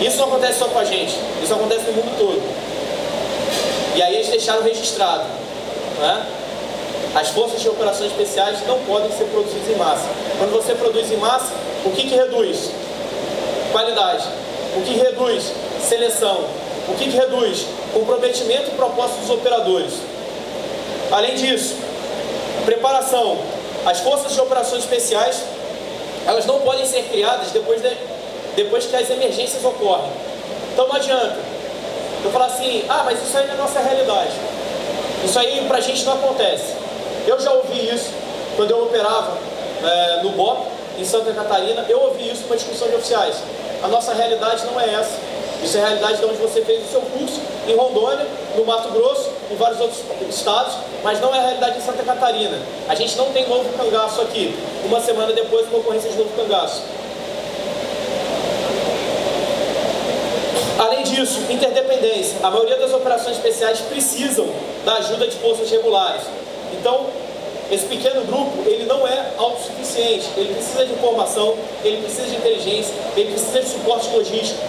Isso 0.00 0.18
não 0.18 0.26
acontece 0.26 0.58
só 0.58 0.66
com 0.66 0.78
a 0.78 0.84
gente, 0.84 1.14
isso 1.42 1.54
acontece 1.54 1.86
no 1.86 1.92
mundo 1.92 2.18
todo. 2.18 2.42
E 3.96 4.02
aí 4.02 4.14
eles 4.14 4.28
deixaram 4.28 4.62
registrado. 4.62 5.24
Né? 5.98 6.26
As 7.14 7.28
forças 7.28 7.62
de 7.62 7.68
operações 7.68 8.10
especiais 8.10 8.58
não 8.66 8.78
podem 8.80 9.10
ser 9.16 9.24
produzidas 9.24 9.70
em 9.70 9.76
massa. 9.76 10.04
Quando 10.38 10.52
você 10.52 10.74
produz 10.74 11.10
em 11.10 11.16
massa, 11.16 11.52
o 11.84 11.90
que, 11.90 12.06
que 12.06 12.14
reduz? 12.14 12.70
Qualidade. 13.72 14.24
O 14.76 14.82
que 14.82 14.92
reduz? 14.98 15.52
Seleção. 15.80 16.44
O 16.88 16.94
que, 16.94 17.10
que 17.10 17.16
reduz? 17.16 17.66
Comprometimento 17.92 18.68
e 18.68 18.74
propósito 18.74 19.20
dos 19.20 19.30
operadores. 19.30 19.94
Além 21.10 21.34
disso, 21.34 21.76
preparação. 22.64 23.38
As 23.84 24.00
forças 24.00 24.32
de 24.32 24.40
operações 24.40 24.82
especiais, 24.82 25.42
elas 26.26 26.46
não 26.46 26.60
podem 26.60 26.84
ser 26.86 27.02
criadas 27.04 27.50
depois 27.52 27.80
de 27.82 27.96
depois 28.56 28.86
que 28.86 28.96
as 28.96 29.08
emergências 29.10 29.62
ocorrem. 29.62 30.10
Então 30.72 30.88
não 30.88 30.96
adianta 30.96 31.36
eu 32.24 32.30
falar 32.30 32.46
assim, 32.46 32.84
ah, 32.88 33.02
mas 33.04 33.22
isso 33.22 33.36
aí 33.36 33.46
não 33.46 33.54
é 33.54 33.56
nossa 33.58 33.78
realidade. 33.80 34.32
Isso 35.24 35.38
aí 35.38 35.64
pra 35.68 35.80
gente 35.80 36.04
não 36.04 36.14
acontece. 36.14 36.74
Eu 37.26 37.38
já 37.38 37.52
ouvi 37.52 37.94
isso 37.94 38.10
quando 38.56 38.70
eu 38.70 38.84
operava 38.84 39.36
é, 39.84 40.22
no 40.22 40.30
BOP, 40.30 40.66
em 40.98 41.04
Santa 41.04 41.32
Catarina, 41.32 41.84
eu 41.88 42.00
ouvi 42.00 42.30
isso 42.30 42.42
numa 42.44 42.56
discussão 42.56 42.88
de 42.88 42.94
oficiais. 42.94 43.36
A 43.82 43.88
nossa 43.88 44.14
realidade 44.14 44.64
não 44.64 44.80
é 44.80 44.94
essa. 44.94 45.18
Isso 45.62 45.78
é 45.78 45.80
a 45.82 45.86
realidade 45.86 46.18
de 46.18 46.24
onde 46.24 46.36
você 46.36 46.62
fez 46.62 46.84
o 46.84 46.88
seu 46.88 47.00
curso, 47.00 47.40
em 47.66 47.74
Rondônia, 47.74 48.26
no 48.56 48.64
Mato 48.64 48.88
Grosso, 48.90 49.30
em 49.50 49.56
vários 49.56 49.80
outros 49.80 50.00
estados, 50.28 50.74
mas 51.02 51.20
não 51.20 51.34
é 51.34 51.38
a 51.38 51.42
realidade 51.42 51.78
em 51.78 51.80
Santa 51.80 52.02
Catarina. 52.02 52.58
A 52.88 52.94
gente 52.94 53.16
não 53.16 53.32
tem 53.32 53.48
novo 53.48 53.68
cangaço 53.76 54.20
aqui. 54.20 54.54
Uma 54.84 55.00
semana 55.00 55.32
depois, 55.32 55.66
uma 55.68 55.78
ocorrência 55.78 56.10
de 56.10 56.16
novo 56.16 56.30
cangaço. 56.36 56.82
Além 60.78 61.04
disso, 61.04 61.40
interdependência. 61.48 62.36
A 62.42 62.50
maioria 62.50 62.76
das 62.76 62.92
operações 62.92 63.36
especiais 63.36 63.80
precisam 63.80 64.46
da 64.84 64.96
ajuda 64.96 65.26
de 65.26 65.36
forças 65.36 65.70
regulares. 65.70 66.22
Então, 66.78 67.06
esse 67.70 67.86
pequeno 67.86 68.24
grupo, 68.24 68.68
ele 68.68 68.84
não 68.84 69.06
é 69.06 69.32
autossuficiente. 69.38 70.28
Ele 70.36 70.54
precisa 70.54 70.84
de 70.84 70.92
informação, 70.92 71.56
ele 71.82 72.02
precisa 72.02 72.28
de 72.28 72.36
inteligência, 72.36 72.94
ele 73.16 73.32
precisa 73.32 73.60
de 73.60 73.68
suporte 73.68 74.08
logístico. 74.10 74.60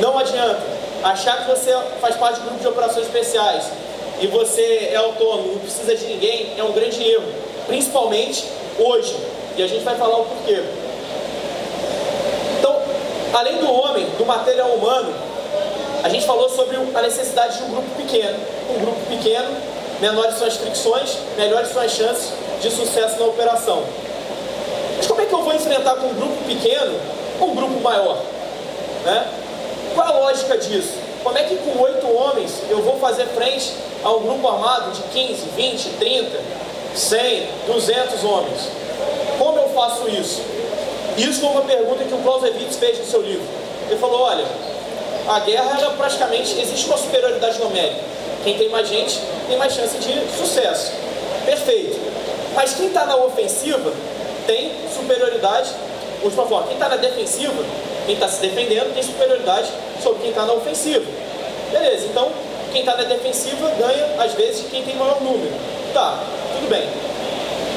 Não 0.00 0.18
adianta 0.18 0.60
achar 1.04 1.44
que 1.44 1.50
você 1.50 1.76
faz 2.00 2.16
parte 2.16 2.40
do 2.40 2.46
grupo 2.46 2.60
de 2.60 2.68
operações 2.68 3.06
especiais 3.06 3.64
e 4.20 4.26
você 4.26 4.90
é 4.92 4.96
autônomo, 4.96 5.52
não 5.52 5.58
precisa 5.58 5.94
de 5.94 6.06
ninguém, 6.06 6.54
é 6.56 6.64
um 6.64 6.72
grande 6.72 7.02
erro. 7.02 7.26
Principalmente 7.66 8.46
hoje. 8.78 9.16
E 9.56 9.62
a 9.62 9.66
gente 9.66 9.84
vai 9.84 9.94
falar 9.96 10.16
o 10.16 10.24
porquê. 10.24 10.62
Então, 12.58 12.80
além 13.34 13.58
do 13.58 13.70
homem, 13.70 14.06
do 14.16 14.24
material 14.24 14.68
humano, 14.70 15.12
a 16.02 16.08
gente 16.08 16.24
falou 16.26 16.48
sobre 16.48 16.76
a 16.94 17.02
necessidade 17.02 17.58
de 17.58 17.64
um 17.64 17.70
grupo 17.70 17.88
pequeno. 17.96 18.38
Um 18.74 18.80
grupo 18.80 19.00
pequeno, 19.08 19.54
menores 20.00 20.36
são 20.36 20.46
as 20.46 20.56
fricções, 20.56 21.18
melhores 21.36 21.68
são 21.68 21.82
as 21.82 21.92
chances 21.92 22.32
de 22.62 22.70
sucesso 22.70 23.18
na 23.18 23.26
operação. 23.26 23.82
Mas 24.96 25.06
como 25.06 25.20
é 25.20 25.26
que 25.26 25.32
eu 25.32 25.42
vou 25.42 25.54
enfrentar 25.54 25.96
com 25.96 26.06
um 26.06 26.14
grupo 26.14 26.44
pequeno 26.44 26.98
um 27.40 27.54
grupo 27.54 27.80
maior? 27.80 28.18
Né? 29.04 29.39
Qual 30.00 30.16
a 30.16 30.18
lógica 30.18 30.56
disso? 30.56 30.94
Como 31.22 31.36
é 31.36 31.42
que 31.42 31.56
com 31.56 31.78
oito 31.82 32.10
homens 32.10 32.52
eu 32.70 32.80
vou 32.80 32.98
fazer 32.98 33.26
frente 33.26 33.70
a 34.02 34.10
um 34.10 34.20
grupo 34.22 34.48
armado 34.48 34.92
de 34.92 35.02
15, 35.02 35.42
20, 35.54 35.88
30, 35.98 36.40
100, 36.94 37.48
200 37.66 38.24
homens? 38.24 38.60
Como 39.38 39.58
eu 39.58 39.68
faço 39.68 40.08
isso? 40.08 40.40
Isso 41.18 41.40
foi 41.40 41.50
uma 41.50 41.60
pergunta 41.60 42.02
que 42.02 42.14
o 42.14 42.16
Clausewitz 42.16 42.76
fez 42.76 42.98
no 42.98 43.04
seu 43.04 43.20
livro. 43.20 43.46
Ele 43.90 44.00
falou, 44.00 44.22
olha, 44.22 44.46
a 45.28 45.40
guerra, 45.40 45.78
ela 45.78 45.90
praticamente, 45.90 46.58
existe 46.58 46.86
uma 46.86 46.96
superioridade 46.96 47.58
numérica. 47.58 48.00
Quem 48.42 48.56
tem 48.56 48.70
mais 48.70 48.88
gente 48.88 49.20
tem 49.48 49.58
mais 49.58 49.74
chance 49.74 49.98
de 49.98 50.14
sucesso. 50.34 50.92
Perfeito. 51.44 52.00
Mas 52.54 52.72
quem 52.72 52.86
está 52.86 53.04
na 53.04 53.16
ofensiva 53.16 53.92
tem 54.46 54.72
superioridade, 54.96 55.68
última 56.22 56.46
forma, 56.46 56.68
quem 56.68 56.76
está 56.76 56.88
na 56.88 56.96
defensiva, 56.96 57.62
quem 58.10 58.14
está 58.16 58.28
se 58.28 58.40
defendendo, 58.40 58.92
tem 58.92 59.04
superioridade 59.04 59.68
sobre 60.02 60.22
quem 60.22 60.30
está 60.30 60.44
na 60.44 60.52
ofensiva. 60.54 61.04
Beleza, 61.70 62.06
então 62.06 62.28
quem 62.72 62.80
está 62.80 62.96
na 62.96 63.04
defensiva 63.04 63.70
ganha, 63.78 64.16
às 64.18 64.32
vezes, 64.32 64.66
quem 64.68 64.82
tem 64.82 64.96
maior 64.96 65.20
número. 65.20 65.52
Tá, 65.94 66.18
tudo 66.54 66.68
bem. 66.68 66.88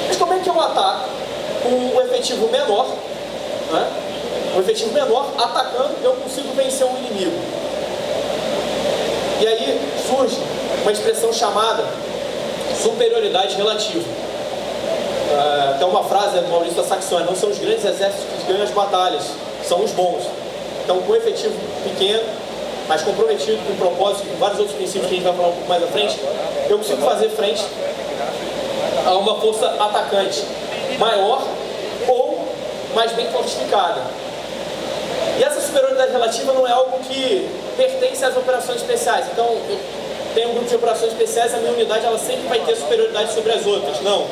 Mas 0.08 0.18
como 0.18 0.34
é 0.34 0.40
que 0.40 0.50
eu 0.50 0.60
ataco 0.60 1.10
com 1.62 1.70
um 1.70 2.02
efetivo 2.02 2.50
menor, 2.50 2.88
né? 3.72 3.88
um 4.56 4.60
efetivo 4.60 4.92
menor, 4.92 5.30
atacando, 5.38 5.94
eu 6.04 6.14
consigo 6.14 6.52
vencer 6.56 6.88
um 6.88 6.98
inimigo. 6.98 7.40
E 9.40 9.48
aí 9.48 9.82
surge 10.08 10.38
uma 10.82 10.92
expressão 10.92 11.32
chamada 11.32 11.86
superioridade 12.82 13.56
relativa. 13.56 14.04
Uh, 14.04 15.78
tem 15.78 15.88
uma 15.88 16.04
frase 16.04 16.40
do 16.40 16.50
Maurício 16.50 16.76
da 16.76 16.84
Saxônia, 16.84 17.26
não 17.28 17.36
são 17.36 17.50
os 17.50 17.60
grandes 17.60 17.86
exércitos 17.86 18.26
que 18.40 18.52
ganham 18.52 18.64
as 18.64 18.72
batalhas, 18.72 19.24
são 19.74 19.84
os 19.84 19.92
bons. 19.92 20.24
Então, 20.84 21.02
com 21.02 21.14
um 21.14 21.16
efetivo 21.16 21.56
pequeno, 21.84 22.22
mas 22.88 23.02
comprometido 23.02 23.58
com 23.66 23.76
propósito, 23.76 24.28
com 24.28 24.36
vários 24.38 24.60
outros 24.60 24.78
princípios 24.78 25.08
que 25.08 25.14
a 25.14 25.18
gente 25.18 25.26
vai 25.26 25.36
falar 25.36 25.48
um 25.48 25.54
pouco 25.54 25.70
mais 25.70 25.84
à 25.84 25.88
frente, 25.88 26.20
eu 26.70 26.78
consigo 26.78 27.02
fazer 27.02 27.30
frente 27.30 27.64
a 29.06 29.14
uma 29.14 29.40
força 29.40 29.66
atacante 29.68 30.44
maior 31.00 31.42
ou 32.08 32.48
mais 32.94 33.12
bem 33.14 33.28
fortificada. 33.32 34.02
E 35.40 35.44
essa 35.44 35.60
superioridade 35.62 36.12
relativa 36.12 36.54
não 36.54 36.68
é 36.68 36.72
algo 36.72 37.00
que 37.00 37.50
pertence 37.76 38.24
às 38.24 38.38
operações 38.38 38.82
especiais. 38.82 39.26
Então, 39.32 39.46
eu 39.46 39.80
tenho 40.36 40.50
um 40.50 40.54
grupo 40.54 40.70
de 40.70 40.76
operações 40.76 41.14
especiais, 41.14 41.54
a 41.56 41.58
minha 41.58 41.72
unidade 41.72 42.06
ela 42.06 42.20
sempre 42.20 42.48
vai 42.48 42.60
ter 42.60 42.76
superioridade 42.76 43.34
sobre 43.34 43.52
as 43.54 43.66
outras. 43.66 44.02
Não. 44.02 44.28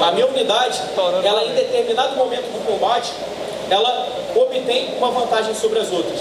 A 0.00 0.12
minha 0.12 0.26
unidade, 0.26 0.80
ela 1.24 1.44
em 1.44 1.54
determinado 1.54 2.16
momento 2.16 2.44
do 2.44 2.64
combate, 2.66 3.12
ela 3.70 4.06
obtém 4.34 4.94
uma 4.98 5.10
vantagem 5.10 5.54
sobre 5.54 5.78
as 5.78 5.90
outras. 5.90 6.20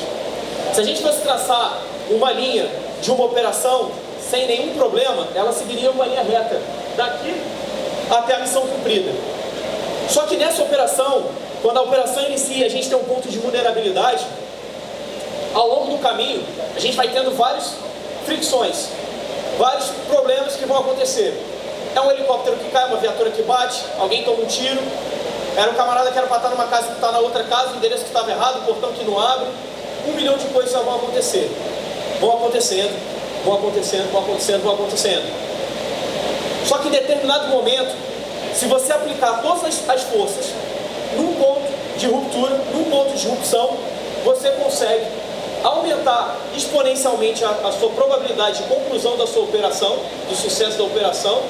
Se 0.74 0.82
a 0.82 0.84
gente 0.84 1.02
fosse 1.02 1.22
traçar 1.22 1.82
uma 2.10 2.32
linha 2.32 2.70
de 3.02 3.12
uma 3.12 3.26
operação 3.26 3.92
sem 4.30 4.48
nenhum 4.48 4.74
problema, 4.76 5.28
ela 5.36 5.52
seguiria 5.52 5.92
uma 5.92 6.06
linha 6.06 6.24
reta, 6.24 6.62
daqui 6.96 7.36
até 8.10 8.36
a 8.36 8.40
missão 8.40 8.62
cumprida. 8.68 9.12
Só 10.10 10.24
que 10.24 10.36
nessa 10.38 10.62
operação, 10.64 11.26
quando 11.62 11.78
a 11.78 11.82
operação 11.82 12.24
inicia, 12.24 12.66
a 12.66 12.70
gente 12.70 12.90
tem 12.90 12.98
um 12.98 13.04
ponto 13.04 13.30
de 13.30 13.38
vulnerabilidade, 13.40 14.26
ao 15.54 15.68
longo 15.68 15.92
do 15.92 15.98
caminho, 15.98 16.44
a 16.76 16.80
gente 16.80 16.96
vai 16.96 17.10
tendo 17.10 17.32
várias 17.32 17.74
fricções, 18.26 18.88
vários 19.58 19.88
problemas 20.10 20.56
que 20.56 20.66
vão 20.66 20.78
acontecer. 20.80 21.38
É 21.94 22.00
um 22.00 22.10
helicóptero 22.10 22.56
que 22.58 22.70
cai, 22.72 22.88
uma 22.88 22.98
viatura 22.98 23.30
que 23.32 23.42
bate, 23.44 23.84
alguém 24.00 24.24
toma 24.24 24.44
um 24.44 24.46
tiro. 24.46 24.80
Era 25.56 25.72
um 25.72 25.74
camarada 25.74 26.12
que 26.12 26.18
era 26.18 26.28
para 26.28 26.38
estar 26.38 26.50
numa 26.50 26.68
casa 26.68 26.88
que 26.88 26.94
está 26.94 27.12
na 27.12 27.20
outra 27.20 27.44
casa, 27.44 27.74
o 27.74 27.78
endereço 27.78 28.04
que 28.04 28.10
estava 28.10 28.32
errado, 28.32 28.60
o 28.60 28.66
portão 28.66 28.92
que 28.94 29.04
não 29.04 29.20
abre. 29.20 29.48
Um 30.08 30.14
milhão 30.14 30.38
de 30.38 30.46
coisas 30.46 30.72
vão 30.72 30.96
acontecer. 30.96 31.52
Vão 32.20 32.38
acontecendo, 32.38 32.98
vão 33.44 33.56
acontecendo, 33.56 34.12
vão 34.12 34.22
acontecendo, 34.22 34.64
vão 34.64 34.74
acontecendo. 34.74 35.24
Só 36.66 36.78
que 36.78 36.88
em 36.88 36.92
determinado 36.92 37.48
momento, 37.48 37.96
se 38.54 38.66
você 38.66 38.94
aplicar 38.94 39.42
todas 39.42 39.64
as 39.66 40.04
forças 40.04 40.46
num 41.18 41.34
ponto 41.36 41.62
de 41.98 42.08
ruptura, 42.08 42.56
num 42.74 42.86
ponto 42.86 43.10
de 43.10 43.16
disrupção, 43.16 43.78
você 44.24 44.52
consegue 44.52 45.06
aumentar 45.64 46.38
exponencialmente 46.56 47.44
a, 47.44 47.50
a, 47.50 47.72
sua 47.72 47.90
probabilidade 47.90 48.58
de 48.58 48.64
conclusão 48.64 49.18
da 49.18 49.28
sua 49.28 49.44
operação, 49.44 49.98
do 50.30 50.36
sucesso 50.36 50.78
da 50.78 50.84
operação, 50.84 51.42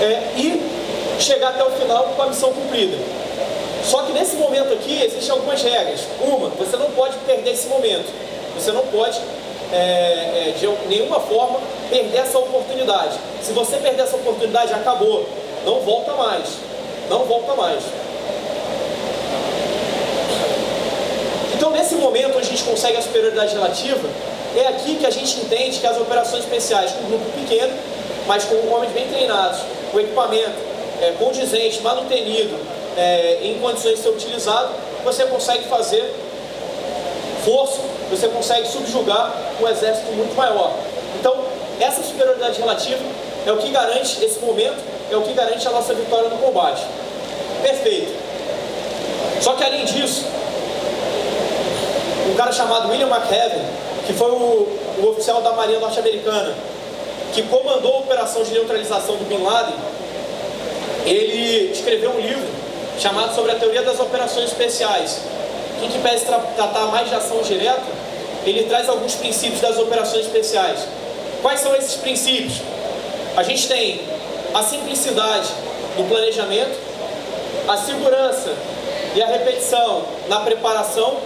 é, 0.00 0.32
e 0.36 0.65
chegar 1.22 1.48
até 1.50 1.64
o 1.64 1.70
final 1.70 2.14
com 2.16 2.22
a 2.22 2.26
missão 2.26 2.52
cumprida. 2.52 2.96
Só 3.84 4.02
que 4.02 4.12
nesse 4.12 4.36
momento 4.36 4.72
aqui 4.72 5.00
existem 5.02 5.30
algumas 5.30 5.62
regras. 5.62 6.00
Uma, 6.20 6.48
você 6.48 6.76
não 6.76 6.90
pode 6.90 7.16
perder 7.18 7.52
esse 7.52 7.68
momento. 7.68 8.12
Você 8.58 8.72
não 8.72 8.82
pode, 8.86 9.20
é, 9.72 9.76
é, 9.76 10.54
de 10.58 10.66
nenhuma 10.88 11.20
forma, 11.20 11.60
perder 11.88 12.18
essa 12.18 12.38
oportunidade. 12.38 13.16
Se 13.42 13.52
você 13.52 13.76
perder 13.76 14.02
essa 14.02 14.16
oportunidade, 14.16 14.72
acabou. 14.72 15.24
Não 15.64 15.80
volta 15.80 16.12
mais. 16.14 16.48
Não 17.08 17.24
volta 17.24 17.54
mais. 17.54 17.82
Então, 21.54 21.70
nesse 21.70 21.94
momento, 21.94 22.36
onde 22.36 22.46
a 22.46 22.50
gente 22.50 22.64
consegue 22.64 22.96
a 22.96 23.02
superioridade 23.02 23.54
relativa, 23.54 24.08
é 24.56 24.66
aqui 24.68 24.96
que 24.96 25.06
a 25.06 25.10
gente 25.10 25.38
entende 25.40 25.78
que 25.78 25.86
as 25.86 25.96
operações 25.96 26.42
especiais 26.42 26.90
com 26.90 27.04
um 27.04 27.08
grupo 27.08 27.24
pequeno, 27.38 27.72
mas 28.26 28.44
com 28.44 28.56
homens 28.72 28.92
bem 28.92 29.06
treinados, 29.06 29.60
com 29.92 30.00
equipamento 30.00 30.75
é, 31.00 31.12
condizente, 31.18 31.80
manutenido, 31.82 32.56
é, 32.96 33.38
em 33.42 33.58
condições 33.58 33.96
de 33.96 34.02
ser 34.02 34.08
utilizado, 34.10 34.70
você 35.04 35.24
consegue 35.26 35.64
fazer 35.64 36.14
força, 37.44 37.80
você 38.10 38.28
consegue 38.28 38.66
subjugar 38.66 39.34
um 39.60 39.68
exército 39.68 40.10
muito 40.12 40.34
maior. 40.34 40.72
Então, 41.20 41.34
essa 41.80 42.02
superioridade 42.02 42.60
relativa 42.60 43.00
é 43.46 43.52
o 43.52 43.58
que 43.58 43.70
garante 43.70 44.24
esse 44.24 44.38
momento, 44.40 44.82
é 45.10 45.16
o 45.16 45.22
que 45.22 45.32
garante 45.32 45.66
a 45.68 45.70
nossa 45.70 45.94
vitória 45.94 46.28
no 46.28 46.38
combate. 46.38 46.82
Perfeito. 47.62 48.12
Só 49.40 49.52
que 49.52 49.62
além 49.62 49.84
disso, 49.84 50.24
um 52.28 52.34
cara 52.34 52.52
chamado 52.52 52.90
William 52.90 53.08
McHeaven, 53.08 53.62
que 54.06 54.12
foi 54.12 54.30
o, 54.30 54.68
o 54.98 55.08
oficial 55.10 55.42
da 55.42 55.52
Marinha 55.52 55.78
Norte-Americana, 55.78 56.54
que 57.32 57.42
comandou 57.42 57.96
a 57.96 57.98
operação 57.98 58.42
de 58.42 58.52
neutralização 58.52 59.16
do 59.16 59.24
Bin 59.24 59.42
Laden, 59.42 59.74
ele 61.06 61.70
escreveu 61.72 62.10
um 62.10 62.20
livro 62.20 62.46
chamado 62.98 63.34
sobre 63.34 63.52
a 63.52 63.54
teoria 63.54 63.82
das 63.82 64.00
operações 64.00 64.46
especiais. 64.46 65.20
Que 65.80 65.98
pede 66.00 66.22
tratar 66.56 66.86
mais 66.86 67.08
de 67.08 67.14
ação 67.14 67.40
direta, 67.42 67.82
ele 68.44 68.64
traz 68.64 68.88
alguns 68.88 69.14
princípios 69.14 69.60
das 69.60 69.78
operações 69.78 70.26
especiais. 70.26 70.80
Quais 71.42 71.60
são 71.60 71.74
esses 71.76 71.94
princípios? 71.96 72.54
A 73.36 73.42
gente 73.42 73.68
tem 73.68 74.00
a 74.52 74.62
simplicidade 74.62 75.48
no 75.96 76.04
planejamento, 76.04 76.76
a 77.68 77.76
segurança 77.76 78.54
e 79.14 79.22
a 79.22 79.26
repetição 79.26 80.02
na 80.28 80.40
preparação, 80.40 81.18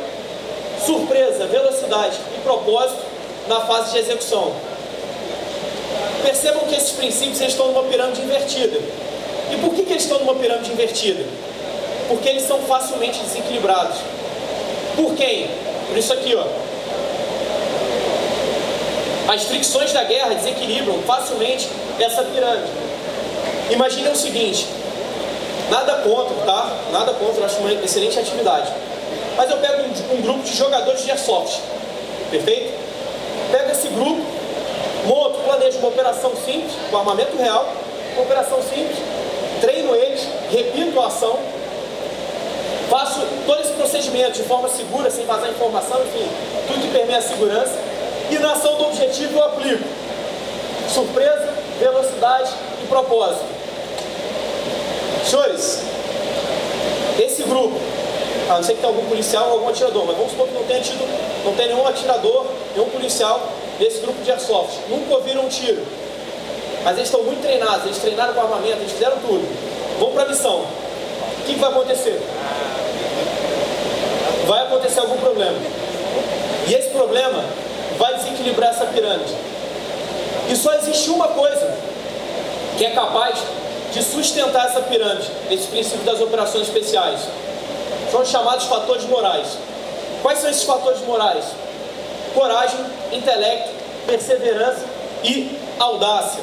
surpresa, 0.84 1.46
velocidade 1.46 2.18
e 2.36 2.40
propósito 2.40 3.02
na 3.48 3.60
fase 3.60 3.92
de 3.92 3.98
execução. 3.98 4.52
Percebam 6.22 6.64
que 6.66 6.74
esses 6.74 6.90
princípios 6.90 7.40
estão 7.40 7.68
numa 7.68 7.84
pirâmide 7.84 8.20
invertida. 8.20 8.78
E 9.52 9.56
por 9.56 9.74
que, 9.74 9.82
que 9.82 9.92
eles 9.92 10.02
estão 10.02 10.18
numa 10.20 10.34
pirâmide 10.34 10.72
invertida? 10.72 11.24
Porque 12.08 12.28
eles 12.28 12.42
são 12.42 12.58
facilmente 12.60 13.18
desequilibrados. 13.20 13.96
Por 14.96 15.14
quem? 15.14 15.48
Por 15.88 15.98
isso 15.98 16.12
aqui, 16.12 16.34
ó. 16.34 16.44
As 19.32 19.44
fricções 19.44 19.92
da 19.92 20.02
guerra 20.04 20.34
desequilibram 20.34 21.00
facilmente 21.02 21.68
essa 22.00 22.22
pirâmide. 22.22 22.70
Imaginem 23.70 24.12
o 24.12 24.16
seguinte: 24.16 24.66
nada 25.70 25.94
contra, 25.98 26.34
tá? 26.44 26.76
Nada 26.92 27.12
contra, 27.14 27.44
acho 27.44 27.58
uma 27.58 27.72
excelente 27.72 28.18
atividade. 28.18 28.72
Mas 29.36 29.50
eu 29.50 29.56
pego 29.58 29.82
um, 29.82 30.16
um 30.16 30.22
grupo 30.22 30.42
de 30.42 30.56
jogadores 30.56 31.04
de 31.04 31.10
airsoft, 31.10 31.60
perfeito? 32.30 32.72
Pego 33.50 33.70
esse 33.70 33.88
grupo, 33.88 34.20
monto, 35.06 35.38
planejo 35.44 35.78
uma 35.78 35.88
operação 35.88 36.32
simples, 36.44 36.72
com 36.90 36.96
armamento 36.96 37.36
real, 37.36 37.72
uma 38.14 38.22
operação 38.22 38.58
simples, 38.62 38.98
treino 39.60 39.94
eles, 39.94 40.26
repito 40.50 41.00
a 41.00 41.06
ação, 41.06 41.38
faço 42.88 43.20
todo 43.46 43.60
esse 43.60 43.72
procedimento 43.72 44.32
de 44.32 44.42
forma 44.42 44.68
segura, 44.68 45.10
sem 45.10 45.24
vazar 45.24 45.50
informação, 45.50 46.00
enfim, 46.02 46.28
tudo 46.66 46.80
que 46.80 46.88
permeia 46.88 47.18
a 47.18 47.22
segurança, 47.22 47.72
e 48.30 48.38
na 48.38 48.52
ação 48.52 48.76
do 48.76 48.86
objetivo 48.86 49.38
eu 49.38 49.44
aplico 49.44 49.84
surpresa, 50.92 51.48
velocidade 51.78 52.50
e 52.82 52.86
propósito. 52.86 53.44
Senhores, 55.24 55.82
esse 57.18 57.42
grupo, 57.44 57.78
a 58.48 58.54
não 58.54 58.62
ser 58.62 58.74
que 58.74 58.80
tenha 58.80 58.92
algum 58.92 59.08
policial 59.08 59.46
ou 59.46 59.52
algum 59.52 59.68
atirador, 59.68 60.04
mas 60.06 60.16
vamos 60.16 60.32
supor 60.32 60.48
que 60.48 60.54
não 60.54 60.64
tenha 60.64 60.80
tido, 60.80 61.44
não 61.44 61.54
tenha 61.54 61.68
nenhum 61.68 61.86
atirador, 61.86 62.46
nenhum 62.74 62.88
policial 62.90 63.40
desse 63.78 64.00
grupo 64.00 64.20
de 64.22 64.30
airsoft, 64.30 64.78
nunca 64.88 65.14
ouviram 65.14 65.42
um 65.42 65.48
tiro. 65.48 65.82
Mas 66.84 66.96
eles 66.96 67.08
estão 67.08 67.22
muito 67.22 67.42
treinados, 67.42 67.84
eles 67.84 67.98
treinaram 67.98 68.32
com 68.32 68.40
armamento, 68.40 68.78
eles 68.78 68.92
fizeram 68.92 69.18
tudo. 69.18 69.46
Vão 69.98 70.12
para 70.12 70.22
a 70.22 70.28
missão. 70.28 70.60
O 70.60 71.42
que, 71.44 71.54
que 71.54 71.60
vai 71.60 71.70
acontecer? 71.70 72.20
Vai 74.46 74.62
acontecer 74.62 75.00
algum 75.00 75.18
problema. 75.18 75.58
E 76.66 76.74
esse 76.74 76.88
problema 76.90 77.44
vai 77.98 78.14
desequilibrar 78.14 78.70
essa 78.70 78.86
pirâmide. 78.86 79.34
E 80.48 80.56
só 80.56 80.74
existe 80.74 81.10
uma 81.10 81.28
coisa 81.28 81.76
que 82.78 82.84
é 82.84 82.90
capaz 82.90 83.38
de 83.92 84.02
sustentar 84.02 84.66
essa 84.66 84.80
pirâmide, 84.80 85.30
esse 85.50 85.66
princípio 85.66 86.04
das 86.04 86.20
operações 86.20 86.68
especiais. 86.68 87.20
São 88.10 88.22
os 88.22 88.28
chamados 88.28 88.64
fatores 88.66 89.04
morais. 89.04 89.46
Quais 90.22 90.38
são 90.38 90.50
esses 90.50 90.64
fatores 90.64 91.00
morais? 91.02 91.44
Coragem, 92.34 92.78
intelecto, 93.12 93.70
perseverança 94.06 94.84
e 95.22 95.58
audácia. 95.78 96.42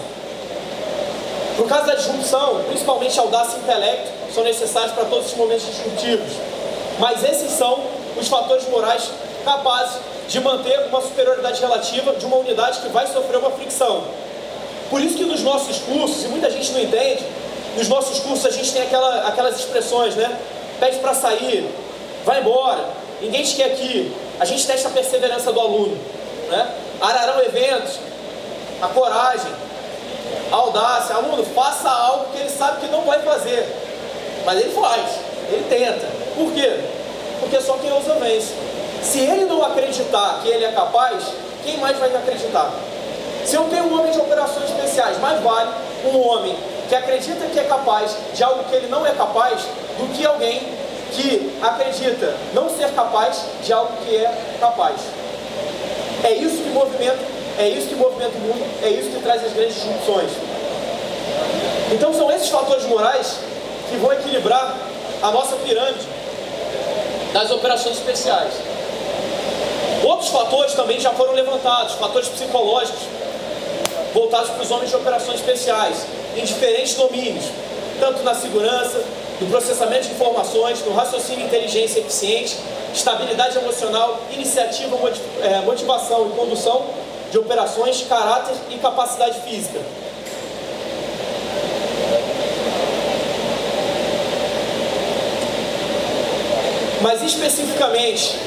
No 1.57 1.65
caso 1.65 1.87
da 1.87 1.95
disrupção, 1.95 2.63
principalmente 2.67 3.19
audácia 3.19 3.57
e 3.57 3.59
intelecto 3.61 4.11
são 4.33 4.43
necessários 4.43 4.91
para 4.91 5.05
todos 5.05 5.31
os 5.31 5.33
momentos 5.35 5.65
disruptivos. 5.65 6.33
Mas 6.99 7.23
esses 7.23 7.51
são 7.51 7.83
os 8.15 8.27
fatores 8.27 8.67
morais 8.69 9.09
capazes 9.43 9.97
de 10.27 10.39
manter 10.39 10.79
uma 10.87 11.01
superioridade 11.01 11.59
relativa 11.61 12.13
de 12.13 12.25
uma 12.25 12.37
unidade 12.37 12.79
que 12.79 12.89
vai 12.89 13.07
sofrer 13.07 13.37
uma 13.37 13.51
fricção. 13.51 14.03
Por 14.89 15.01
isso 15.01 15.17
que 15.17 15.25
nos 15.25 15.41
nossos 15.41 15.79
cursos, 15.79 16.23
e 16.25 16.27
muita 16.27 16.49
gente 16.49 16.71
não 16.71 16.81
entende, 16.81 17.25
nos 17.75 17.87
nossos 17.87 18.19
cursos 18.19 18.45
a 18.45 18.51
gente 18.51 18.71
tem 18.71 18.83
aquela, 18.83 19.27
aquelas 19.27 19.59
expressões, 19.59 20.15
né? 20.15 20.37
Pede 20.79 20.99
para 20.99 21.13
sair, 21.13 21.69
vai 22.25 22.41
embora, 22.41 22.85
ninguém 23.21 23.43
te 23.43 23.55
quer 23.55 23.65
aqui. 23.65 24.13
A 24.39 24.45
gente 24.45 24.65
testa 24.67 24.89
a 24.89 24.91
perseverança 24.91 25.51
do 25.51 25.59
aluno, 25.59 25.97
né? 26.49 26.71
Ararão 27.01 27.41
eventos, 27.43 27.99
a 28.81 28.87
coragem, 28.87 29.51
audácia. 30.51 31.15
Aluno, 31.15 31.43
faça 31.55 31.89
algo 31.89 32.25
que 32.31 32.39
ele 32.39 32.49
sabe 32.49 32.81
que 32.81 32.91
não 32.91 33.01
vai 33.01 33.19
fazer. 33.21 33.65
Mas 34.45 34.59
ele 34.59 34.71
faz, 34.71 35.19
ele 35.49 35.65
tenta. 35.69 36.07
Por 36.35 36.51
quê? 36.53 36.79
Porque 37.39 37.61
só 37.61 37.73
quem 37.73 37.91
ousa 37.91 38.15
vence. 38.15 38.53
Se 39.01 39.19
ele 39.19 39.45
não 39.45 39.63
acreditar 39.63 40.39
que 40.41 40.49
ele 40.49 40.65
é 40.65 40.71
capaz, 40.71 41.23
quem 41.63 41.77
mais 41.77 41.97
vai 41.97 42.13
acreditar? 42.15 42.71
Se 43.45 43.55
eu 43.55 43.63
tenho 43.65 43.85
um 43.85 43.99
homem 43.99 44.11
de 44.11 44.19
operações 44.19 44.69
especiais, 44.69 45.19
mais 45.19 45.41
vale 45.41 45.69
um 46.05 46.27
homem 46.27 46.55
que 46.89 46.95
acredita 46.95 47.45
que 47.45 47.59
é 47.59 47.63
capaz 47.63 48.15
de 48.33 48.43
algo 48.43 48.63
que 48.65 48.75
ele 48.75 48.87
não 48.87 49.05
é 49.05 49.11
capaz 49.11 49.61
do 49.97 50.13
que 50.13 50.25
alguém 50.25 50.61
que 51.11 51.57
acredita 51.61 52.35
não 52.53 52.69
ser 52.69 52.89
capaz 52.93 53.43
de 53.63 53.71
algo 53.71 53.91
que 54.05 54.15
é 54.15 54.57
capaz. 54.59 54.95
É 56.23 56.31
isso 56.33 56.57
que 56.63 56.69
movimenta 56.69 57.36
é 57.57 57.69
isso 57.69 57.87
que 57.87 57.95
movimenta 57.95 58.37
o 58.37 58.41
mundo, 58.41 58.63
é 58.83 58.89
isso 58.89 59.09
que 59.09 59.21
traz 59.21 59.43
as 59.43 59.53
grandes 59.53 59.75
disrupções. 59.75 60.31
Então 61.91 62.13
são 62.13 62.31
esses 62.31 62.49
fatores 62.49 62.85
morais 62.85 63.39
que 63.89 63.97
vão 63.97 64.13
equilibrar 64.13 64.77
a 65.21 65.31
nossa 65.31 65.55
pirâmide 65.57 66.05
das 67.33 67.49
operações 67.51 67.97
especiais. 67.97 68.53
Outros 70.03 70.29
fatores 70.29 70.73
também 70.73 70.99
já 70.99 71.11
foram 71.11 71.33
levantados, 71.33 71.95
fatores 71.95 72.29
psicológicos, 72.29 73.01
voltados 74.13 74.49
para 74.51 74.61
os 74.61 74.71
homens 74.71 74.89
de 74.89 74.95
operações 74.95 75.39
especiais, 75.39 76.05
em 76.35 76.43
diferentes 76.43 76.93
domínios, 76.93 77.45
tanto 77.99 78.21
na 78.23 78.35
segurança, 78.35 79.03
no 79.41 79.47
processamento 79.47 80.07
de 80.07 80.13
informações, 80.13 80.83
no 80.85 80.93
raciocínio 80.93 81.45
inteligência 81.45 81.99
eficiente 81.99 82.57
estabilidade 82.93 83.57
emocional, 83.57 84.19
iniciativa, 84.31 84.97
é, 85.41 85.61
motivação 85.61 86.27
e 86.27 86.29
condução 86.31 86.85
de 87.31 87.37
operações, 87.37 88.05
caráter 88.07 88.55
e 88.69 88.77
capacidade 88.77 89.41
física. 89.41 89.79
Mas 97.01 97.21
especificamente 97.21 98.37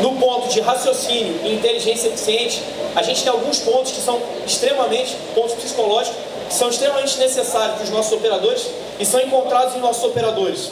no 0.00 0.12
ponto 0.16 0.48
de 0.48 0.60
raciocínio 0.60 1.40
e 1.42 1.54
inteligência 1.54 2.08
eficiente, 2.08 2.62
a 2.94 3.02
gente 3.02 3.22
tem 3.22 3.32
alguns 3.32 3.58
pontos 3.60 3.92
que 3.92 4.00
são 4.00 4.20
extremamente, 4.46 5.16
pontos 5.34 5.54
psicológicos, 5.54 6.16
que 6.48 6.54
são 6.54 6.68
extremamente 6.68 7.18
necessários 7.18 7.76
para 7.76 7.84
os 7.84 7.90
nossos 7.90 8.12
operadores 8.12 8.66
e 9.00 9.06
são 9.06 9.20
encontrados 9.20 9.74
em 9.74 9.80
nossos 9.80 10.04
operadores. 10.04 10.70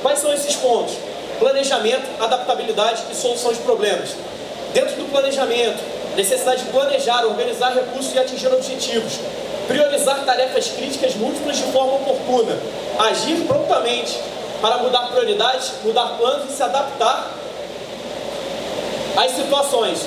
Quais 0.00 0.18
são 0.20 0.32
esses 0.32 0.54
pontos? 0.56 0.94
Planejamento, 1.38 2.06
adaptabilidade 2.20 3.02
e 3.10 3.14
solução 3.14 3.52
de 3.52 3.58
problemas. 3.58 4.10
Dentro 4.72 4.96
do 4.96 5.10
planejamento, 5.10 5.78
necessidade 6.16 6.64
de 6.64 6.70
planejar, 6.70 7.24
organizar 7.24 7.74
recursos 7.74 8.12
e 8.14 8.18
atingir 8.18 8.48
objetivos. 8.48 9.12
Priorizar 9.68 10.24
tarefas 10.24 10.68
críticas 10.68 11.14
múltiplas 11.14 11.56
de 11.56 11.64
forma 11.64 11.94
oportuna. 11.94 12.56
Agir 12.98 13.46
prontamente 13.46 14.18
para 14.60 14.78
mudar 14.78 15.08
prioridades, 15.08 15.72
mudar 15.84 16.16
planos 16.18 16.50
e 16.50 16.56
se 16.56 16.62
adaptar 16.62 17.30
às 19.16 19.32
situações. 19.32 20.00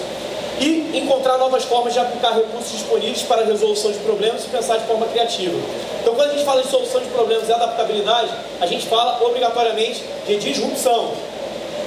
E 0.59 0.97
encontrar 0.97 1.37
novas 1.37 1.63
formas 1.63 1.93
de 1.93 1.99
aplicar 1.99 2.33
recursos 2.33 2.71
disponíveis 2.71 3.21
para 3.21 3.43
a 3.43 3.45
resolução 3.45 3.91
de 3.91 3.99
problemas 3.99 4.43
e 4.43 4.49
pensar 4.49 4.77
de 4.77 4.85
forma 4.85 5.05
criativa. 5.05 5.57
Então, 6.01 6.13
quando 6.15 6.31
a 6.31 6.33
gente 6.33 6.43
fala 6.43 6.61
de 6.61 6.69
solução 6.69 6.99
de 6.99 7.07
problemas 7.07 7.47
e 7.47 7.53
adaptabilidade, 7.53 8.29
a 8.59 8.65
gente 8.65 8.85
fala 8.87 9.23
obrigatoriamente 9.23 10.03
de 10.27 10.35
disrupção. 10.37 11.13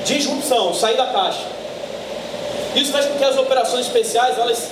Disrupção, 0.07 0.73
sair 0.73 0.97
da 0.97 1.07
caixa. 1.07 1.62
Isso 2.75 2.93
faz 2.93 3.07
com 3.07 3.19
que 3.19 3.25
as 3.25 3.37
operações 3.37 3.87
especiais 3.87 4.39
elas 4.39 4.69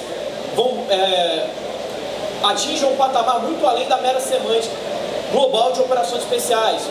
vão 0.54 0.86
é, 0.88 1.46
atinjam 2.42 2.92
um 2.92 2.96
patamar 2.96 3.40
muito 3.40 3.64
além 3.66 3.86
da 3.86 3.98
mera 3.98 4.20
semântica 4.20 4.74
global 5.32 5.72
de 5.72 5.80
operações 5.80 6.22
especiais. 6.22 6.82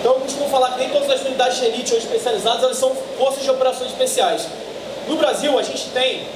Então 0.00 0.14
eu 0.14 0.20
costumo 0.20 0.48
falar 0.48 0.72
que 0.72 0.78
nem 0.78 0.90
todas 0.90 1.10
as 1.10 1.20
unidades 1.22 1.58
de 1.58 1.64
elite 1.66 1.92
ou 1.92 1.98
especializadas 1.98 2.62
elas 2.62 2.76
são 2.76 2.94
forças 3.18 3.42
de 3.42 3.50
operações 3.50 3.90
especiais. 3.90 4.46
No 5.08 5.16
Brasil 5.16 5.58
a 5.58 5.62
gente 5.62 5.88
tem 5.90 6.26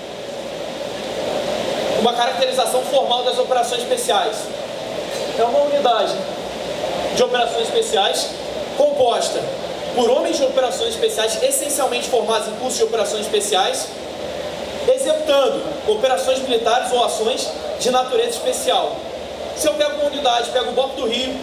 uma 2.01 2.13
caracterização 2.13 2.83
formal 2.83 3.23
das 3.23 3.39
operações 3.39 3.83
especiais. 3.83 4.37
É 5.39 5.45
uma 5.45 5.61
unidade 5.61 6.15
de 7.15 7.23
operações 7.23 7.69
especiais 7.69 8.31
composta 8.77 9.41
por 9.95 10.11
homens 10.11 10.37
de 10.37 10.45
operações 10.45 10.91
especiais 10.91 11.43
essencialmente 11.43 12.09
formados 12.09 12.49
em 12.49 12.53
cursos 12.53 12.79
de 12.79 12.85
operações 12.85 13.23
especiais, 13.23 13.89
executando 14.89 15.63
operações 15.87 16.41
militares 16.41 16.93
ou 16.93 17.05
ações 17.05 17.49
de 17.79 17.91
natureza 17.91 18.31
especial. 18.31 18.97
Se 19.57 19.69
eu 19.69 19.75
pego 19.75 19.97
uma 19.97 20.07
unidade, 20.07 20.51
pego 20.51 20.71
o 20.71 20.73
Bloco 20.73 20.97
do 20.97 21.07
Rio, 21.07 21.35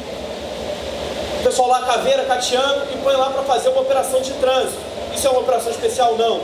o 1.39 1.43
pessoal 1.43 1.69
lá 1.69 1.81
caveira, 1.81 2.23
catiano 2.23 2.83
e 2.93 2.97
põe 2.97 3.15
lá 3.15 3.29
para 3.29 3.43
fazer 3.43 3.69
uma 3.69 3.81
operação 3.81 4.21
de 4.21 4.31
trânsito. 4.33 4.77
Isso 5.13 5.27
é 5.27 5.29
uma 5.29 5.41
operação 5.41 5.71
especial? 5.71 6.15
Não. 6.15 6.41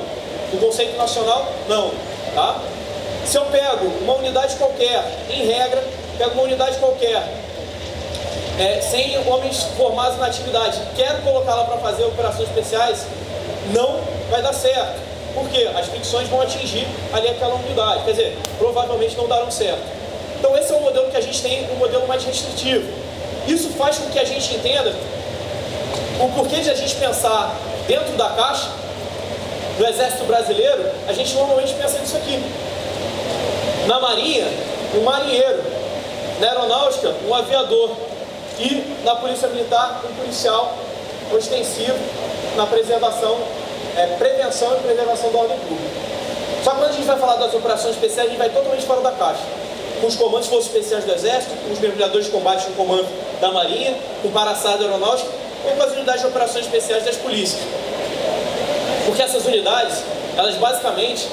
No 0.52 0.60
conceito 0.60 0.98
nacional? 0.98 1.48
Não. 1.68 1.92
Tá? 2.36 2.60
Se 3.26 3.38
eu 3.38 3.46
pego 3.46 3.86
uma 4.02 4.16
unidade 4.16 4.56
qualquer, 4.56 5.04
em 5.30 5.46
regra, 5.46 5.84
pego 6.18 6.32
uma 6.32 6.44
unidade 6.44 6.78
qualquer, 6.78 7.24
é, 8.60 8.82
sem 8.82 9.18
homens 9.28 9.64
formados 9.78 10.18
na 10.18 10.28
atividade, 10.28 10.80
quero 10.96 11.22
colocá-la 11.22 11.66
para 11.66 11.78
fazer 11.78 12.04
operações 12.04 12.48
especiais, 12.50 13.06
não 13.74 14.00
vai 14.30 14.42
dar 14.42 14.54
certo. 14.54 15.02
Porque 15.34 15.68
as 15.76 15.88
fricções 15.88 16.28
vão 16.30 16.42
atingir 16.42 16.86
ali 17.12 17.28
aquela 17.28 17.56
unidade. 17.56 18.04
Quer 18.04 18.12
dizer, 18.12 18.38
provavelmente 18.60 19.18
não 19.18 19.28
darão 19.28 19.50
certo. 19.50 19.82
Então 20.38 20.56
esse 20.56 20.72
é 20.72 20.76
o 20.76 20.82
modelo 20.82 21.10
que 21.10 21.18
a 21.18 21.22
gente 21.22 21.42
tem, 21.42 21.68
um 21.72 21.78
modelo 21.78 22.08
mais 22.08 22.24
restritivo. 22.24 22.88
Isso 23.48 23.70
faz 23.72 23.98
com 23.98 24.10
que 24.10 24.20
a 24.20 24.26
gente 24.26 24.54
entenda 24.54 24.94
o 26.20 26.30
porquê 26.36 26.58
de 26.58 26.70
a 26.70 26.76
gente 26.76 26.96
pensar 26.96 27.56
dentro 27.88 28.16
da 28.16 28.30
caixa 28.30 28.70
do 29.78 29.86
Exército 29.88 30.26
Brasileiro, 30.26 30.86
a 31.08 31.14
gente 31.14 31.34
normalmente 31.34 31.74
pensa 31.74 31.98
nisso 32.00 32.16
aqui. 32.16 32.40
Na 33.88 34.00
Marinha, 34.00 34.48
um 34.96 35.02
marinheiro. 35.02 35.64
Na 36.40 36.48
Aeronáutica, 36.48 37.14
um 37.28 37.34
aviador. 37.34 37.92
E 38.60 38.84
na 39.04 39.16
Polícia 39.16 39.48
Militar, 39.48 40.02
um 40.10 40.14
policial 40.16 40.78
ostensivo 41.32 41.98
na 42.56 42.66
preservação, 42.68 43.38
é, 43.98 44.06
prevenção 44.18 44.76
e 44.78 44.80
preservação 44.82 45.32
da 45.32 45.40
ordem 45.40 45.58
pública. 45.60 46.04
Só 46.64 46.72
que 46.72 46.78
quando 46.78 46.90
a 46.90 46.94
gente 46.94 47.06
vai 47.06 47.18
falar 47.18 47.36
das 47.36 47.54
operações 47.54 47.96
especiais, 47.96 48.28
a 48.28 48.30
gente 48.30 48.40
vai 48.40 48.50
totalmente 48.50 48.86
fora 48.86 49.02
da 49.02 49.12
caixa. 49.12 49.42
Com 50.00 50.08
os 50.08 50.16
comandos 50.16 50.48
forças 50.48 50.68
especiais 50.68 51.04
do 51.04 51.14
Exército, 51.14 51.54
com 51.66 51.74
os 51.74 51.80
mergulhadores 51.80 52.26
de 52.28 52.32
combate 52.32 52.68
no 52.70 52.76
comando 52.76 53.08
da 53.42 53.52
Marinha, 53.52 53.96
com 54.22 54.28
o 54.28 54.32
Paraçada 54.32 54.84
Aeronáutica, 54.84 55.30
ou 55.66 55.76
com 55.76 55.84
as 55.84 55.92
unidades 55.92 56.22
de 56.22 56.28
operações 56.28 56.66
especiais 56.66 57.04
das 57.04 57.16
polícias. 57.18 57.62
Porque 59.06 59.22
essas 59.22 59.46
unidades, 59.46 60.04
elas 60.38 60.56
basicamente 60.56 61.28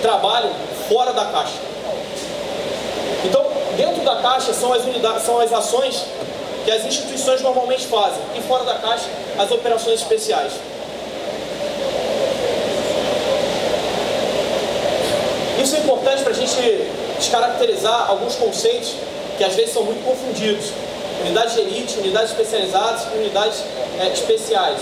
trabalham 0.00 0.50
fora 0.88 1.12
da 1.12 1.26
caixa. 1.26 1.54
Então, 3.24 3.44
dentro 3.76 4.02
da 4.02 4.16
caixa 4.16 4.52
são 4.52 4.72
as 4.72 4.84
unidades, 4.84 5.22
são 5.22 5.38
as 5.40 5.52
ações 5.52 6.04
que 6.64 6.70
as 6.70 6.84
instituições 6.84 7.40
normalmente 7.40 7.86
fazem, 7.86 8.20
e 8.36 8.40
fora 8.42 8.64
da 8.64 8.74
caixa, 8.74 9.06
as 9.38 9.50
operações 9.50 10.00
especiais. 10.00 10.52
Isso 15.62 15.76
é 15.76 15.78
importante 15.78 16.22
para 16.22 16.32
a 16.32 16.34
gente 16.34 16.88
descaracterizar 17.18 18.10
alguns 18.10 18.34
conceitos 18.34 18.94
que 19.38 19.44
às 19.44 19.54
vezes 19.54 19.72
são 19.72 19.84
muito 19.84 20.04
confundidos. 20.04 20.72
Unidades 21.20 21.54
de 21.54 21.60
elite, 21.60 21.98
unidades 21.98 22.30
especializadas 22.30 23.02
e 23.14 23.18
unidades 23.18 23.62
é, 24.00 24.08
especiais. 24.08 24.80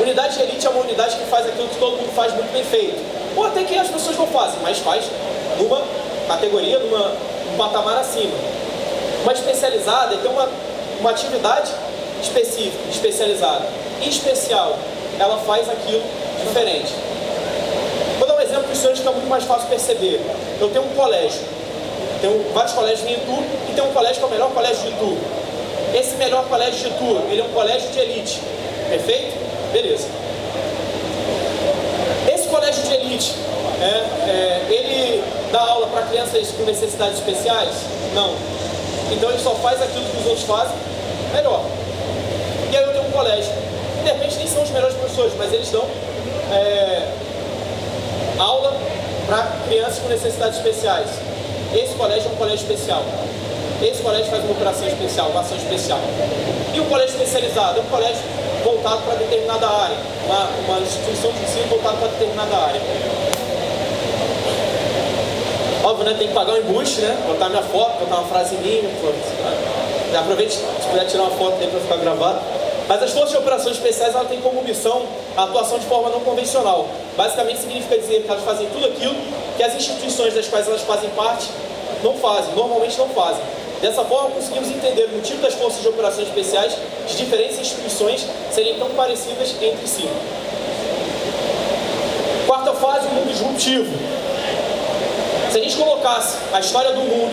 Unidade 0.00 0.36
de 0.36 0.42
elite 0.42 0.66
é 0.66 0.70
uma 0.70 0.80
unidade 0.80 1.16
que 1.16 1.24
faz 1.26 1.46
aquilo 1.46 1.68
que 1.68 1.76
todo 1.76 1.96
mundo 1.96 2.14
faz 2.14 2.32
muito 2.32 2.50
bem 2.52 2.64
feito. 2.64 2.98
Ou 3.36 3.44
até 3.44 3.62
que 3.64 3.76
as 3.76 3.88
pessoas 3.88 4.16
não 4.16 4.26
fazem, 4.26 4.58
mas 4.62 4.78
faz 4.78 5.04
numa 5.58 5.82
categoria, 6.26 6.78
numa, 6.78 7.12
num 7.50 7.56
patamar 7.58 7.98
acima. 7.98 8.32
Uma 9.22 9.32
especializada 9.32 10.14
é 10.14 10.18
ter 10.18 10.28
uma, 10.28 10.48
uma 11.00 11.10
atividade 11.10 11.72
específica, 12.22 12.90
especializada. 12.90 13.66
E 14.00 14.08
especial, 14.08 14.78
ela 15.18 15.38
faz 15.38 15.68
aquilo 15.68 16.02
diferente. 16.46 16.92
Vou 18.18 18.28
dar 18.28 18.36
um 18.36 18.40
exemplo 18.40 18.64
para 18.64 18.72
os 18.72 18.78
senhores 18.78 19.00
que 19.00 19.08
muito 19.08 19.28
mais 19.28 19.44
fácil 19.44 19.68
perceber. 19.68 20.20
Eu 20.60 20.68
tenho 20.70 20.84
um 20.84 20.94
colégio, 20.94 21.40
tenho 22.20 22.44
vários 22.52 22.72
colégios 22.72 23.08
em 23.08 23.14
Itu 23.14 23.44
e 23.70 23.74
tem 23.74 23.84
um 23.84 23.92
colégio 23.92 24.16
que 24.16 24.22
é 24.24 24.26
o 24.26 24.30
melhor 24.30 24.50
colégio 24.50 24.82
de 24.82 24.88
Itu. 24.88 25.16
Esse 25.94 26.16
melhor 26.16 26.44
colégio 26.48 26.80
de 26.80 26.86
Itu, 26.88 27.22
ele 27.30 27.40
é 27.40 27.44
um 27.44 27.52
colégio 27.52 27.88
de 27.90 27.98
elite, 27.98 28.40
perfeito? 28.88 29.34
Beleza. 29.72 30.08
Esse 32.32 32.48
colégio 32.48 32.82
de 32.82 32.94
elite, 32.94 33.34
é, 33.80 33.86
é, 34.30 34.66
ele 34.70 35.22
dá 35.52 35.60
aula 35.60 35.86
para 35.88 36.02
crianças 36.02 36.48
com 36.56 36.64
necessidades 36.64 37.18
especiais? 37.18 37.70
Não. 38.14 38.34
Então 39.10 39.30
ele 39.30 39.38
só 39.38 39.54
faz 39.56 39.80
aquilo 39.82 40.04
que 40.04 40.18
os 40.18 40.26
outros 40.26 40.44
fazem 40.44 40.76
melhor. 41.32 41.64
E 42.70 42.76
aí 42.76 42.82
eu 42.82 42.92
tenho 42.92 43.06
um 43.06 43.10
colégio. 43.10 43.52
De 44.02 44.10
repente 44.10 44.36
nem 44.36 44.46
são 44.46 44.62
os 44.62 44.70
melhores 44.70 44.94
professores, 44.96 45.32
mas 45.38 45.52
eles 45.52 45.70
dão 45.70 45.84
é, 46.52 47.08
aula 48.38 48.76
para 49.26 49.46
crianças 49.66 49.98
com 49.98 50.08
necessidades 50.08 50.58
especiais. 50.58 51.08
Esse 51.74 51.94
colégio 51.94 52.28
é 52.30 52.32
um 52.32 52.36
colégio 52.36 52.66
especial. 52.66 53.02
Esse 53.82 54.02
colégio 54.02 54.26
faz 54.26 54.42
uma 54.44 54.52
operação 54.52 54.86
especial, 54.86 55.30
uma 55.30 55.40
ação 55.40 55.56
especial. 55.56 55.98
E 56.72 56.80
o 56.80 56.84
colégio 56.84 57.16
especializado 57.16 57.80
é 57.80 57.82
um 57.82 57.86
colégio 57.86 58.22
voltado 58.62 59.02
para 59.02 59.14
determinada 59.16 59.66
área, 59.66 59.96
uma, 60.26 60.48
uma 60.66 60.80
instituição 60.80 61.30
de 61.32 61.42
ensino 61.42 61.68
voltada 61.68 61.96
para 61.98 62.08
determinada 62.08 62.56
área. 62.56 62.80
Óbvio, 65.84 66.06
né? 66.06 66.14
Tem 66.18 66.28
que 66.28 66.34
pagar 66.34 66.54
um 66.54 66.56
embuste, 66.56 67.02
né? 67.02 67.14
Botar 67.26 67.50
minha 67.50 67.62
foto, 67.62 68.00
botar 68.00 68.20
uma 68.20 68.28
frase 68.28 68.56
minha. 68.56 68.88
Aproveite, 70.18 70.54
se 70.54 70.88
puder 70.88 71.06
tirar 71.06 71.24
uma 71.24 71.32
foto 71.32 71.60
aí 71.60 71.68
para 71.68 71.78
ficar 71.78 71.96
gravado. 71.96 72.40
Mas 72.88 73.02
as 73.02 73.12
forças 73.12 73.32
de 73.32 73.36
operações 73.36 73.76
especiais 73.76 74.14
ela 74.14 74.24
têm 74.24 74.40
como 74.40 74.62
missão 74.62 75.02
a 75.36 75.44
atuação 75.44 75.78
de 75.78 75.84
forma 75.84 76.08
não 76.08 76.20
convencional. 76.20 76.88
Basicamente 77.16 77.60
significa 77.60 77.98
dizer 77.98 78.22
que 78.22 78.30
elas 78.30 78.42
fazem 78.44 78.66
tudo 78.68 78.86
aquilo 78.86 79.14
que 79.56 79.62
as 79.62 79.74
instituições 79.74 80.34
das 80.34 80.48
quais 80.48 80.66
elas 80.66 80.80
fazem 80.82 81.10
parte 81.10 81.48
não 82.02 82.14
fazem, 82.14 82.54
normalmente 82.54 82.98
não 82.98 83.08
fazem. 83.10 83.42
Dessa 83.82 84.04
forma, 84.04 84.30
conseguimos 84.30 84.70
entender 84.70 85.04
o 85.04 85.16
motivo 85.16 85.42
das 85.42 85.52
forças 85.52 85.82
de 85.82 85.88
operações 85.88 86.28
especiais 86.28 86.74
de 87.06 87.16
diferentes 87.16 87.58
instituições 87.58 88.26
serem 88.50 88.78
tão 88.78 88.88
parecidas 88.90 89.54
entre 89.60 89.86
si. 89.86 90.08
Quarta 92.46 92.72
fase, 92.72 93.06
o 93.06 93.10
mundo 93.10 93.30
disruptivo. 93.30 94.23
Se 95.54 95.60
a 95.60 95.62
gente 95.62 95.76
colocasse 95.76 96.36
a 96.52 96.58
história 96.58 96.90
do 96.94 97.02
mundo 97.02 97.32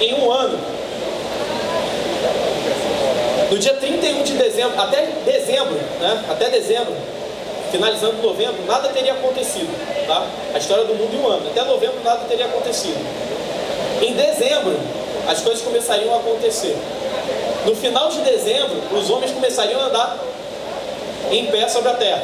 em 0.00 0.14
um 0.14 0.30
ano, 0.30 0.56
no 3.50 3.58
dia 3.58 3.74
31 3.74 4.22
de 4.22 4.34
dezembro, 4.34 4.80
até 4.80 5.08
dezembro, 5.24 5.74
né? 5.74 6.24
Até 6.30 6.48
dezembro, 6.48 6.94
finalizando 7.72 8.22
novembro, 8.22 8.64
nada 8.68 8.90
teria 8.90 9.14
acontecido. 9.14 9.68
Tá? 10.06 10.24
A 10.54 10.58
história 10.58 10.84
do 10.84 10.94
mundo 10.94 11.12
em 11.12 11.18
um 11.18 11.26
ano. 11.26 11.50
Até 11.50 11.64
novembro 11.64 11.96
nada 12.04 12.20
teria 12.28 12.46
acontecido. 12.46 13.04
Em 14.00 14.12
dezembro, 14.12 14.78
as 15.26 15.40
coisas 15.40 15.60
começariam 15.60 16.14
a 16.14 16.18
acontecer. 16.18 16.76
No 17.64 17.74
final 17.74 18.10
de 18.10 18.20
dezembro, 18.20 18.80
os 18.96 19.10
homens 19.10 19.32
começariam 19.32 19.80
a 19.80 19.86
andar 19.86 20.18
em 21.32 21.46
pé 21.46 21.66
sobre 21.66 21.88
a 21.88 21.94
terra. 21.94 22.22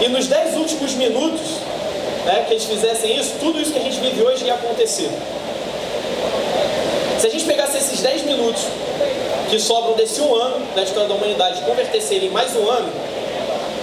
E 0.00 0.08
nos 0.08 0.26
dez 0.26 0.56
últimos 0.56 0.92
minutos 0.94 1.60
né, 2.26 2.44
que 2.46 2.54
eles 2.54 2.64
fizessem 2.64 3.16
isso, 3.16 3.34
tudo 3.38 3.60
isso 3.60 3.72
que 3.72 3.78
a 3.78 3.82
gente 3.82 3.98
vive 4.00 4.22
hoje 4.22 4.44
ia 4.44 4.54
acontecer. 4.54 5.08
Se 7.20 7.26
a 7.26 7.30
gente 7.30 7.44
pegasse 7.44 7.78
esses 7.78 8.00
dez 8.00 8.22
minutos 8.24 8.62
que 9.48 9.58
sobram 9.58 9.94
desse 9.94 10.20
um 10.20 10.34
ano 10.34 10.66
da 10.74 10.82
história 10.82 11.08
da 11.08 11.14
humanidade 11.14 11.62
e 11.64 12.26
em 12.26 12.30
mais 12.30 12.54
um 12.56 12.68
ano, 12.68 12.92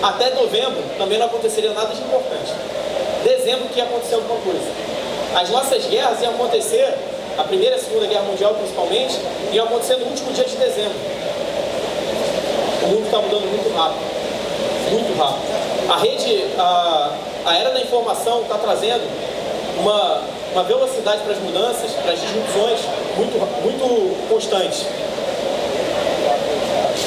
até 0.04 0.30
novembro 0.32 0.84
também 0.98 1.18
não 1.18 1.26
aconteceria 1.28 1.72
nada 1.72 1.94
de 1.96 2.02
importante. 2.02 2.52
Dezembro 3.24 3.70
que 3.70 3.80
ia 3.80 3.86
acontecer 3.86 4.16
alguma 4.16 4.40
coisa. 4.42 4.68
As 5.36 5.50
nossas 5.50 5.86
guerras 5.86 6.22
iam 6.22 6.34
acontecer, 6.34 6.94
a 7.38 7.44
primeira 7.46 7.78
e 7.78 7.80
a 7.80 7.82
segunda 7.82 8.06
guerra 8.06 8.24
mundial 8.24 8.54
principalmente, 8.56 9.18
iam 9.54 9.66
acontecer 9.66 9.96
no 9.96 10.08
último 10.08 10.32
dia 10.34 10.44
de 10.44 10.58
dezembro. 10.58 10.98
O 12.84 12.88
mundo 12.88 13.06
está 13.06 13.18
mudando 13.20 13.46
muito 13.50 13.74
rápido. 13.76 14.04
Muito 14.92 15.18
rápido. 15.18 15.92
A 15.92 15.98
rede, 15.98 16.46
a, 16.60 17.12
a 17.46 17.58
era 17.58 17.72
da 17.72 17.82
informação 17.82 18.42
está 18.42 18.58
trazendo 18.58 19.04
uma, 19.80 20.22
uma 20.54 20.64
velocidade 20.64 21.22
para 21.24 21.34
as 21.34 21.40
mudanças, 21.40 21.92
para 21.92 22.12
as 22.12 22.22
disrupções 22.22 22.80
muito, 23.18 23.38
muito 23.62 24.28
constantes. 24.30 24.86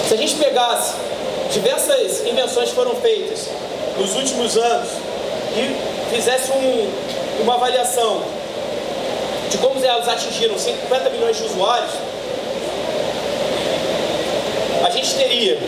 Se 0.08 0.14
a 0.14 0.16
gente 0.16 0.34
pegasse 0.36 0.94
diversas 1.52 2.26
invenções 2.26 2.70
que 2.70 2.74
foram 2.74 2.94
feitas 2.96 3.48
nos 3.98 4.14
últimos 4.14 4.56
anos 4.56 4.88
e 5.56 6.14
fizesse 6.14 6.52
um, 6.52 7.42
uma 7.42 7.54
avaliação 7.54 8.22
de 9.50 9.58
como 9.58 9.82
elas 9.84 10.08
atingiram 10.08 10.58
50 10.58 11.10
milhões 11.10 11.36
de 11.36 11.44
usuários, 11.44 11.92
a 14.84 14.90
gente 14.90 15.14
teria, 15.14 15.58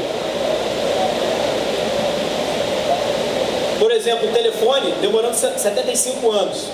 por 3.79 3.91
exemplo, 4.09 4.28
o 4.28 4.32
telefone 4.32 4.92
demorando 5.00 5.34
75 5.34 6.30
anos, 6.30 6.64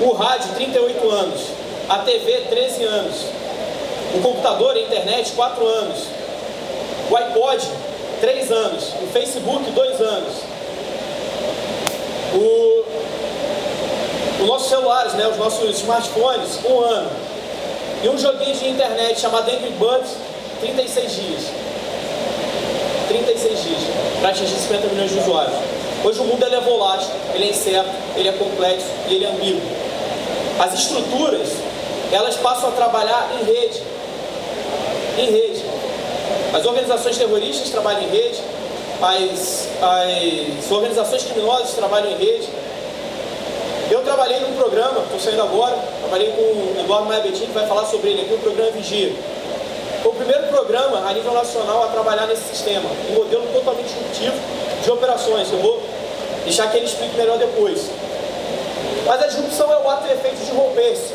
o 0.00 0.12
rádio 0.12 0.54
38 0.54 1.10
anos, 1.10 1.40
a 1.88 1.98
TV 1.98 2.46
13 2.48 2.84
anos, 2.84 3.16
o 4.14 4.20
computador, 4.22 4.76
a 4.76 4.80
internet 4.80 5.32
4 5.32 5.66
anos, 5.66 5.98
o 7.10 7.16
iPod 7.16 7.66
três 8.20 8.50
anos. 8.52 8.92
O 9.02 9.06
Facebook, 9.12 9.70
dois 9.72 10.00
anos. 10.00 10.34
O, 12.34 12.84
os 14.42 14.46
nossos 14.46 14.68
celulares, 14.68 15.14
né, 15.14 15.26
os 15.26 15.36
nossos 15.36 15.78
smartphones, 15.78 16.60
um 16.64 16.80
ano. 16.80 17.10
E 18.02 18.08
um 18.08 18.16
joguinho 18.16 18.54
de 18.54 18.68
internet 18.68 19.20
chamado 19.20 19.50
Angry 19.50 19.70
Birds, 19.70 20.16
36 20.60 21.12
dias. 21.12 21.42
36 23.08 23.62
dias 23.62 23.80
para 24.20 24.30
atingir 24.30 24.54
50 24.54 24.86
milhões 24.88 25.10
de 25.10 25.18
usuários. 25.18 25.79
Hoje 26.02 26.18
o 26.18 26.24
mundo 26.24 26.42
é 26.42 26.60
volátil, 26.60 27.10
ele 27.34 27.44
é 27.44 27.50
incerto, 27.50 27.90
ele 28.16 28.28
é 28.28 28.32
complexo 28.32 28.86
e 29.08 29.14
ele 29.16 29.24
é 29.26 29.28
ambíguo. 29.28 29.60
As 30.58 30.72
estruturas, 30.72 31.48
elas 32.10 32.36
passam 32.36 32.70
a 32.70 32.72
trabalhar 32.72 33.30
em 33.38 33.44
rede. 33.44 33.82
Em 35.18 35.30
rede. 35.30 35.62
As 36.54 36.64
organizações 36.64 37.18
terroristas 37.18 37.68
trabalham 37.68 38.02
em 38.02 38.08
rede, 38.08 38.40
as, 39.02 39.68
as 39.80 40.70
organizações 40.70 41.22
criminosas 41.24 41.72
trabalham 41.72 42.10
em 42.12 42.16
rede. 42.16 42.48
Eu 43.90 44.02
trabalhei 44.02 44.40
num 44.40 44.54
programa, 44.54 45.00
estou 45.00 45.20
saindo 45.20 45.42
agora, 45.42 45.76
trabalhei 46.00 46.30
com 46.30 46.40
o 46.40 46.76
Eduardo 46.80 47.06
Maia 47.06 47.20
Bettini, 47.20 47.46
que 47.46 47.52
vai 47.52 47.66
falar 47.66 47.84
sobre 47.86 48.10
ele 48.10 48.22
aqui, 48.22 48.34
o 48.34 48.38
programa 48.38 48.70
Vigia. 48.70 49.12
Foi 50.02 50.12
o 50.12 50.14
primeiro 50.14 50.46
programa 50.46 51.08
a 51.08 51.12
nível 51.12 51.32
nacional 51.32 51.84
a 51.84 51.86
trabalhar 51.88 52.26
nesse 52.26 52.42
sistema, 52.48 52.88
um 53.10 53.14
modelo 53.14 53.46
totalmente 53.52 53.88
disruptivo 53.88 54.36
de 54.82 54.90
operações. 54.90 55.52
Eu 55.52 55.58
vou 55.58 55.82
deixar 56.44 56.70
que 56.70 56.76
ele 56.76 56.86
explique 56.86 57.16
melhor 57.16 57.38
depois. 57.38 57.90
Mas 59.06 59.22
a 59.22 59.26
disrupção 59.26 59.72
é 59.72 59.76
o 59.78 59.88
ato 59.88 60.06
e 60.06 60.12
efeito 60.12 60.44
de 60.44 60.52
romper-se, 60.52 61.14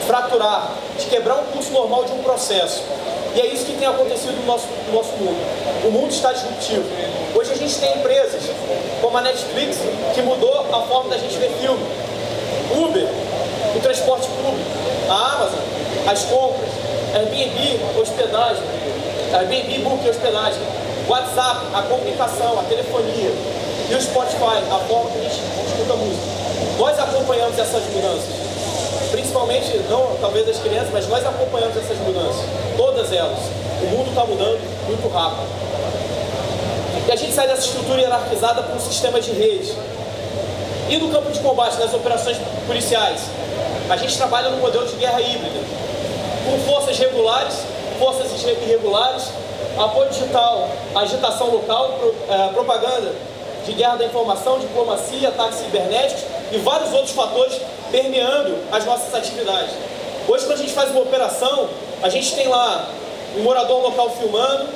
de 0.00 0.06
fraturar, 0.06 0.72
de 0.98 1.06
quebrar 1.06 1.36
um 1.36 1.44
curso 1.52 1.72
normal 1.72 2.04
de 2.04 2.12
um 2.12 2.22
processo. 2.22 2.82
E 3.34 3.40
é 3.40 3.46
isso 3.46 3.64
que 3.64 3.76
tem 3.78 3.88
acontecido 3.88 4.32
no 4.32 4.46
nosso, 4.46 4.66
no 4.88 4.92
nosso 4.92 5.12
mundo. 5.12 5.36
O 5.86 5.90
mundo 5.90 6.10
está 6.10 6.32
disruptivo. 6.32 6.84
Hoje 7.34 7.52
a 7.52 7.56
gente 7.56 7.74
tem 7.78 7.98
empresas 7.98 8.42
como 9.00 9.16
a 9.16 9.22
Netflix 9.22 9.78
que 10.14 10.22
mudou 10.22 10.60
a 10.60 10.82
forma 10.82 11.10
da 11.10 11.18
gente 11.18 11.36
ver 11.38 11.50
filme. 11.60 11.84
Uber, 12.76 13.06
o 13.76 13.80
transporte 13.80 14.28
público, 14.28 14.70
a 15.08 15.34
Amazon, 15.34 15.60
as 16.10 16.24
compras, 16.24 16.70
Airbnb, 17.14 18.00
hospedagem, 18.00 18.62
Airbnb, 19.34 19.78
book 19.78 20.08
hospedagem, 20.08 20.62
WhatsApp, 21.08 21.66
a 21.74 21.82
comunicação, 21.82 22.58
a 22.60 22.62
telefonia 22.64 23.30
e 23.90 23.94
o 23.94 24.00
Spotify, 24.00 24.62
a 24.70 24.78
forma 24.88 25.10
que 25.10 25.18
a 25.18 25.22
gente 25.22 25.40
escuta 25.66 25.94
música. 25.94 26.26
Nós 26.78 26.98
acompanhamos 26.98 27.58
essas 27.58 27.82
mudanças 27.92 28.42
principalmente, 29.12 29.76
não 29.90 30.16
talvez 30.20 30.48
as 30.48 30.58
crianças, 30.58 30.88
mas 30.90 31.06
nós 31.06 31.24
acompanhamos 31.24 31.76
essas 31.76 31.98
mudanças, 31.98 32.44
todas 32.76 33.12
elas. 33.12 33.38
O 33.82 33.86
mundo 33.86 34.08
está 34.08 34.24
mudando 34.24 34.58
muito 34.86 35.06
rápido. 35.12 35.46
E 37.06 37.12
a 37.12 37.16
gente 37.16 37.32
sai 37.32 37.46
dessa 37.46 37.66
estrutura 37.66 38.00
hierarquizada 38.00 38.62
para 38.62 38.74
um 38.74 38.80
sistema 38.80 39.20
de 39.20 39.30
rede. 39.32 39.76
E 40.88 40.96
no 40.96 41.10
campo 41.10 41.30
de 41.30 41.40
combate, 41.40 41.78
nas 41.78 41.92
operações 41.92 42.38
policiais, 42.66 43.20
a 43.90 43.96
gente 43.96 44.16
trabalha 44.16 44.48
no 44.50 44.56
modelo 44.58 44.86
de 44.86 44.96
guerra 44.96 45.20
híbrida, 45.20 45.60
com 46.46 46.58
forças 46.60 46.98
regulares, 46.98 47.54
forças 47.98 48.30
irregulares, 48.42 49.24
apoio 49.78 50.08
digital, 50.08 50.68
agitação 50.94 51.50
local, 51.50 51.98
é, 52.28 52.48
propaganda 52.48 53.12
de 53.64 53.72
guerra 53.72 53.96
da 53.96 54.04
informação, 54.04 54.58
diplomacia, 54.58 55.28
ataques 55.28 55.58
cibernéticos 55.58 56.24
e 56.52 56.58
vários 56.58 56.92
outros 56.92 57.12
fatores 57.12 57.60
permeando 57.90 58.56
as 58.70 58.84
nossas 58.84 59.14
atividades. 59.14 59.70
Hoje, 60.28 60.44
quando 60.44 60.58
a 60.58 60.62
gente 60.62 60.72
faz 60.72 60.90
uma 60.90 61.00
operação, 61.00 61.68
a 62.02 62.08
gente 62.08 62.34
tem 62.34 62.48
lá 62.48 62.88
um 63.36 63.42
morador 63.42 63.82
local 63.82 64.10
filmando, 64.10 64.68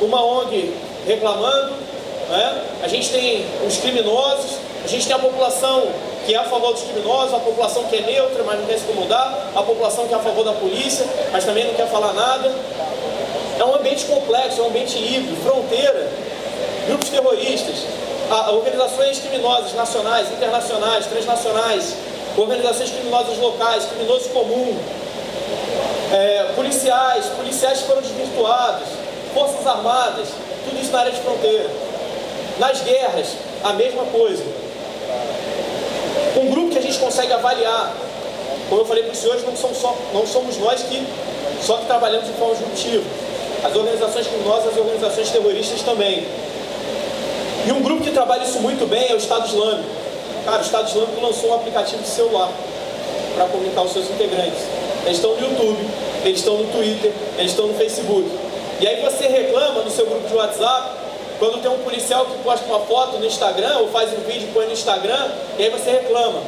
uma 0.00 0.24
ONG 0.24 0.74
reclamando, 1.06 1.72
né? 2.28 2.62
a 2.82 2.88
gente 2.88 3.10
tem 3.10 3.46
os 3.66 3.76
criminosos, 3.78 4.58
a 4.84 4.88
gente 4.88 5.06
tem 5.06 5.16
a 5.16 5.18
população 5.18 5.88
que 6.26 6.34
é 6.34 6.36
a 6.36 6.44
favor 6.44 6.72
dos 6.72 6.82
criminosos, 6.82 7.34
a 7.34 7.38
população 7.38 7.84
que 7.84 7.96
é 7.96 8.00
neutra, 8.02 8.44
mas 8.44 8.60
não 8.60 8.66
quer 8.66 8.78
se 8.78 8.84
incomodar, 8.84 9.50
a 9.54 9.62
população 9.62 10.06
que 10.06 10.12
é 10.12 10.16
a 10.16 10.20
favor 10.20 10.44
da 10.44 10.52
polícia, 10.52 11.06
mas 11.32 11.44
também 11.44 11.64
não 11.64 11.74
quer 11.74 11.88
falar 11.88 12.12
nada. 12.12 12.52
É 13.58 13.64
um 13.64 13.74
ambiente 13.74 14.04
complexo, 14.04 14.60
é 14.60 14.64
um 14.64 14.66
ambiente 14.68 14.98
híbrido, 14.98 15.36
fronteira, 15.42 16.10
grupos 16.86 17.08
terroristas, 17.08 17.76
organizações 18.30 19.18
criminosas 19.18 19.74
nacionais, 19.74 20.30
internacionais, 20.30 21.06
transnacionais, 21.06 21.94
organizações 22.36 22.90
criminosas 22.90 23.38
locais, 23.38 23.84
criminoso 23.86 24.28
comum, 24.30 24.76
é, 26.12 26.52
policiais, 26.54 27.26
policiais 27.36 27.80
foram 27.82 28.02
desvirtuados, 28.02 28.88
forças 29.34 29.66
armadas, 29.66 30.28
tudo 30.64 30.80
isso 30.80 30.92
na 30.92 31.00
área 31.00 31.12
de 31.12 31.20
fronteira. 31.20 31.70
Nas 32.58 32.80
guerras, 32.80 33.28
a 33.62 33.72
mesma 33.74 34.04
coisa. 34.06 34.42
Um 36.36 36.50
grupo 36.50 36.70
que 36.70 36.78
a 36.78 36.82
gente 36.82 36.98
consegue 36.98 37.32
avaliar, 37.32 37.92
como 38.68 38.82
eu 38.82 38.84
falei 38.84 39.04
para 39.04 39.12
os 39.12 39.18
senhores, 39.18 39.44
não, 39.44 39.56
são 39.56 39.74
só, 39.74 39.96
não 40.12 40.26
somos 40.26 40.56
nós 40.58 40.82
que 40.82 41.06
só 41.64 41.76
que 41.78 41.86
trabalhamos 41.86 42.26
de 42.26 42.32
forma 42.34 42.54
disruptiva. 42.54 43.04
As 43.64 43.74
organizações 43.74 44.26
criminosas, 44.26 44.72
as 44.72 44.76
organizações 44.76 45.30
terroristas 45.30 45.82
também. 45.82 46.26
E 47.68 47.70
um 47.70 47.82
grupo 47.82 48.02
que 48.02 48.10
trabalha 48.10 48.44
isso 48.44 48.60
muito 48.60 48.88
bem 48.88 49.10
é 49.10 49.12
o 49.12 49.18
Estado 49.18 49.46
Islâmico. 49.46 49.90
Cara, 50.42 50.56
o 50.56 50.64
Estado 50.64 50.88
Islâmico 50.88 51.20
lançou 51.20 51.50
um 51.50 51.54
aplicativo 51.56 52.02
de 52.02 52.08
celular 52.08 52.50
para 53.34 53.44
comunicar 53.44 53.82
os 53.82 53.92
seus 53.92 54.08
integrantes. 54.08 54.62
Eles 55.04 55.18
estão 55.18 55.34
no 55.34 55.40
YouTube, 55.42 55.86
eles 56.24 56.38
estão 56.38 56.56
no 56.56 56.64
Twitter, 56.72 57.12
eles 57.36 57.50
estão 57.50 57.66
no 57.66 57.74
Facebook. 57.74 58.26
E 58.80 58.88
aí 58.88 59.02
você 59.02 59.28
reclama 59.28 59.82
no 59.82 59.90
seu 59.90 60.06
grupo 60.06 60.26
de 60.26 60.34
WhatsApp, 60.34 60.92
quando 61.38 61.60
tem 61.60 61.70
um 61.70 61.76
policial 61.80 62.24
que 62.24 62.38
posta 62.38 62.64
uma 62.64 62.80
foto 62.80 63.18
no 63.18 63.26
Instagram, 63.26 63.80
ou 63.80 63.88
faz 63.88 64.14
um 64.14 64.22
vídeo 64.22 64.48
e 64.48 64.52
põe 64.54 64.64
no 64.64 64.72
Instagram, 64.72 65.28
e 65.58 65.64
aí 65.64 65.68
você 65.68 65.90
reclama. 65.90 66.40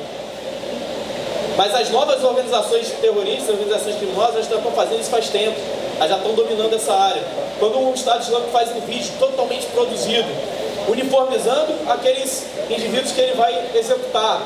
Mas 1.55 1.75
as 1.75 1.91
novas 1.91 2.25
organizações 2.25 2.95
terroristas, 2.99 3.51
organizações 3.51 3.97
criminosas, 3.97 4.47
já 4.47 4.57
estão 4.57 4.73
fazendo 4.73 5.03
isso 5.03 5.11
faz 5.11 5.29
tempo. 5.29 5.61
Elas 5.99 6.09
já 6.09 6.17
estão 6.17 6.33
dominando 6.33 6.73
essa 6.73 6.95
área. 6.95 7.23
Quando 7.59 7.79
um 7.79 7.93
Estado 7.93 8.23
Islâmico 8.23 8.51
faz 8.53 8.75
um 8.75 8.81
vídeo 8.81 9.13
totalmente 9.19 9.67
produzido, 9.67 10.60
uniformizando 10.91 11.73
aqueles 11.89 12.47
indivíduos 12.69 13.13
que 13.13 13.21
ele 13.21 13.35
vai 13.35 13.71
executar, 13.75 14.43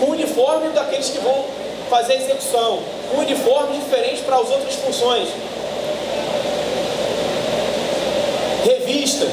com 0.00 0.06
o 0.06 0.10
uniforme 0.10 0.68
daqueles 0.70 1.08
que 1.08 1.18
vão 1.18 1.44
fazer 1.88 2.14
a 2.14 2.16
execução, 2.16 2.80
com 3.10 3.20
uniforme 3.20 3.78
diferente 3.78 4.22
para 4.22 4.36
as 4.36 4.50
outras 4.50 4.74
funções. 4.74 5.28
Revista. 8.64 9.26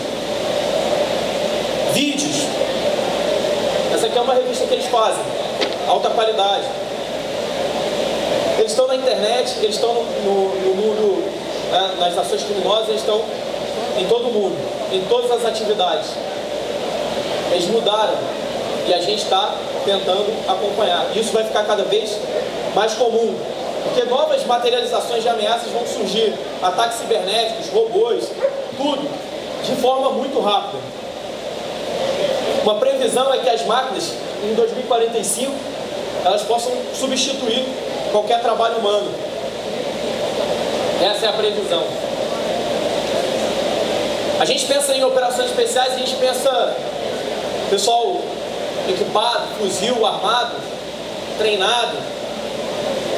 aqui 4.14 4.20
é 4.20 4.22
uma 4.22 4.36
revista 4.36 4.68
que 4.68 4.74
eles 4.76 4.86
fazem, 4.86 5.24
alta 5.88 6.10
qualidade. 6.12 6.66
Eles 8.60 8.72
estão 8.72 8.88
na 8.88 8.96
internet, 8.96 9.56
eles 9.64 9.76
estão 9.76 9.92
no, 9.92 10.04
no, 10.04 10.56
no 10.62 10.76
mundo, 10.76 11.24
né, 11.72 11.96
nas 12.00 12.18
ações 12.18 12.44
criminosas, 12.44 12.90
eles 12.90 13.02
estão 13.02 13.20
em 13.98 14.06
todo 14.06 14.28
o 14.28 14.32
mundo, 14.32 14.56
em 14.92 15.02
todas 15.06 15.32
as 15.32 15.46
atividades. 15.46 16.12
Eles 17.54 17.68
mudaram 17.68 18.16
e 18.88 18.94
a 18.94 19.00
gente 19.00 19.24
está 19.24 19.56
tentando 19.86 20.34
acompanhar. 20.48 21.16
Isso 21.16 21.32
vai 21.32 21.44
ficar 21.44 21.64
cada 21.64 21.84
vez 21.84 22.18
mais 22.74 22.94
comum, 22.94 23.36
porque 23.84 24.04
novas 24.10 24.44
materializações 24.46 25.22
de 25.22 25.30
ameaças 25.30 25.72
vão 25.72 25.86
surgir, 25.86 26.34
ataques 26.62 26.98
cibernéticos, 26.98 27.70
robôs, 27.70 28.26
tudo, 28.76 29.08
de 29.64 29.76
forma 29.76 30.12
muito 30.12 30.40
rápida. 30.40 30.82
Uma 32.64 32.76
previsão 32.76 33.32
é 33.34 33.38
que 33.38 33.50
as 33.50 33.64
máquinas, 33.66 34.14
em 34.44 34.56
2045, 34.56 35.52
elas 36.26 36.42
possam 36.42 36.72
substituir 36.98 37.66
qualquer 38.12 38.42
trabalho 38.42 38.78
humano. 38.78 39.12
Essa 41.04 41.28
é 41.28 41.30
a 41.30 41.34
previsão. 41.34 41.84
A 44.40 44.46
gente 44.46 44.66
pensa 44.66 44.96
em 44.96 45.04
operações 45.04 45.50
especiais, 45.50 45.94
a 45.94 45.98
gente 45.98 46.16
pensa 46.16 46.76
pessoal 47.74 48.22
equipado, 48.88 49.48
fuzil, 49.58 50.06
armado, 50.06 50.58
treinado, 51.40 51.98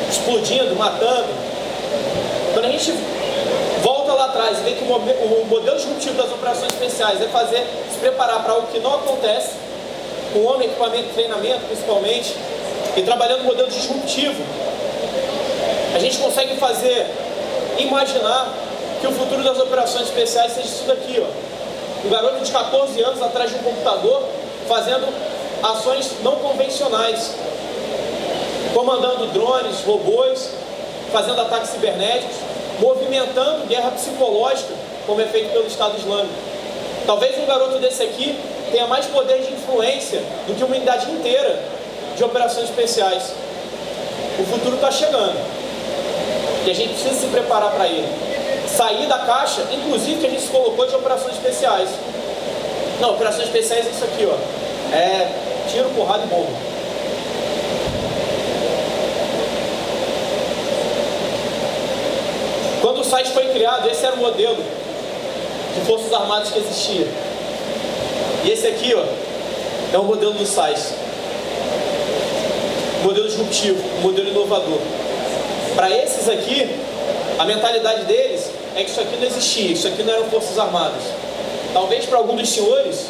explodindo, 0.10 0.74
matando. 0.78 1.28
Quando 2.54 2.66
a 2.66 2.72
gente 2.72 2.94
volta 3.84 4.14
lá 4.14 4.26
atrás 4.26 4.60
e 4.60 4.62
vê 4.62 4.72
que 4.72 4.84
o 4.86 5.46
modelo 5.46 5.76
disruptivo 5.76 6.16
das 6.16 6.32
operações 6.32 6.72
especiais 6.72 7.22
é 7.22 7.28
fazer, 7.28 7.68
se 7.92 7.98
preparar 8.00 8.44
para 8.44 8.54
algo 8.54 8.68
que 8.68 8.80
não 8.80 8.96
acontece, 8.96 9.56
com 10.32 10.46
homem, 10.46 10.70
equipamento, 10.70 11.10
treinamento 11.14 11.66
principalmente, 11.66 12.34
e 12.96 13.02
trabalhando 13.02 13.40
no 13.40 13.46
modelo 13.48 13.70
disruptivo, 13.70 14.42
a 15.94 16.00
gente 16.00 16.18
consegue 16.18 16.56
fazer, 16.56 17.08
imaginar 17.78 18.54
que 19.02 19.08
o 19.08 19.12
futuro 19.12 19.44
das 19.44 19.60
operações 19.60 20.04
especiais 20.04 20.54
seja 20.54 20.68
isso 20.68 20.86
daqui, 20.88 21.22
ó. 21.22 22.08
Um 22.08 22.10
garoto 22.10 22.42
de 22.42 22.52
14 22.52 23.02
anos 23.02 23.22
atrás 23.22 23.50
de 23.50 23.58
um 23.58 23.64
computador 23.64 24.24
fazendo 24.68 25.08
ações 25.64 26.12
não 26.24 26.36
convencionais, 26.38 27.32
comandando 28.74 29.28
drones, 29.28 29.82
robôs, 29.86 30.50
fazendo 31.12 31.42
ataques 31.42 31.70
cibernéticos, 31.70 32.36
movimentando 32.80 33.66
guerra 33.68 33.92
psicológica, 33.92 34.74
como 35.06 35.22
é 35.22 35.26
feito 35.26 35.52
pelo 35.52 35.68
Estado 35.68 35.98
Islâmico. 35.98 36.34
Talvez 37.06 37.38
um 37.38 37.46
garoto 37.46 37.80
desse 37.80 38.04
aqui 38.04 38.38
tenha 38.72 38.88
mais 38.88 39.06
poder 39.06 39.42
de 39.42 39.54
influência 39.54 40.22
do 40.48 40.56
que 40.56 40.64
uma 40.64 40.76
unidade 40.76 41.10
inteira 41.10 41.64
de 42.16 42.24
operações 42.24 42.70
especiais. 42.70 43.32
O 44.40 44.44
futuro 44.46 44.76
está 44.76 44.92
chegando 44.92 45.38
e 46.66 46.72
a 46.72 46.74
gente 46.74 46.94
precisa 46.94 47.14
se 47.14 47.28
preparar 47.28 47.72
para 47.72 47.88
ele. 47.88 48.08
Sair 48.68 49.06
da 49.08 49.20
caixa, 49.20 49.62
inclusive 49.72 50.20
que 50.20 50.26
a 50.26 50.30
gente 50.30 50.42
se 50.42 50.50
colocou 50.50 50.86
de 50.88 50.96
operações 50.96 51.36
especiais. 51.36 51.90
Não, 53.00 53.12
operações 53.12 53.48
especiais 53.48 53.86
é 53.88 53.90
isso 53.90 54.04
aqui, 54.04 54.26
ó. 54.26 54.96
É 54.96 55.30
tiro, 55.70 55.90
porrada 55.90 56.24
e 56.24 56.28
bomba. 56.28 56.52
Quando 62.82 63.02
o 63.02 63.04
site 63.04 63.32
foi 63.32 63.48
criado, 63.50 63.90
esse 63.90 64.06
era 64.06 64.16
o 64.16 64.20
modelo 64.20 64.58
de 65.76 65.86
forças 65.86 66.14
armadas 66.14 66.52
que 66.52 66.60
existia. 66.60 67.08
E 68.44 68.52
esse 68.52 68.68
aqui, 68.68 68.94
ó, 68.94 69.04
é 69.94 69.98
o 69.98 70.04
modelo 70.04 70.34
do 70.34 70.46
site. 70.46 70.94
Modelo 73.04 73.28
disruptivo, 73.28 73.82
modelo 74.02 74.30
inovador. 74.30 74.80
Para 75.76 75.90
esses 75.90 76.30
aqui, 76.30 76.70
a 77.38 77.46
mentalidade 77.46 78.06
deles 78.06 78.50
é 78.76 78.84
que 78.84 78.90
isso 78.92 79.02
aqui 79.02 79.18
não 79.18 79.28
existia, 79.28 79.72
isso 79.72 79.88
aqui 79.88 80.04
não 80.04 80.14
eram 80.14 80.26
forças 80.30 80.58
armadas. 80.58 81.02
Talvez 81.76 82.06
para 82.06 82.20
algum 82.20 82.38
dos 82.38 82.48
senhores, 82.48 83.08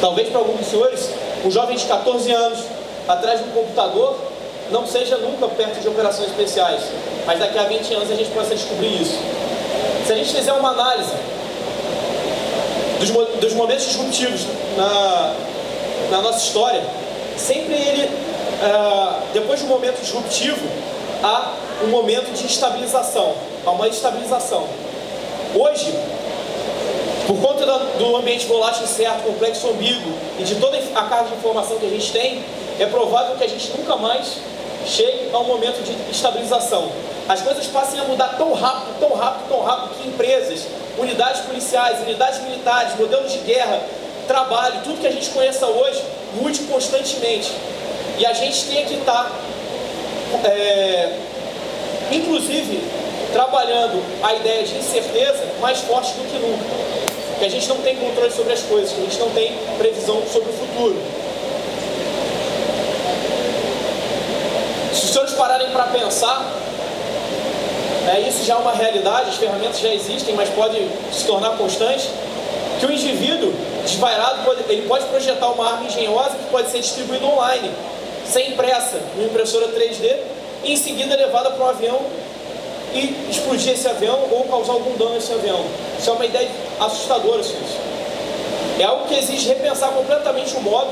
talvez 0.00 0.28
para 0.28 0.38
alguns 0.38 0.58
dos 0.58 0.68
senhores, 0.68 1.10
um 1.44 1.50
jovem 1.50 1.76
de 1.76 1.84
14 1.86 2.30
anos 2.30 2.60
atrás 3.08 3.40
de 3.40 3.48
um 3.48 3.50
computador 3.50 4.16
não 4.70 4.86
seja 4.86 5.16
nunca 5.16 5.48
perto 5.48 5.80
de 5.80 5.88
operações 5.88 6.28
especiais, 6.28 6.82
mas 7.26 7.40
daqui 7.40 7.58
a 7.58 7.64
20 7.64 7.94
anos 7.94 8.12
a 8.12 8.14
gente 8.14 8.30
possa 8.30 8.54
descobrir 8.54 9.02
isso. 9.02 9.18
Se 10.06 10.12
a 10.12 10.14
gente 10.14 10.32
fizer 10.32 10.52
uma 10.52 10.70
análise 10.70 11.10
dos, 13.00 13.10
dos 13.40 13.52
momentos 13.54 13.86
disruptivos 13.86 14.42
na, 14.76 15.34
na 16.12 16.22
nossa 16.22 16.46
história, 16.46 16.80
sempre 17.36 17.74
ele, 17.74 18.04
uh, 18.04 19.20
depois 19.32 19.58
de 19.58 19.66
um 19.66 19.68
momento 19.68 20.00
disruptivo, 20.00 20.64
há 21.24 21.54
um 21.82 21.88
momento 21.88 22.32
de 22.32 22.46
estabilização, 22.46 23.34
há 23.66 23.70
uma 23.72 23.88
estabilização. 23.88 24.64
Hoje, 25.56 25.92
por 27.64 27.72
conta 27.72 27.98
do 27.98 28.16
ambiente 28.16 28.46
volátil 28.46 28.86
certo, 28.86 29.24
complexo 29.24 29.68
ambíguo 29.68 30.12
e 30.38 30.44
de 30.44 30.56
toda 30.56 30.76
a 30.76 31.02
carga 31.04 31.30
de 31.30 31.34
informação 31.34 31.78
que 31.78 31.86
a 31.86 31.90
gente 31.90 32.12
tem, 32.12 32.44
é 32.78 32.86
provável 32.86 33.36
que 33.36 33.44
a 33.44 33.48
gente 33.48 33.70
nunca 33.76 33.96
mais 33.96 34.36
chegue 34.86 35.30
a 35.32 35.38
um 35.38 35.44
momento 35.44 35.82
de 35.82 36.10
estabilização. 36.10 36.90
As 37.26 37.40
coisas 37.40 37.66
passem 37.66 37.98
a 38.00 38.04
mudar 38.04 38.36
tão 38.36 38.52
rápido, 38.52 38.98
tão 39.00 39.14
rápido, 39.14 39.48
tão 39.48 39.62
rápido 39.62 39.94
que 39.96 40.08
empresas, 40.08 40.66
unidades 40.98 41.40
policiais, 41.42 42.00
unidades 42.00 42.42
militares, 42.42 42.98
modelos 42.98 43.32
de 43.32 43.38
guerra, 43.38 43.80
trabalho, 44.26 44.80
tudo 44.84 45.00
que 45.00 45.06
a 45.06 45.12
gente 45.12 45.30
conheça 45.30 45.66
hoje, 45.66 46.02
mude 46.34 46.60
constantemente. 46.64 47.50
E 48.18 48.26
a 48.26 48.32
gente 48.34 48.66
tem 48.66 48.84
que 48.84 48.94
estar, 48.94 49.30
é, 50.44 51.18
inclusive, 52.12 52.82
trabalhando 53.32 54.02
a 54.22 54.34
ideia 54.34 54.64
de 54.64 54.76
incerteza 54.76 55.44
mais 55.60 55.80
forte 55.80 56.12
do 56.12 56.30
que 56.30 56.38
nunca 56.38 57.03
que 57.44 57.48
a 57.48 57.50
gente 57.50 57.68
não 57.68 57.76
tem 57.76 57.94
controle 57.96 58.32
sobre 58.32 58.54
as 58.54 58.62
coisas, 58.62 58.90
que 58.90 59.02
a 59.02 59.04
gente 59.04 59.18
não 59.18 59.28
tem 59.28 59.52
previsão 59.76 60.22
sobre 60.32 60.48
o 60.48 60.52
futuro. 60.54 60.96
Se 64.94 65.04
os 65.04 65.10
senhores 65.10 65.34
pararem 65.34 65.70
para 65.70 65.84
pensar, 65.84 66.42
é, 68.14 68.20
isso 68.20 68.44
já 68.44 68.54
é 68.54 68.56
uma 68.56 68.72
realidade, 68.72 69.28
as 69.28 69.36
ferramentas 69.36 69.78
já 69.78 69.92
existem, 69.92 70.34
mas 70.34 70.48
pode 70.48 70.88
se 71.12 71.26
tornar 71.26 71.50
constante, 71.58 72.08
que 72.80 72.86
o 72.86 72.90
indivíduo 72.90 73.52
desvairado, 73.82 74.50
ele 74.70 74.88
pode 74.88 75.04
projetar 75.04 75.48
uma 75.48 75.70
arma 75.70 75.86
engenhosa 75.86 76.30
que 76.30 76.50
pode 76.50 76.70
ser 76.70 76.80
distribuída 76.80 77.26
online, 77.26 77.70
sem 78.26 78.52
pressa, 78.52 78.98
numa 79.16 79.26
impressora 79.28 79.68
3D, 79.68 80.16
e 80.64 80.72
em 80.72 80.76
seguida 80.76 81.14
levada 81.14 81.50
para 81.50 81.62
um 81.62 81.68
avião 81.68 82.00
e 82.94 83.30
explodir 83.30 83.72
esse 83.72 83.88
avião 83.88 84.18
ou 84.30 84.44
causar 84.44 84.72
algum 84.72 84.96
dano 84.96 85.14
nesse 85.14 85.32
avião. 85.32 85.64
Isso 85.98 86.10
é 86.10 86.12
uma 86.12 86.24
ideia 86.24 86.48
assustadora, 86.80 87.42
senhores. 87.42 87.70
É 88.78 88.84
algo 88.84 89.06
que 89.06 89.14
exige 89.14 89.48
repensar 89.48 89.90
completamente 89.90 90.56
o 90.56 90.60
modo 90.60 90.90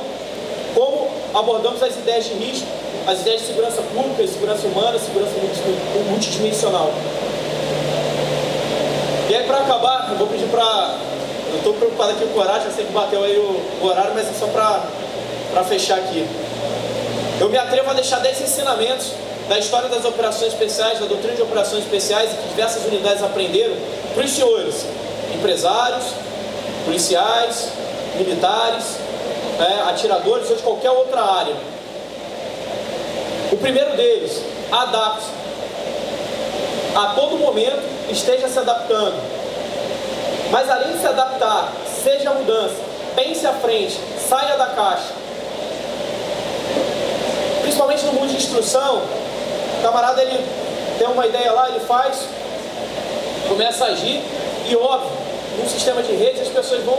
como 0.75 1.09
abordamos 1.35 1.83
as 1.83 1.95
ideias 1.95 2.25
de 2.25 2.35
risco, 2.35 2.67
as 3.07 3.21
ideias 3.21 3.41
de 3.41 3.47
segurança 3.49 3.83
pública, 3.83 4.27
segurança 4.27 4.67
humana, 4.67 4.99
segurança 4.99 5.33
multidimensional. 6.09 6.91
E 9.29 9.35
aí, 9.35 9.45
para 9.45 9.59
acabar, 9.59 10.09
eu 10.11 10.17
vou 10.17 10.27
pedir 10.27 10.47
para. 10.47 10.97
Eu 11.53 11.59
estou 11.59 11.75
preocupado 11.75 12.13
aqui 12.13 12.27
com 12.27 12.39
o 12.39 12.41
horário, 12.41 12.63
já 12.65 12.71
sei 12.71 12.87
que 12.87 12.93
bateu 12.93 13.23
aí 13.23 13.37
o, 13.37 13.87
horário, 13.87 14.13
mas 14.15 14.29
é 14.29 14.33
só 14.33 14.47
para 14.47 15.65
fechar 15.65 15.99
aqui. 15.99 16.27
Eu 17.39 17.49
me 17.49 17.59
atrevo 17.59 17.91
a 17.91 17.95
deixar 17.95 18.21
10 18.21 18.41
ensinamentos 18.41 19.13
da 19.49 19.59
história 19.59 19.89
das 19.89 20.05
operações 20.05 20.53
especiais, 20.53 20.99
da 20.99 21.07
doutrina 21.07 21.35
de 21.35 21.43
operações 21.43 21.85
especiais 21.85 22.31
que 22.31 22.49
diversas 22.49 22.85
unidades 22.85 23.23
aprenderam 23.23 23.75
para 24.15 24.25
os 24.25 24.31
senhores, 24.31 24.87
empresários, 25.35 26.05
policiais, 26.85 27.69
militares, 28.17 28.85
é, 29.59 29.91
atiradores 29.91 30.51
ou 30.51 30.57
de 30.57 30.63
qualquer 30.63 30.91
outra 30.91 31.23
área. 31.23 31.55
O 33.51 33.57
primeiro 33.57 33.97
deles, 33.97 34.43
adapte. 34.71 35.27
A 36.95 37.15
todo 37.15 37.39
momento 37.39 37.83
esteja 38.11 38.49
se 38.49 38.59
adaptando. 38.59 39.17
Mas 40.51 40.69
além 40.69 40.93
de 40.93 40.99
se 40.99 41.07
adaptar, 41.07 41.73
seja 42.03 42.31
a 42.31 42.35
mudança, 42.35 42.77
pense 43.15 43.47
à 43.47 43.53
frente, 43.55 43.99
saia 44.29 44.57
da 44.57 44.67
caixa. 44.67 45.13
Principalmente 47.63 48.05
no 48.05 48.13
mundo 48.13 48.29
de 48.29 48.37
instrução, 48.37 49.03
o 49.83 49.85
camarada 49.85 50.23
ele 50.23 50.47
tem 50.97 51.09
uma 51.09 51.27
ideia 51.27 51.51
lá, 51.51 51.69
ele 51.69 51.81
faz, 51.81 52.29
começa 53.49 53.85
a 53.85 53.89
agir 53.89 54.23
e 54.69 54.77
óbvio, 54.77 55.11
num 55.59 55.69
sistema 55.69 56.01
de 56.05 56.13
redes 56.13 56.43
as 56.43 56.49
pessoas 56.49 56.85
vão 56.85 56.97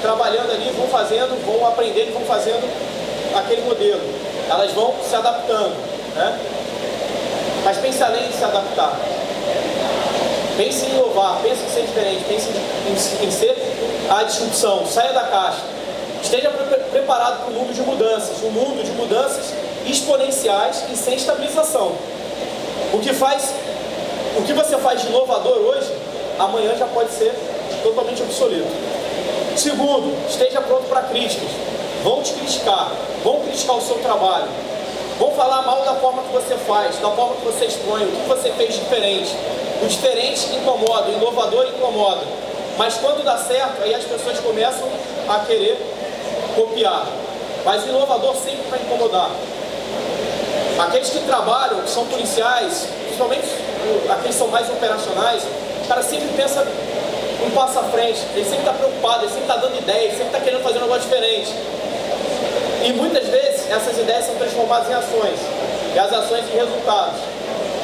trabalhando 0.00 0.52
ali, 0.52 0.70
vão 0.76 0.86
fazendo, 0.86 1.44
vão 1.44 1.66
aprendendo, 1.66 2.12
vão 2.12 2.24
fazendo 2.24 2.70
aquele 3.36 3.62
modelo. 3.62 4.00
Elas 4.48 4.70
vão 4.70 4.94
se 5.02 5.12
adaptando, 5.16 5.74
né? 6.14 6.38
Mas 7.64 7.78
pense 7.78 8.00
além 8.00 8.28
de 8.28 8.34
se 8.34 8.44
adaptar. 8.44 8.96
Pense 10.56 10.86
em 10.86 10.90
inovar, 10.90 11.40
pense 11.42 11.64
em 11.64 11.68
ser 11.68 11.80
diferente, 11.80 12.24
pense 12.28 12.48
em, 12.48 12.92
em, 12.92 13.26
em 13.26 13.30
ser 13.32 13.56
a 14.08 14.22
disrupção, 14.22 14.86
saia 14.86 15.12
da 15.12 15.24
caixa. 15.24 15.62
Esteja 16.22 16.48
preparado 16.48 16.90
preparado 16.92 17.38
para 17.40 17.50
o 17.50 17.54
mundo 17.54 17.74
de 17.74 17.82
mudanças, 17.82 18.40
um 18.44 18.50
mundo 18.50 18.84
de 18.84 18.92
mudanças 18.92 19.63
exponenciais 19.86 20.84
e 20.92 20.96
sem 20.96 21.14
estabilização. 21.14 21.92
O 22.92 22.98
que 22.98 23.12
faz, 23.12 23.52
o 24.38 24.42
que 24.42 24.52
você 24.52 24.76
faz 24.78 25.00
de 25.00 25.08
inovador 25.08 25.58
hoje, 25.58 25.92
amanhã 26.38 26.74
já 26.76 26.86
pode 26.86 27.10
ser 27.10 27.32
totalmente 27.82 28.22
obsoleto. 28.22 28.68
Segundo, 29.56 30.14
esteja 30.28 30.60
pronto 30.60 30.84
para 30.88 31.02
críticas. 31.02 31.48
Vão 32.02 32.22
te 32.22 32.32
criticar, 32.34 32.92
vão 33.22 33.40
criticar 33.40 33.76
o 33.76 33.80
seu 33.80 33.96
trabalho, 33.96 34.48
vão 35.18 35.30
falar 35.32 35.62
mal 35.62 35.84
da 35.84 35.94
forma 35.94 36.22
que 36.22 36.32
você 36.32 36.54
faz, 36.66 36.96
da 36.98 37.10
forma 37.10 37.36
que 37.36 37.46
você 37.46 37.64
expõe, 37.64 38.04
o 38.04 38.10
que 38.10 38.28
você 38.28 38.50
fez 38.50 38.74
diferente. 38.74 39.34
O 39.82 39.86
diferente 39.86 40.54
incomoda, 40.54 41.10
o 41.10 41.14
inovador 41.14 41.66
incomoda. 41.66 42.22
Mas 42.76 42.94
quando 42.94 43.24
dá 43.24 43.38
certo, 43.38 43.82
aí 43.82 43.94
as 43.94 44.04
pessoas 44.04 44.38
começam 44.40 44.88
a 45.28 45.40
querer 45.40 45.78
copiar. 46.54 47.06
Mas 47.64 47.84
o 47.84 47.88
inovador 47.88 48.34
sempre 48.34 48.62
vai 48.68 48.80
incomodar. 48.80 49.30
Aqueles 50.78 51.08
que 51.08 51.20
trabalham, 51.20 51.80
que 51.82 51.90
são 51.90 52.04
policiais, 52.06 52.88
principalmente 53.04 53.46
aqueles 54.10 54.34
que 54.34 54.38
são 54.38 54.48
mais 54.48 54.68
operacionais, 54.68 55.42
o 55.84 55.88
cara 55.88 56.02
sempre 56.02 56.28
pensa 56.36 56.66
um 57.44 57.50
passo 57.50 57.78
à 57.78 57.82
frente, 57.84 58.20
ele 58.34 58.44
sempre 58.44 58.60
está 58.60 58.72
preocupado, 58.72 59.24
ele 59.24 59.28
sempre 59.28 59.42
está 59.42 59.56
dando 59.56 59.76
ideias, 59.78 60.12
sempre 60.12 60.26
está 60.26 60.40
querendo 60.40 60.62
fazer 60.62 60.78
um 60.78 60.82
negócio 60.82 61.02
diferente. 61.02 61.54
E 62.84 62.92
muitas 62.92 63.26
vezes 63.28 63.70
essas 63.70 63.98
ideias 63.98 64.26
são 64.26 64.34
transformadas 64.34 64.90
em 64.90 64.94
ações, 64.94 65.38
e 65.94 65.98
as 65.98 66.12
ações 66.12 66.44
em 66.52 66.56
resultados. 66.56 67.20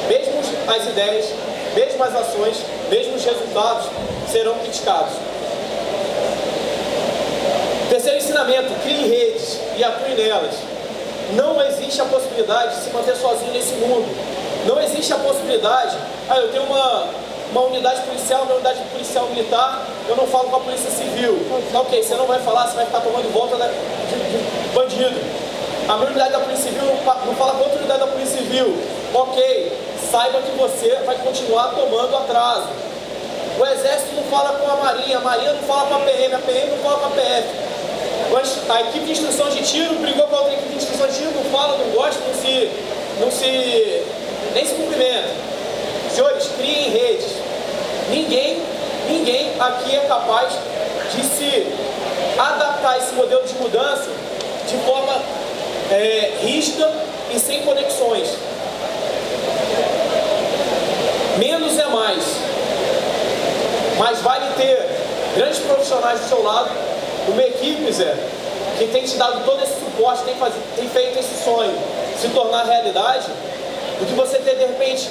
Mesmo 0.09 0.41
as 0.67 0.87
ideias, 0.87 1.25
mesmo 1.73 2.03
as 2.03 2.15
ações, 2.15 2.57
mesmo 2.89 3.15
os 3.15 3.23
resultados 3.23 3.85
serão 4.29 4.55
criticados. 4.55 5.13
Terceiro 7.89 8.17
ensinamento, 8.17 8.73
crie 8.83 9.07
redes 9.07 9.59
e 9.77 9.83
atue 9.83 10.13
nelas. 10.15 10.70
Não 11.33 11.61
existe 11.61 12.01
a 12.01 12.05
possibilidade 12.05 12.75
de 12.75 12.83
se 12.83 12.89
manter 12.89 13.15
sozinho 13.15 13.53
nesse 13.53 13.73
mundo. 13.75 14.05
Não 14.65 14.81
existe 14.81 15.13
a 15.13 15.17
possibilidade, 15.17 15.97
ah, 16.29 16.37
eu 16.37 16.51
tenho 16.51 16.63
uma, 16.63 17.07
uma 17.51 17.61
unidade 17.61 18.01
policial, 18.01 18.43
uma 18.43 18.55
unidade 18.55 18.79
policial 18.91 19.25
militar, 19.27 19.81
eu 20.07 20.15
não 20.15 20.27
falo 20.27 20.49
com 20.49 20.57
a 20.57 20.59
polícia 20.59 20.91
civil. 20.91 21.39
Ok, 21.73 22.03
você 22.03 22.15
não 22.15 22.27
vai 22.27 22.39
falar, 22.39 22.67
você 22.67 22.75
vai 22.75 22.85
ficar 22.85 22.99
tomando 22.99 23.31
volta 23.33 23.55
de, 23.55 23.63
de 23.63 24.73
bandido. 24.75 25.19
A 25.87 25.97
minha 25.97 26.07
unidade 26.09 26.31
da 26.31 26.39
polícia 26.39 26.65
civil 26.69 26.83
não, 26.85 26.95
não 27.25 27.35
fala 27.35 27.53
com 27.53 27.63
outra 27.63 27.79
unidade 27.79 27.99
da 27.99 28.07
polícia 28.07 28.37
civil. 28.37 28.77
Ok, 29.13 29.77
saiba 30.11 30.41
que 30.41 30.51
você 30.51 30.95
vai 31.05 31.15
continuar 31.17 31.69
tomando 31.69 32.15
atraso. 32.17 32.67
O 33.59 33.65
exército 33.65 34.15
não 34.15 34.23
fala 34.23 34.59
com 34.59 34.71
a 34.71 34.75
marinha, 34.75 35.17
a 35.17 35.21
marinha 35.21 35.53
não 35.53 35.63
fala 35.63 35.87
com 35.87 35.95
a 35.95 35.99
PM, 35.99 36.33
a 36.33 36.39
PM 36.39 36.71
não 36.71 36.77
fala 36.77 36.99
com 36.99 37.05
a 37.07 37.09
PF. 37.09 37.47
A 38.33 38.81
equipe 38.81 39.05
de 39.05 39.11
instrução 39.11 39.49
de 39.49 39.61
tiro 39.61 39.95
brigou 39.95 40.25
com 40.27 40.35
a 40.35 40.39
outra 40.39 40.53
equipe 40.53 40.69
de 40.69 40.77
instrução 40.77 41.05
de 41.07 41.15
tiro, 41.15 41.31
não 41.31 41.43
fala, 41.51 41.77
não 41.77 41.91
gosta, 41.91 42.21
não 42.25 42.33
se, 42.33 42.71
não 43.19 43.29
se 43.29 44.03
nem 44.53 44.65
se 44.65 44.73
cumprimenta. 44.73 45.27
Senhores, 46.15 46.47
criem 46.57 46.91
redes. 46.91 47.27
Ninguém, 48.09 48.61
ninguém 49.09 49.51
aqui 49.59 49.95
é 49.95 49.99
capaz 50.07 50.53
de 51.13 51.23
se 51.23 51.67
adaptar 52.37 52.93
a 52.93 52.97
esse 52.99 53.13
modelo 53.15 53.45
de 53.45 53.53
mudança 53.55 54.09
de 54.65 54.77
forma 54.85 55.13
é, 55.91 56.37
rígida 56.41 56.89
e 57.35 57.39
sem 57.39 57.63
conexões. 57.63 58.29
Menos 61.37 61.77
é 61.77 61.85
mais. 61.87 62.23
Mas 63.97 64.21
vale 64.21 64.45
ter 64.55 64.89
grandes 65.35 65.59
profissionais 65.59 66.21
do 66.21 66.27
seu 66.29 66.43
lado, 66.43 66.71
uma 67.27 67.43
equipe, 67.43 67.91
Zé, 67.91 68.15
que 68.77 68.87
tem 68.87 69.03
te 69.03 69.15
dado 69.15 69.43
todo 69.45 69.61
esse 69.63 69.73
suporte, 69.73 70.23
tem, 70.23 70.35
faz, 70.35 70.53
tem 70.75 70.87
feito 70.89 71.19
esse 71.19 71.43
sonho 71.43 71.73
se 72.19 72.27
tornar 72.29 72.63
realidade, 72.63 73.27
do 73.99 74.05
que 74.05 74.13
você 74.13 74.37
ter 74.39 74.55
de 74.55 74.65
repente 74.65 75.09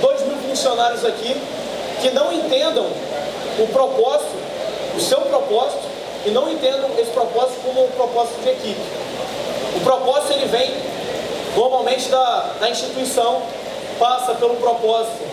dois 0.00 0.22
mil 0.22 0.36
funcionários 0.38 1.04
aqui 1.04 1.36
que 2.00 2.10
não 2.10 2.32
entendam 2.32 2.86
o 3.58 3.66
propósito, 3.72 4.34
o 4.96 5.00
seu 5.00 5.20
propósito, 5.22 5.82
e 6.24 6.30
não 6.30 6.50
entendam 6.50 6.90
esse 6.98 7.10
propósito 7.10 7.60
como 7.64 7.84
um 7.84 7.90
propósito 7.90 8.40
de 8.42 8.50
equipe. 8.50 8.80
O 9.76 9.80
propósito 9.80 10.32
ele 10.32 10.46
vem 10.46 10.74
normalmente 11.56 12.08
da, 12.08 12.50
da 12.60 12.68
instituição, 12.68 13.42
passa 13.98 14.34
pelo 14.34 14.56
propósito 14.56 15.24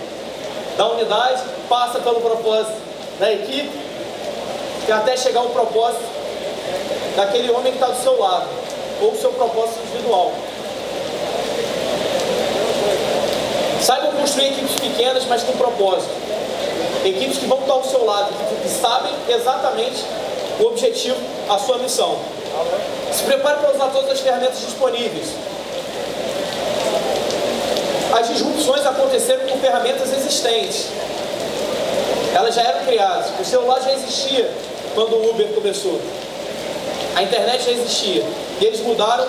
da 0.78 0.88
unidade, 0.90 1.42
passa 1.68 2.00
pelo 2.00 2.22
propósito 2.22 2.78
da 3.20 3.32
equipe, 3.32 3.83
até 4.98 5.18
chegar 5.18 5.42
ao 5.42 5.50
propósito 5.50 6.04
daquele 7.16 7.52
homem 7.52 7.72
que 7.72 7.78
está 7.78 7.88
do 7.88 8.02
seu 8.02 8.20
lado, 8.20 8.48
ou 9.02 9.12
o 9.12 9.18
seu 9.18 9.32
propósito 9.32 9.80
individual. 9.88 10.32
Saibam 13.82 14.12
construir 14.14 14.48
equipes 14.48 14.76
pequenas, 14.80 15.26
mas 15.26 15.44
com 15.44 15.54
propósito. 15.54 16.10
Equipes 17.06 17.38
que 17.38 17.46
vão 17.46 17.60
estar 17.60 17.74
ao 17.74 17.84
seu 17.84 18.06
lado, 18.06 18.30
que 18.62 18.70
sabem 18.70 19.12
exatamente 19.28 20.04
o 20.60 20.68
objetivo, 20.68 21.18
a 21.50 21.58
sua 21.60 21.78
missão. 21.80 22.18
Se 23.12 23.24
prepare 23.24 23.60
para 23.60 23.76
usar 23.76 23.88
todas 23.88 24.12
as 24.12 24.20
ferramentas 24.22 24.60
disponíveis. 24.60 25.28
As 28.18 28.28
disrupções 28.30 28.86
aconteceram 28.86 29.48
com 29.48 29.58
ferramentas 29.58 30.14
existentes. 30.14 30.88
Elas 32.34 32.56
já 32.56 32.62
eram 32.62 32.86
criadas. 32.86 33.28
O 33.40 33.44
celular 33.44 33.82
já 33.82 33.92
existia 33.92 34.50
quando 34.94 35.14
o 35.16 35.30
Uber 35.30 35.48
começou. 35.50 36.00
A 37.16 37.24
internet 37.24 37.66
já 37.66 37.72
existia. 37.72 38.24
E 38.60 38.66
eles 38.66 38.80
mudaram 38.82 39.28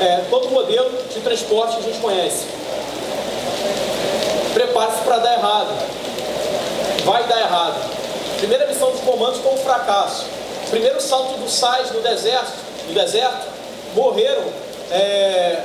é, 0.00 0.24
todo 0.30 0.48
o 0.48 0.50
modelo 0.50 0.90
de 1.12 1.20
transporte 1.20 1.76
que 1.76 1.82
a 1.82 1.92
gente 1.92 2.00
conhece 2.00 2.60
prepare-se 4.52 5.00
para 5.02 5.18
dar 5.18 5.32
errado. 5.34 5.68
Vai 7.04 7.24
dar 7.24 7.40
errado. 7.40 7.90
Primeira 8.38 8.66
missão 8.66 8.90
dos 8.90 9.00
comandos 9.00 9.40
foi 9.40 9.52
um 9.52 9.56
fracasso. 9.58 10.26
Primeiro 10.70 11.00
salto 11.00 11.38
do 11.38 11.48
SAIS 11.48 11.90
no 11.90 12.00
deserto, 12.00 12.52
no 12.88 12.94
deserto 12.94 13.46
morreram 13.94 14.44
é, 14.90 15.58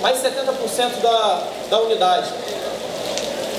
mais 0.00 0.22
de 0.22 0.28
70% 0.28 1.00
da, 1.02 1.42
da 1.70 1.80
unidade. 1.82 2.30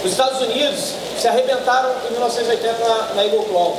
Os 0.03 0.11
Estados 0.11 0.41
Unidos 0.41 0.93
se 1.19 1.27
arrebentaram 1.27 1.91
em 2.07 2.11
1980 2.11 2.87
na, 2.87 3.13
na 3.15 3.25
Eagle 3.25 3.43
Claw. 3.45 3.77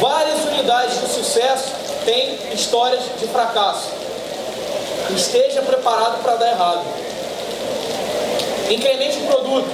Várias 0.00 0.44
unidades 0.44 1.00
de 1.00 1.08
sucesso 1.08 1.72
têm 2.04 2.36
histórias 2.52 3.02
de 3.18 3.26
fracasso. 3.28 3.90
Esteja 5.14 5.62
preparado 5.62 6.22
para 6.22 6.36
dar 6.36 6.50
errado. 6.50 6.82
Incremente 8.70 9.18
o 9.18 9.26
produto. 9.26 9.68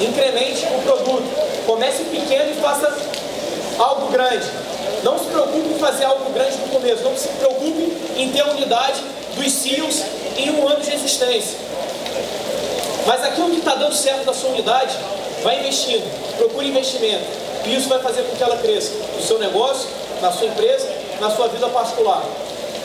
Incremente 0.00 0.66
o 0.66 0.82
produto. 0.82 1.66
Comece 1.66 2.04
pequeno 2.04 2.50
e 2.50 2.54
faça 2.54 2.96
algo 3.78 4.08
grande. 4.08 4.46
Não 5.02 5.18
se 5.18 5.24
preocupe 5.26 5.68
em 5.74 5.78
fazer 5.78 6.04
algo 6.04 6.30
grande 6.32 6.56
no 6.58 6.68
começo. 6.68 7.02
Não 7.02 7.16
se 7.16 7.28
preocupe 7.28 7.96
em 8.16 8.30
ter 8.30 8.40
a 8.42 8.50
unidade 8.50 9.02
dos 9.34 9.52
SEALs 9.52 10.02
em 10.36 10.50
um 10.50 10.68
ano 10.68 10.80
de 10.80 10.92
existência. 10.94 11.58
Mas 13.06 13.24
aquilo 13.24 13.50
que 13.50 13.58
está 13.58 13.74
dando 13.74 13.94
certo 13.94 14.24
da 14.24 14.34
sua 14.34 14.50
unidade, 14.50 14.94
vai 15.42 15.58
investindo. 15.60 16.04
Procure 16.36 16.68
investimento. 16.68 17.47
E 17.68 17.76
isso 17.76 17.88
vai 17.88 18.00
fazer 18.00 18.22
com 18.22 18.34
que 18.34 18.42
ela 18.42 18.56
cresça 18.56 18.92
no 19.14 19.22
seu 19.22 19.38
negócio, 19.38 19.88
na 20.20 20.32
sua 20.32 20.46
empresa, 20.48 20.88
na 21.20 21.30
sua 21.30 21.48
vida 21.48 21.68
particular. 21.68 22.24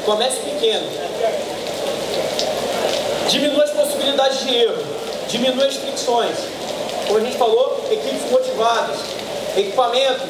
Comece 0.05 0.37
pequeno. 0.41 0.85
Diminua 3.29 3.63
as 3.63 3.71
possibilidades 3.71 4.45
de 4.45 4.55
erro 4.55 5.03
diminui 5.33 5.65
as 5.65 5.75
fricções. 5.75 6.37
Como 7.07 7.17
a 7.17 7.21
gente 7.21 7.37
falou, 7.37 7.83
equipes 7.91 8.29
motivadas, 8.31 8.97
equipamento 9.57 10.21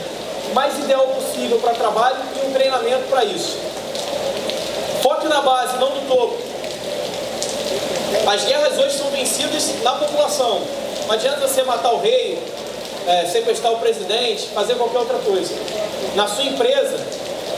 mais 0.53 0.77
ideal 0.79 1.07
possível 1.07 1.59
para 1.59 1.73
trabalho 1.73 2.17
e 2.35 2.47
um 2.47 2.53
treinamento 2.53 3.03
para 3.09 3.25
isso. 3.25 3.57
Foque 5.01 5.27
na 5.27 5.41
base, 5.41 5.77
não 5.77 5.89
no 5.89 6.01
topo. 6.07 6.37
As 8.31 8.45
guerras 8.45 8.77
hoje 8.77 8.97
são 8.97 9.09
vencidas 9.09 9.83
na 9.83 9.93
população. 9.93 10.61
Não 11.05 11.13
adianta 11.13 11.45
você 11.47 11.63
matar 11.63 11.91
o 11.91 11.99
rei, 11.99 12.41
é, 13.07 13.25
sequestrar 13.25 13.73
o 13.73 13.79
presidente, 13.79 14.47
fazer 14.49 14.75
qualquer 14.75 14.99
outra 14.99 15.17
coisa. 15.19 15.53
Na 16.15 16.27
sua 16.27 16.43
empresa, 16.43 16.97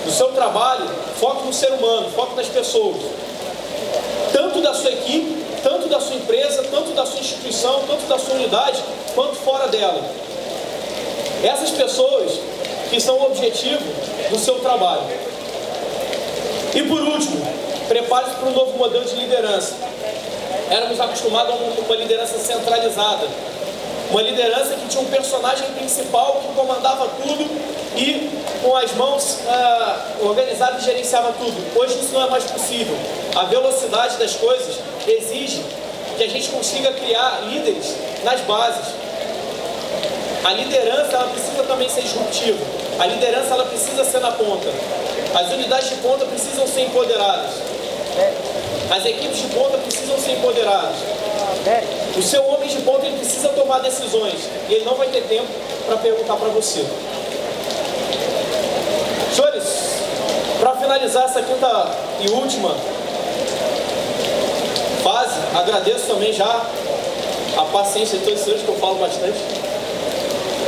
no 0.06 0.12
seu 0.12 0.28
trabalho, 0.34 0.88
foque 1.20 1.46
no 1.46 1.54
ser 1.54 1.72
humano, 1.72 2.10
foque 2.12 2.36
nas 2.36 2.48
pessoas. 2.48 2.98
Tanto 4.32 4.62
da 4.62 4.74
sua 4.74 4.92
equipe 4.92 5.46
tanto 5.66 5.90
da 5.90 6.00
sua 6.00 6.16
empresa, 6.16 6.64
tanto 6.70 6.92
da 6.92 7.08
sua 7.08 7.20
instituição, 7.20 7.82
tanto 7.88 8.06
da 8.06 8.20
sua 8.20 8.36
unidade, 8.36 8.84
quanto 9.16 9.34
fora 9.38 9.68
dela. 9.68 10.00
Essas 11.44 11.72
pessoas 11.72 12.40
que 12.92 13.02
são 13.02 13.18
o 13.18 13.26
objetivo 13.26 13.82
do 14.30 14.38
seu 14.38 14.60
trabalho. 14.60 15.02
E 16.76 16.84
por 16.84 17.02
último, 17.02 17.44
prepare-se 17.88 18.36
para 18.36 18.50
um 18.50 18.52
novo 18.52 18.78
modelo 18.78 19.06
de 19.06 19.16
liderança. 19.16 19.74
Éramos 20.70 21.00
acostumados 21.00 21.52
a 21.52 21.56
uma 21.56 21.96
liderança 21.96 22.38
centralizada, 22.38 23.28
uma 24.10 24.22
liderança 24.22 24.76
que 24.76 24.88
tinha 24.88 25.02
um 25.02 25.08
personagem 25.08 25.68
principal 25.72 26.42
que 26.42 26.54
comandava 26.54 27.10
tudo 27.24 27.50
e 27.96 28.30
com 28.62 28.76
as 28.76 28.94
mãos 28.94 29.40
ah, 29.48 30.06
organizava 30.22 30.80
e 30.80 30.84
gerenciava 30.84 31.34
tudo. 31.34 31.80
Hoje 31.80 32.00
isso 32.00 32.14
não 32.14 32.24
é 32.24 32.30
mais 32.30 32.44
possível. 32.44 32.96
A 33.36 33.44
velocidade 33.44 34.18
das 34.18 34.36
coisas 34.36 34.80
exige 35.08 35.64
que 36.18 36.24
a 36.24 36.30
gente 36.30 36.50
consiga 36.50 36.92
criar 36.94 37.42
líderes 37.48 37.96
nas 38.24 38.42
bases. 38.42 38.94
A 40.44 40.54
liderança 40.54 41.16
ela 41.16 41.28
precisa 41.28 41.64
também 41.64 41.90
ser 41.90 42.02
disruptiva. 42.02 42.64
A 43.00 43.06
liderança 43.08 43.54
ela 43.54 43.66
precisa 43.66 44.04
ser 44.06 44.20
na 44.20 44.32
ponta. 44.32 44.70
As 45.34 45.52
unidades 45.52 45.90
de 45.90 45.96
ponta 45.96 46.26
precisam 46.26 46.68
ser 46.68 46.82
empoderadas. 46.82 47.52
As 48.90 49.06
equipes 49.06 49.38
de 49.38 49.48
ponta 49.48 49.78
precisam 49.80 50.18
ser 50.18 50.34
empoderadas. 50.34 50.96
O 52.18 52.22
seu 52.22 52.46
homem 52.48 52.70
de 52.70 52.78
ponta 52.82 53.06
ele 53.06 53.18
precisa 53.18 53.50
tomar 53.50 53.80
decisões 53.80 54.40
e 54.70 54.74
ele 54.74 54.86
não 54.86 54.96
vai 54.96 55.08
ter 55.10 55.22
tempo 55.24 55.48
para 55.86 55.98
perguntar 55.98 56.36
para 56.38 56.48
você. 56.50 56.86
Senhores, 59.36 59.64
para 60.60 60.76
finalizar 60.78 61.26
essa 61.26 61.42
quinta 61.42 61.92
e 62.22 62.30
última 62.30 62.74
fase, 65.04 65.40
agradeço 65.54 66.08
também 66.08 66.32
já 66.32 66.66
a 67.58 67.62
paciência 67.66 68.18
de 68.18 68.24
todos 68.24 68.40
os 68.40 68.46
senhores, 68.46 68.66
que 68.66 68.72
eu 68.72 68.78
falo 68.78 68.96
bastante. 68.96 69.38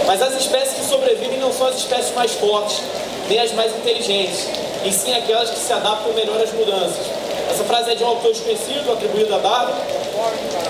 Mas 0.06 0.22
as 0.22 0.36
espécies 0.36 0.74
que 0.74 0.86
sobrevivem 0.86 1.40
não 1.40 1.54
são 1.54 1.68
as 1.68 1.78
espécies 1.78 2.14
mais 2.14 2.32
fortes, 2.34 2.82
nem 3.30 3.40
as 3.40 3.54
mais 3.54 3.74
inteligentes, 3.76 4.48
e 4.86 4.92
sim 4.92 5.14
aquelas 5.14 5.50
que 5.50 5.60
se 5.60 5.72
adaptam 5.72 6.14
melhor 6.14 6.42
às 6.42 6.52
mudanças. 6.52 7.06
Essa 7.50 7.64
frase 7.64 7.92
é 7.92 7.96
de 7.96 8.04
um 8.04 8.08
autor 8.08 8.32
desconhecido, 8.32 8.92
atribuído 8.92 9.34
a 9.34 9.38
Darwin. 9.40 9.74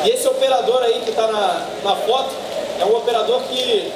E 0.06 0.10
esse 0.10 0.28
operador 0.28 0.84
aí 0.84 1.02
que 1.04 1.12
está 1.12 1.28
na, 1.28 1.66
na 1.84 1.96
foto 1.96 2.30
é 2.80 2.86
um 2.86 2.96
operador 2.96 3.42
que 3.44 3.92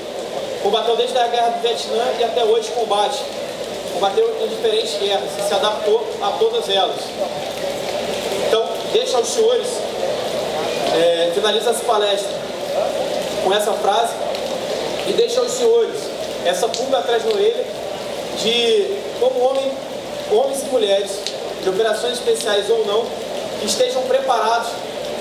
combateu 0.63 0.95
desde 0.95 1.17
a 1.17 1.27
guerra 1.27 1.49
do 1.49 1.61
Vietnã 1.61 2.03
e 2.19 2.23
até 2.23 2.43
hoje 2.43 2.69
combate 2.71 3.19
combateu 3.93 4.35
em 4.41 4.47
diferentes 4.47 4.97
guerras 4.99 5.29
e 5.37 5.47
se 5.47 5.53
adaptou 5.53 6.05
a 6.21 6.31
todas 6.39 6.69
elas. 6.69 6.97
Então, 8.47 8.67
deixa 8.93 9.17
aos 9.17 9.27
senhores, 9.27 9.67
é, 10.95 11.31
finaliza 11.33 11.69
essa 11.69 11.83
palestra 11.83 12.31
com 13.43 13.53
essa 13.53 13.73
frase 13.73 14.13
e 15.07 15.13
deixa 15.13 15.39
aos 15.39 15.51
senhores 15.51 15.95
essa 16.45 16.67
pulga 16.67 16.99
atrás 16.99 17.23
da 17.23 17.29
orelha 17.31 17.63
de 18.41 18.97
como 19.19 19.39
homem, 19.39 19.71
homens 20.31 20.63
e 20.63 20.65
mulheres, 20.65 21.11
de 21.61 21.69
operações 21.69 22.13
especiais 22.13 22.69
ou 22.69 22.85
não, 22.85 23.05
estejam 23.63 24.01
preparados 24.03 24.69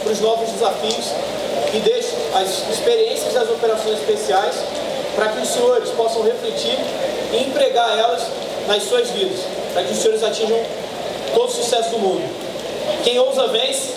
para 0.02 0.12
os 0.12 0.20
novos 0.20 0.50
desafios 0.50 1.06
e 1.72 1.78
deixem 1.78 2.18
as 2.34 2.68
experiências 2.70 3.34
das 3.34 3.48
operações 3.48 3.98
especiais 3.98 4.56
para 5.14 5.28
que 5.28 5.42
os 5.42 5.48
senhores 5.48 5.90
possam 5.90 6.22
refletir 6.22 6.78
e 7.32 7.36
empregar 7.44 7.98
elas 7.98 8.22
nas 8.66 8.82
suas 8.84 9.10
vidas, 9.10 9.40
para 9.72 9.82
que 9.84 9.92
os 9.92 9.98
senhores 9.98 10.22
atinjam 10.22 10.58
todo 11.34 11.48
o 11.48 11.52
sucesso 11.52 11.90
do 11.90 11.98
mundo. 11.98 12.22
Quem 13.04 13.18
ousa 13.18 13.46
vence, 13.48 13.94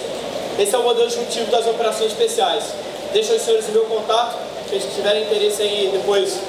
esse 0.59 0.75
é 0.75 0.77
o 0.77 0.83
modelo 0.83 1.07
disruptivo 1.07 1.49
das 1.51 1.65
operações 1.67 2.11
especiais. 2.11 2.63
Deixa 3.11 3.33
os 3.33 3.41
senhores 3.41 3.67
o 3.69 3.71
meu 3.71 3.85
contato, 3.85 4.37
se 4.67 4.75
eles 4.75 4.95
tiverem 4.95 5.23
interesse 5.23 5.63
em 5.63 5.91
depois, 5.91 6.39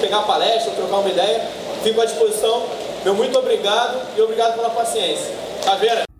pegar 0.00 0.20
palestra, 0.20 0.72
trocar 0.72 0.96
uma 0.98 1.08
ideia, 1.08 1.48
fico 1.82 2.00
à 2.00 2.04
disposição. 2.04 2.64
Meu 3.04 3.14
muito 3.14 3.38
obrigado 3.38 4.00
e 4.16 4.20
obrigado 4.20 4.54
pela 4.54 4.70
paciência. 4.70 5.32
Caveira. 5.64 6.13